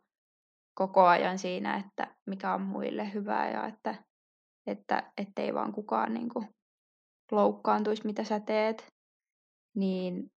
koko 0.74 1.06
ajan 1.06 1.38
siinä, 1.38 1.76
että 1.76 2.16
mikä 2.26 2.54
on 2.54 2.62
muille 2.62 3.12
hyvää 3.12 3.50
ja 3.50 3.66
että, 3.66 3.94
että 4.66 5.12
ettei 5.16 5.54
vaan 5.54 5.72
kukaan 5.72 6.14
niin 6.14 6.28
kuin 6.28 6.48
loukkaantuisi, 7.32 8.06
mitä 8.06 8.24
sä 8.24 8.40
teet, 8.40 8.86
niin 9.76 10.30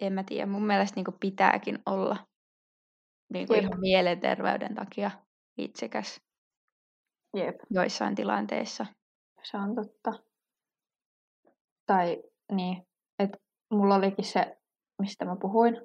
en 0.00 0.12
mä 0.12 0.24
tiedä, 0.24 0.46
mun 0.46 0.66
mielestä 0.66 0.96
niin 0.96 1.04
kuin 1.04 1.16
pitääkin 1.20 1.78
olla 1.86 2.16
niin 3.32 3.46
kuin 3.46 3.56
Jep. 3.56 3.64
ihan 3.64 3.80
mielenterveyden 3.80 4.74
takia 4.74 5.10
itsekäs 5.58 6.20
Jep, 7.36 7.56
joissain 7.70 8.14
tilanteissa. 8.14 8.86
se 9.42 9.56
on 9.56 9.74
totta. 9.74 10.12
Tai 11.86 12.22
niin, 12.52 12.82
että 13.18 13.38
mulla 13.72 13.94
olikin 13.94 14.24
se, 14.24 14.58
mistä 14.98 15.24
mä 15.24 15.36
puhuin, 15.40 15.80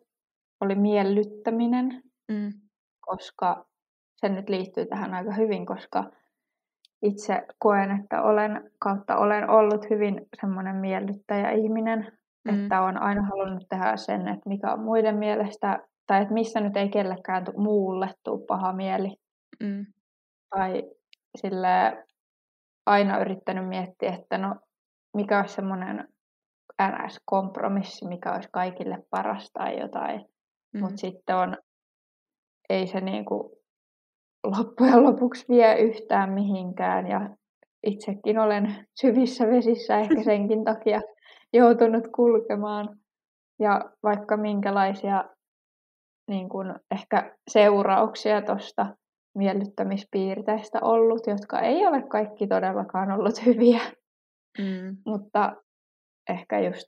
oli 0.61 0.75
miellyttäminen, 0.75 2.03
Mm. 2.31 2.51
koska 3.01 3.65
se 4.21 4.29
nyt 4.29 4.49
liittyy 4.49 4.85
tähän 4.85 5.13
aika 5.13 5.33
hyvin, 5.33 5.65
koska 5.65 6.11
itse 7.01 7.45
koen, 7.59 7.91
että 8.01 8.21
olen 8.21 8.71
kautta 8.79 9.17
olen 9.17 9.49
ollut 9.49 9.89
hyvin 9.89 10.21
semmoinen 10.41 10.75
miellyttäjä 10.75 11.51
ihminen, 11.51 12.17
Mm. 12.45 12.63
että 12.63 12.81
on 12.81 12.97
aina 12.97 13.21
halunnut 13.21 13.63
tehdä 13.69 13.97
sen, 13.97 14.27
että 14.27 14.49
mikä 14.49 14.73
on 14.73 14.79
muiden 14.83 15.17
mielestä, 15.17 15.79
tai 16.07 16.21
että 16.21 16.33
missä 16.33 16.59
nyt 16.59 16.77
ei 16.77 16.89
kellekään 16.89 17.45
muulle 17.57 18.13
tuu 18.23 18.45
paha 18.45 18.73
mieli. 18.73 19.17
Mm. 19.63 19.85
Tai 20.49 20.83
sille 21.37 22.05
aina 22.85 23.19
yrittänyt 23.19 23.67
miettiä, 23.67 24.13
että 24.15 24.37
no 24.37 24.55
mikä 25.17 25.39
olisi 25.39 25.53
semmoinen 25.53 26.07
NS-kompromissi, 26.87 28.07
mikä 28.07 28.33
olisi 28.33 28.49
kaikille 28.51 28.97
paras 29.09 29.51
tai 29.53 29.79
jotain. 29.79 30.25
Mm. 30.73 30.79
Mutta 30.79 30.97
sitten 30.97 31.35
on, 31.35 31.57
ei 32.69 32.87
se 32.87 33.01
niinku 33.01 33.57
loppujen 34.43 35.03
lopuksi 35.03 35.45
vie 35.49 35.81
yhtään 35.81 36.31
mihinkään 36.31 37.07
ja 37.07 37.29
itsekin 37.83 38.39
olen 38.39 38.87
syvissä 39.01 39.47
vesissä 39.47 39.99
ehkä 39.99 40.23
senkin 40.33 40.63
takia 40.63 41.01
joutunut 41.53 42.07
kulkemaan. 42.15 42.97
Ja 43.59 43.91
vaikka 44.03 44.37
minkälaisia 44.37 45.23
niin 46.29 46.49
kun 46.49 46.75
ehkä 46.91 47.35
seurauksia 47.49 48.41
tuosta 48.41 48.95
miellyttämispiirteistä 49.37 50.79
ollut, 50.81 51.27
jotka 51.27 51.59
ei 51.59 51.87
ole 51.87 52.01
kaikki 52.01 52.47
todellakaan 52.47 53.11
ollut 53.11 53.35
hyviä, 53.45 53.81
Mm. 54.59 54.97
mutta 55.05 55.55
ehkä 56.29 56.59
just 56.59 56.87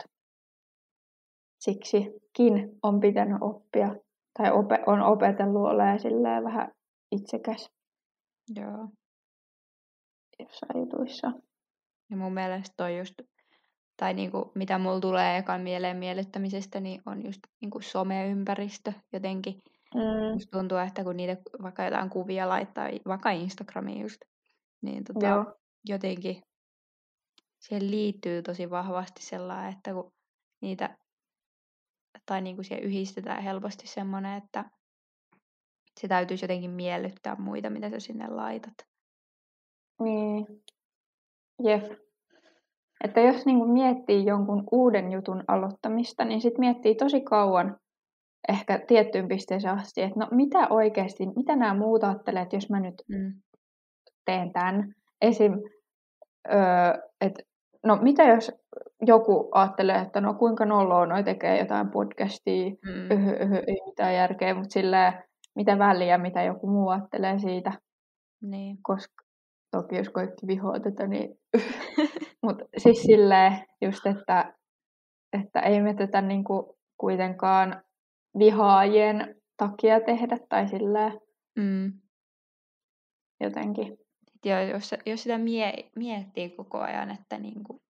siksikin 1.59 2.79
on 2.83 2.99
pitänyt 2.99 3.37
oppia 3.41 3.95
tai 4.37 4.51
ope- 4.51 4.83
on 4.87 5.01
opetellut 5.01 5.65
olemaan 5.71 5.99
silleen 5.99 6.43
vähän 6.43 6.71
itsekäs 7.11 7.69
Joo. 8.55 8.87
jossain 10.39 10.79
jutuissa. 10.79 11.31
Ja 12.09 12.17
mun 12.17 12.33
mielestä 12.33 12.73
toi 12.77 12.97
just, 12.97 13.13
tai 13.97 14.13
niinku, 14.13 14.51
mitä 14.55 14.77
mulla 14.77 14.99
tulee 14.99 15.37
ekan 15.37 15.61
mieleen 15.61 15.97
miellyttämisestä, 15.97 16.79
niin 16.79 17.01
on 17.05 17.25
just 17.25 17.39
niinku 17.61 17.81
someympäristö 17.81 18.93
jotenkin. 19.13 19.53
Mm, 19.95 20.33
Musta 20.33 20.57
tuntuu, 20.57 20.77
että 20.77 21.03
kun 21.03 21.17
niitä 21.17 21.37
vaikka 21.61 21.83
jotain 21.83 22.09
kuvia 22.09 22.49
laittaa, 22.49 22.87
vaikka 23.07 23.29
Instagramiin 23.29 24.01
just, 24.01 24.17
niin 24.81 25.03
tota, 25.03 25.27
joo, 25.27 25.55
jotenkin 25.85 26.41
siihen 27.67 27.91
liittyy 27.91 28.41
tosi 28.41 28.69
vahvasti 28.69 29.23
sellainen, 29.23 29.73
että 29.73 29.93
kun 29.93 30.11
niitä, 30.61 30.97
tai 32.25 32.41
niinku 32.41 32.63
siihen 32.63 32.83
yhdistetään 32.83 33.43
helposti 33.43 33.87
semmoinen, 33.87 34.37
että 34.43 34.65
se 35.99 36.07
täytyisi 36.07 36.43
jotenkin 36.43 36.71
miellyttää 36.71 37.35
muita, 37.35 37.69
mitä 37.69 37.89
sä 37.89 37.99
sinne 37.99 38.27
laitat. 38.27 38.73
niin. 40.01 40.45
Jep. 41.63 41.83
Että 43.03 43.19
jos 43.21 43.45
niinku 43.45 43.67
miettii 43.67 44.25
jonkun 44.25 44.63
uuden 44.71 45.11
jutun 45.11 45.43
aloittamista, 45.47 46.25
niin 46.25 46.41
sit 46.41 46.57
miettii 46.57 46.95
tosi 46.95 47.21
kauan 47.21 47.77
ehkä 48.49 48.79
tiettyyn 48.87 49.27
pisteeseen 49.27 49.73
asti, 49.79 50.01
että 50.01 50.19
no 50.19 50.27
mitä 50.31 50.67
oikeasti, 50.69 51.25
mitä 51.35 51.55
nämä 51.55 51.73
muut 51.77 52.03
ajattelee, 52.03 52.41
että 52.41 52.55
jos 52.55 52.69
mä 52.69 52.79
nyt 52.79 52.95
Mm. 53.09 53.41
teen 54.25 54.53
tämän. 54.53 54.93
Esim. 55.21 55.53
Öö, 56.53 57.09
että 57.21 57.43
no 57.83 57.95
mitä 58.01 58.23
jos 58.23 58.51
joku 59.01 59.49
ajattelee, 59.51 59.97
että 59.97 60.21
no 60.21 60.33
kuinka 60.33 60.65
noloa 60.65 61.05
noi 61.05 61.23
tekee 61.23 61.59
jotain 61.59 61.89
podcastia, 61.89 62.69
Mm. 62.69 63.11
yhy, 63.11 63.31
yhy, 63.31 63.55
ei 63.67 63.77
mitään 63.85 64.15
järkeä, 64.15 64.53
mutta 64.53 64.73
silleen, 64.73 65.13
mitä 65.55 65.79
väliä, 65.79 66.17
mitä 66.17 66.43
joku 66.43 66.67
muu 66.67 66.89
ajattelee 66.89 67.39
siitä, 67.39 67.71
Niin. 68.41 68.77
koska 68.83 69.23
toki 69.71 69.95
jos 69.97 70.09
kaikki 70.09 70.47
vihaa 70.47 70.79
tätä, 70.79 71.07
niin 71.07 71.39
mutta 72.43 72.65
siis 72.77 73.01
silleen 73.03 73.53
just, 73.81 74.05
että, 74.05 74.53
että 75.39 75.59
ei 75.59 75.81
me 75.81 75.93
tätä 75.93 76.21
niinku 76.21 76.77
kuitenkaan 76.97 77.83
vihaajien 78.39 79.35
takia 79.57 79.99
tehdä 80.01 80.37
tai 80.49 80.67
silleen 80.67 81.19
Mm. 81.59 81.93
jotenkin. 83.41 83.97
Ja 84.45 84.63
jos, 84.63 84.91
jos 85.05 85.23
sitä 85.23 85.37
mie, 85.37 85.73
miettii 85.95 86.49
koko 86.49 86.79
ajan, 86.79 87.11
että, 87.11 87.37
niinku, 87.37 87.81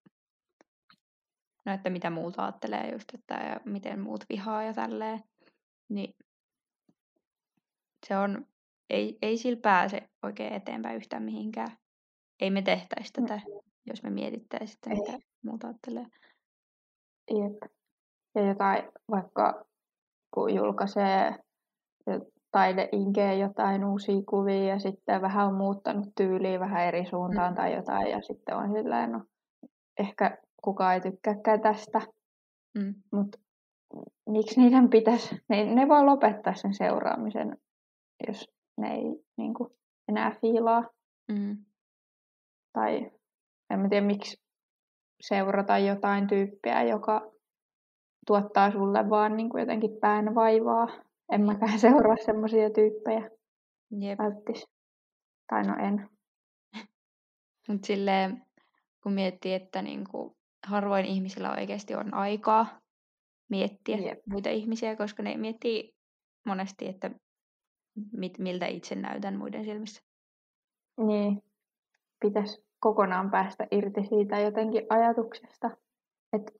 no, 1.66 1.74
että 1.74 1.90
mitä 1.90 2.10
muut 2.10 2.34
ajattelee 2.38 2.92
just, 2.92 3.14
että 3.14 3.34
ja 3.34 3.60
miten 3.66 4.00
muut 4.00 4.24
vihaa 4.30 4.64
ja 4.64 4.74
tälleen, 4.74 5.24
niin 5.90 6.16
se 8.08 8.18
on, 8.18 8.48
ei, 8.90 9.18
ei 9.22 9.38
sillä 9.38 9.62
pääse 9.62 10.10
oikein 10.24 10.54
eteenpäin 10.54 10.96
yhtään 10.96 11.24
mihinkään. 11.24 11.78
Ei 12.40 12.50
me 12.50 12.62
tehtäisi 12.62 13.14
tätä, 13.14 13.42
jos 13.86 14.04
me 14.04 14.10
mietittäisiin, 14.10 14.78
että 14.78 14.90
Ei. 14.90 14.98
mitä 15.00 15.28
muut 15.44 15.64
ajattelee. 15.64 16.06
Jep. 17.32 17.74
Ja 18.36 18.48
jotain, 18.48 18.84
vaikka 19.12 19.66
kun 20.34 20.56
julkaisee 20.56 21.36
taideinkeen 22.54 23.40
jotain 23.40 23.86
uusia 23.86 24.22
kuvia 24.30 24.64
ja 24.64 24.80
sitten 24.80 25.22
vähän 25.22 25.48
on 25.48 25.54
muuttanut 25.56 26.08
tyyliä 26.18 26.60
vähän 26.60 26.86
eri 26.86 27.06
suuntaan 27.06 27.52
Mm. 27.54 27.56
tai 27.56 27.74
jotain 27.76 28.08
ja 28.12 28.22
sitten 28.22 28.56
on 28.56 28.72
silleen, 28.74 29.12
no 29.12 29.22
ehkä 30.00 30.38
kukaan 30.64 30.94
ei 30.94 31.02
tykkääkään 31.02 31.62
tästä, 31.62 32.02
Mm. 32.78 32.94
mutta 33.12 33.40
miksi 34.30 34.62
niiden 34.62 34.90
pitäisi, 34.90 35.36
ne, 35.50 35.64
ne 35.76 35.88
voi 35.88 36.06
lopettaa 36.06 36.54
sen 36.54 36.74
seuraamisen, 36.74 37.58
jos 38.28 38.50
ne 38.78 38.94
ei 38.94 39.04
niin 39.38 39.54
kuin, 39.54 39.70
enää 40.10 40.36
fiilaa 40.42 40.84
Mm. 41.32 41.58
tai 42.74 43.12
en 43.70 43.80
mä 43.80 43.90
tiedä 43.90 44.06
miksi 44.06 44.38
seurata 45.22 45.78
jotain 45.78 46.28
tyyppiä, 46.28 46.84
joka 46.84 47.32
tuottaa 48.28 48.72
sulle 48.72 49.10
vaan 49.10 49.38
niin 49.38 49.50
kuin 49.50 49.60
jotenkin 49.60 49.98
pään 50.02 50.36
vaivaa. 50.36 50.88
En 51.32 51.42
mäkään 51.42 51.80
seuraa 51.80 52.16
semmoisia 52.26 52.70
tyyppejä 52.70 53.30
Jep. 54.00 54.20
välttis. 54.20 54.66
Tai 55.48 55.64
no 55.64 55.76
en. 55.88 56.10
Mutta 57.68 57.88
silleen, 57.88 58.42
kun 59.04 59.14
miettii, 59.14 59.54
että 59.54 59.82
niinku, 59.82 60.38
harvoin 60.68 61.06
ihmisillä 61.06 61.52
oikeasti 61.52 61.96
on 61.96 62.14
aikaa 62.14 62.80
miettiä 63.50 63.98
Jep. 63.98 64.20
muita 64.26 64.50
ihmisiä, 64.50 64.96
koska 64.96 65.24
ne 65.24 65.38
miettii 65.38 65.94
monesti, 66.46 66.88
että 66.88 67.12
mit, 68.12 68.40
miltä 68.40 68.66
itse 68.66 68.96
näytän 68.96 69.38
muiden 69.38 69.66
silmissä. 69.66 70.02
Niin, 70.98 71.42
pitäisi 72.20 72.66
kokonaan 72.80 73.32
päästä 73.32 73.68
irti 73.72 74.06
siitä 74.06 74.40
jotenkin 74.40 74.86
ajatuksesta. 74.90 75.78
Että 76.34 76.52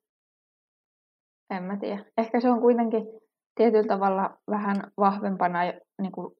en 1.50 1.64
mä 1.64 1.78
tiedä. 1.78 2.06
Ehkä 2.18 2.40
se 2.40 2.50
on 2.50 2.62
kuitenkin 2.62 3.04
tietyllä 3.56 3.88
tavalla 3.88 4.38
vähän 4.50 4.76
vahvempana 4.98 5.60
niin 6.02 6.12
kuin 6.12 6.36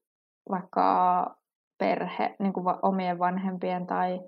vaikka 0.50 1.36
perhe, 1.78 2.36
niin 2.38 2.52
kuin 2.52 2.64
omien 2.82 3.18
vanhempien 3.18 3.86
tai 3.86 4.20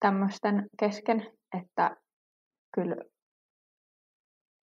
tämmöisten 0.00 0.66
kesken, 0.78 1.26
että 1.58 1.96
kyllä 2.74 2.96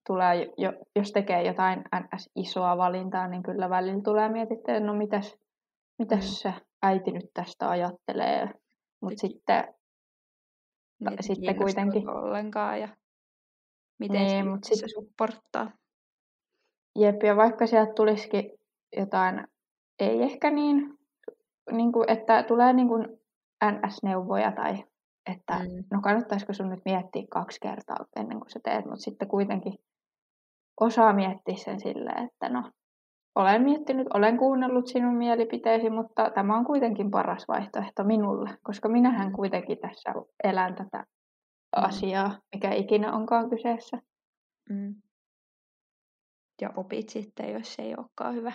tulee, 0.06 0.52
jo, 0.58 0.72
jos 0.96 1.12
tekee 1.12 1.42
jotain 1.42 1.84
ns. 2.14 2.30
isoa 2.36 2.76
valintaa, 2.76 3.28
niin 3.28 3.42
kyllä 3.42 3.70
välillä 3.70 4.02
tulee 4.04 4.28
mietittyä, 4.28 4.80
no 4.80 4.94
mitäs, 4.94 5.36
mitäs 5.98 6.24
Mm. 6.24 6.30
se 6.30 6.54
äiti 6.82 7.10
nyt 7.10 7.30
tästä 7.34 7.70
ajattelee. 7.70 8.44
Mutta 9.00 9.16
Toki. 9.20 9.34
sitten 9.34 9.74
Niin, 11.00 11.22
sitten 11.22 11.56
kuitenkin, 11.56 12.08
ollenkaan 12.08 12.80
ja 12.80 12.88
miten 13.98 14.16
niin, 14.26 14.44
se 14.44 14.50
itse 14.56 14.74
sitten 14.74 14.88
supporttaa. 14.88 15.70
Jep, 16.98 17.22
ja 17.22 17.36
vaikka 17.36 17.66
sieltä 17.66 17.92
tulisikin 17.92 18.50
jotain, 18.96 19.46
ei 20.00 20.22
ehkä 20.22 20.50
niin, 20.50 20.98
niin 21.72 21.92
kuin, 21.92 22.10
että 22.10 22.42
tulee 22.42 22.72
niin 22.72 22.88
kuin 22.88 23.08
NS-neuvoja 23.64 24.52
tai 24.52 24.84
että 25.32 25.58
Mm. 25.58 25.84
no 25.90 26.00
kannattaisiko 26.02 26.52
sun 26.52 26.68
nyt 26.70 26.80
miettiä 26.84 27.22
kaksi 27.30 27.60
kertaa 27.60 27.96
ennen 28.16 28.38
kuin 28.40 28.50
sä 28.50 28.60
teet, 28.64 28.84
mutta 28.84 29.00
sitten 29.02 29.28
kuitenkin 29.28 29.74
osaa 30.80 31.12
miettiä 31.12 31.56
sen 31.56 31.80
silleen, 31.80 32.24
että 32.24 32.48
no 32.48 32.70
olen 33.34 33.62
miettinyt, 33.62 34.06
olen 34.14 34.38
kuunnellut 34.38 34.86
sinun 34.86 35.14
mielipiteesi, 35.14 35.90
mutta 35.90 36.30
tämä 36.30 36.56
on 36.56 36.64
kuitenkin 36.64 37.10
paras 37.10 37.48
vaihtoehto 37.48 38.04
minulle, 38.04 38.50
koska 38.62 38.88
minähän 38.88 39.26
Mm. 39.28 39.32
kuitenkin 39.32 39.78
tässä 39.78 40.14
elän 40.44 40.74
tätä 40.74 40.98
Mm. 40.98 41.84
asiaa, 41.84 42.38
mikä 42.54 42.70
ikinä 42.74 43.12
onkaan 43.12 43.50
kyseessä. 43.50 43.98
Mm. 44.70 44.94
Ja 46.60 46.70
opit 46.76 47.08
sitten, 47.08 47.52
jos 47.52 47.74
se 47.74 47.82
ei 47.82 47.94
olekaan 47.96 48.34
hyvä. 48.34 48.52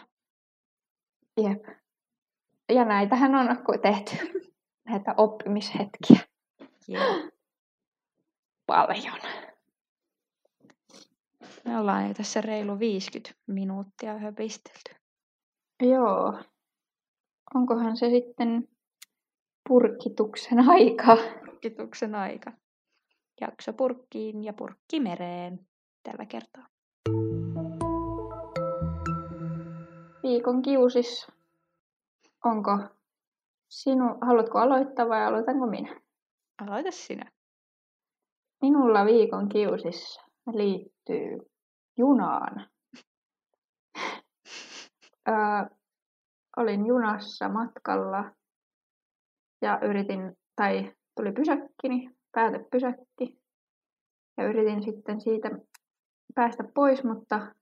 Jep. 1.41 1.66
Ja 2.70 2.86
näitähän 2.86 3.36
on 3.36 3.47
tehty, 3.82 4.16
näitä 4.89 5.14
oppimishetkiä 5.18 6.20
Joo. 6.88 7.30
paljon. 8.66 9.20
Me 11.66 11.80
ollaan 11.80 12.08
jo 12.08 12.14
tässä 12.14 12.41
reilu 12.41 12.80
50 12.80 13.32
minuuttia 13.47 14.18
höpistelty. 14.18 14.95
Joo. 15.82 16.43
Onkohan 17.56 17.97
se 17.97 18.10
sitten 18.10 18.68
purkituksen 19.70 20.70
aika? 20.70 21.18
Kituksen 21.62 22.16
aika. 22.16 22.52
Jakso 23.41 23.74
purkkiin 23.74 24.43
ja 24.43 24.54
purkki 24.54 25.00
mereen 25.00 25.68
tällä 26.04 26.26
kertaa. 26.26 26.68
Viikon 30.24 30.62
kiusis. 30.62 31.28
Onko 32.46 32.78
sinu, 33.70 34.06
haluatko 34.22 34.60
aloittaa 34.60 35.10
vai 35.10 35.26
aloitanko 35.26 35.66
minä? 35.68 36.02
Aloita 36.62 36.92
sinä. 36.92 37.32
Minulla 38.62 39.06
viikon 39.06 39.50
kiusis 39.50 40.20
liittyy 40.54 41.38
junaan. 41.98 42.70
Öö, 45.28 45.36
olin 46.58 46.86
junassa 46.86 47.50
matkalla 47.50 48.32
ja 49.62 49.80
yritin, 49.84 50.38
tai 50.56 50.94
tuli 51.16 51.32
pysäkkini, 51.32 52.16
päätepysäkki. 52.32 53.40
Ja 54.38 54.50
yritin 54.50 54.84
sitten 54.84 55.22
siitä 55.22 55.50
päästä 56.36 56.64
pois, 56.74 57.04
mutta 57.04 57.56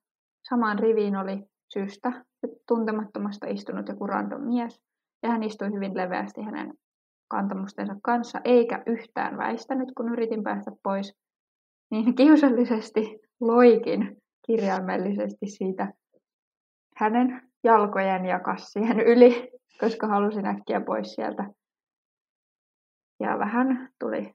samaan 0.50 0.80
riviin 0.80 1.16
oli 1.16 1.50
syystä 1.74 2.26
tuntemattomasta 2.68 3.48
istunut 3.48 3.88
joku 3.88 4.08
random 4.08 4.42
mies. 4.42 4.82
Ja 5.24 5.30
hän 5.30 5.44
istui 5.44 5.72
hyvin 5.74 5.98
leveästi 5.98 6.42
hänen 6.42 6.74
kantamustensa 7.28 7.96
kanssa, 8.04 8.42
eikä 8.44 8.84
yhtään 8.86 9.38
väistänyt, 9.38 9.90
kun 9.98 10.12
yritin 10.14 10.44
päästä 10.44 10.72
pois. 10.84 11.14
Niin 11.92 12.16
kiusallisesti 12.16 13.20
loikin 13.40 14.18
kirjaimellisesti 14.48 15.48
siitä 15.48 15.94
hänen 16.96 17.42
jalkojen 17.64 18.26
ja 18.26 18.40
kassien 18.40 19.00
yli, 19.00 19.50
koska 19.80 20.08
halusin 20.08 20.46
äkkiä 20.46 20.82
pois 20.82 21.14
sieltä. 21.14 21.50
Ja 23.20 23.40
vähän 23.40 23.90
tuli 24.00 24.34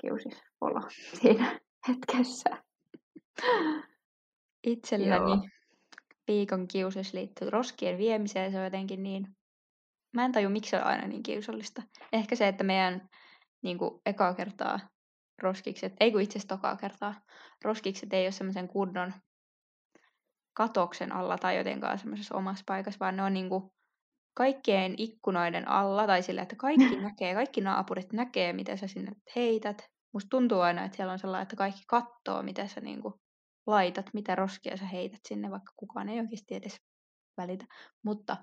kiusis 0.00 0.42
olo 0.60 0.80
siinä 1.20 1.60
hetkessä. 1.88 2.50
Itselläni 4.66 5.30
Joo. 5.30 5.57
Viikon 6.28 6.68
kiusaus 6.68 7.14
liittyy 7.14 7.50
roskien 7.50 7.98
viemiseen. 7.98 8.52
Se 8.52 8.58
on 8.58 8.64
jotenkin 8.64 9.02
niin... 9.02 9.26
Mä 10.14 10.24
en 10.24 10.32
taju, 10.32 10.48
miksi 10.48 10.70
se 10.70 10.76
on 10.76 10.84
aina 10.84 11.06
niin 11.06 11.22
kiusallista. 11.22 11.82
Ehkä 12.12 12.36
se, 12.36 12.48
että 12.48 12.64
meidän 12.64 13.08
niin 13.62 13.78
kuin, 13.78 14.00
ekaa 14.06 14.34
kertaa 14.34 14.80
roskikset, 15.42 15.92
ei 16.00 16.12
kun 16.12 16.20
itse 16.20 16.38
asiassa 16.38 16.56
tokaa 16.56 16.76
kertaa, 16.76 17.14
roskikset 17.64 18.12
ei 18.12 18.24
ole 18.24 18.32
semmoisen 18.32 18.68
kunnon 18.68 19.12
katoksen 20.56 21.12
alla 21.12 21.38
tai 21.38 21.56
jotenkaan 21.56 21.98
semmoisessa 21.98 22.34
omassa 22.34 22.64
paikassa, 22.66 23.00
vaan 23.00 23.16
ne 23.16 23.22
on 23.22 23.34
niin 23.34 23.48
kuin 23.48 23.70
kaikkien 24.34 24.94
ikkunoiden 24.96 25.68
alla 25.68 26.06
tai 26.06 26.22
sillä, 26.22 26.42
että 26.42 26.56
kaikki 26.56 26.96
näkee, 27.06 27.34
kaikki 27.34 27.60
naapurit 27.60 28.12
näkee, 28.12 28.52
mitä 28.52 28.76
sä 28.76 28.86
sinne 28.86 29.12
heität. 29.36 29.88
Musta 30.14 30.28
tuntuu 30.30 30.60
aina, 30.60 30.84
että 30.84 30.96
siellä 30.96 31.12
on 31.12 31.18
sellainen, 31.18 31.42
että 31.42 31.56
kaikki 31.56 31.82
kattoo, 31.86 32.42
mitä 32.42 32.66
sä 32.66 32.80
niin 32.80 33.02
kuin 33.02 33.14
laitat, 33.68 34.06
mitä 34.14 34.34
roskia 34.34 34.76
sä 34.76 34.84
heität 34.84 35.20
sinne, 35.28 35.50
vaikka 35.50 35.72
kukaan 35.76 36.08
ei 36.08 36.20
oikeasti 36.20 36.54
edes 36.54 36.80
välitä. 37.36 37.64
Mutta 38.02 38.36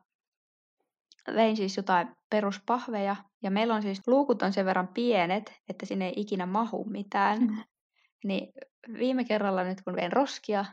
vein 1.36 1.58
siis 1.58 1.78
jotain 1.78 2.08
peruspahveja, 2.30 3.16
ja 3.44 3.52
meillä 3.52 3.76
on 3.76 3.82
siis, 3.82 4.08
luukut 4.08 4.42
on 4.42 4.54
sen 4.54 4.66
verran 4.66 4.88
pienet, 4.88 5.54
että 5.70 5.86
sinne 5.86 6.06
ei 6.06 6.14
ikinä 6.18 6.46
mahu 6.46 6.86
mitään. 6.90 7.40
Mm. 7.40 7.64
Niin 8.24 8.54
viime 8.94 9.26
kerralla 9.26 9.64
nyt, 9.64 9.82
kun 9.82 9.96
vein 9.96 10.12
roskia, 10.12 10.66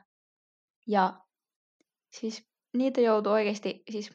ja 0.86 1.20
siis 2.10 2.48
niitä 2.76 3.00
joutuu 3.00 3.32
oikeasti 3.32 3.82
siis 3.90 4.12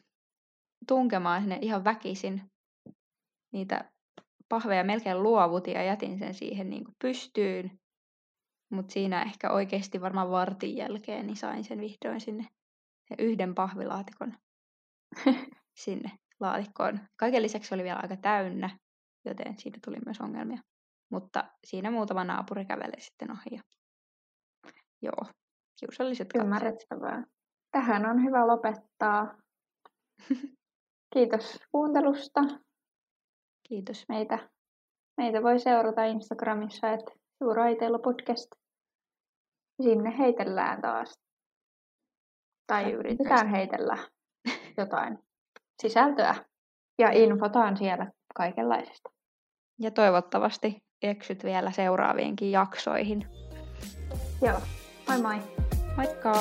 tunkemaan 0.88 1.42
sinne 1.42 1.58
ihan 1.62 1.84
väkisin. 1.84 2.50
Niitä 3.52 3.90
pahveja 4.48 4.84
melkein 4.84 5.22
luovutin 5.22 5.74
ja 5.74 5.82
jätin 5.82 6.18
sen 6.18 6.34
siihen 6.34 6.70
niin 6.70 6.84
kuin 6.84 6.96
pystyyn. 7.02 7.80
Mutta 8.70 8.92
siinä 8.92 9.22
ehkä 9.22 9.50
oikeasti 9.50 10.00
varmaan 10.00 10.30
vartin 10.30 10.76
jälkeen 10.76 11.26
niin 11.26 11.36
sain 11.36 11.64
sen 11.64 11.80
vihdoin 11.80 12.20
sinne 12.20 12.46
yhden 13.18 13.54
pahvilaatikon 13.54 14.34
sinne 15.84 16.10
laatikkoon. 16.40 17.00
Kaiken 17.16 17.42
lisäksi 17.42 17.68
se 17.68 17.74
oli 17.74 17.84
vielä 17.84 18.00
aika 18.02 18.16
täynnä, 18.16 18.78
joten 19.24 19.58
siitä 19.58 19.78
tuli 19.84 19.96
myös 20.06 20.20
ongelmia. 20.20 20.58
Mutta 21.10 21.44
siinä 21.66 21.90
muutama 21.90 22.24
naapuri 22.24 22.64
kävelee 22.64 23.00
sitten 23.00 23.30
ohi. 23.30 23.50
Ja... 23.50 23.62
Joo, 25.02 25.32
kiusalliset. 25.80 26.28
Ymmärrettävää. 26.34 27.24
Tähän 27.70 28.06
on 28.06 28.24
hyvä 28.24 28.46
lopettaa. 28.46 29.36
Kiitos 31.14 31.58
kuuntelusta. 31.72 32.40
Kiitos. 33.68 34.04
Meitä, 34.08 34.50
meitä 35.16 35.42
voi 35.42 35.58
seurata 35.58 36.04
Instagramissa, 36.04 36.90
että 36.90 37.12
Suuraiteilla 37.38 37.98
podcast. 37.98 38.50
Sinne 39.82 40.18
heitellään 40.18 40.82
taas. 40.82 41.18
Tai 42.66 42.82
Tai 42.82 42.92
yritetään 42.92 43.48
heitellä 43.48 43.98
jotain 44.76 45.18
sisältöä. 45.82 46.34
Ja 46.98 47.10
infotaan 47.12 47.76
siellä 47.76 48.10
kaikenlaisesta. 48.34 49.10
Ja 49.80 49.90
toivottavasti 49.90 50.82
eksyt 51.02 51.44
vielä 51.44 51.70
seuraaviinkin 51.70 52.52
jaksoihin. 52.52 53.26
Joo, 54.42 54.60
moi 55.08 55.22
moi! 55.22 55.38
Moikka! 55.96 56.32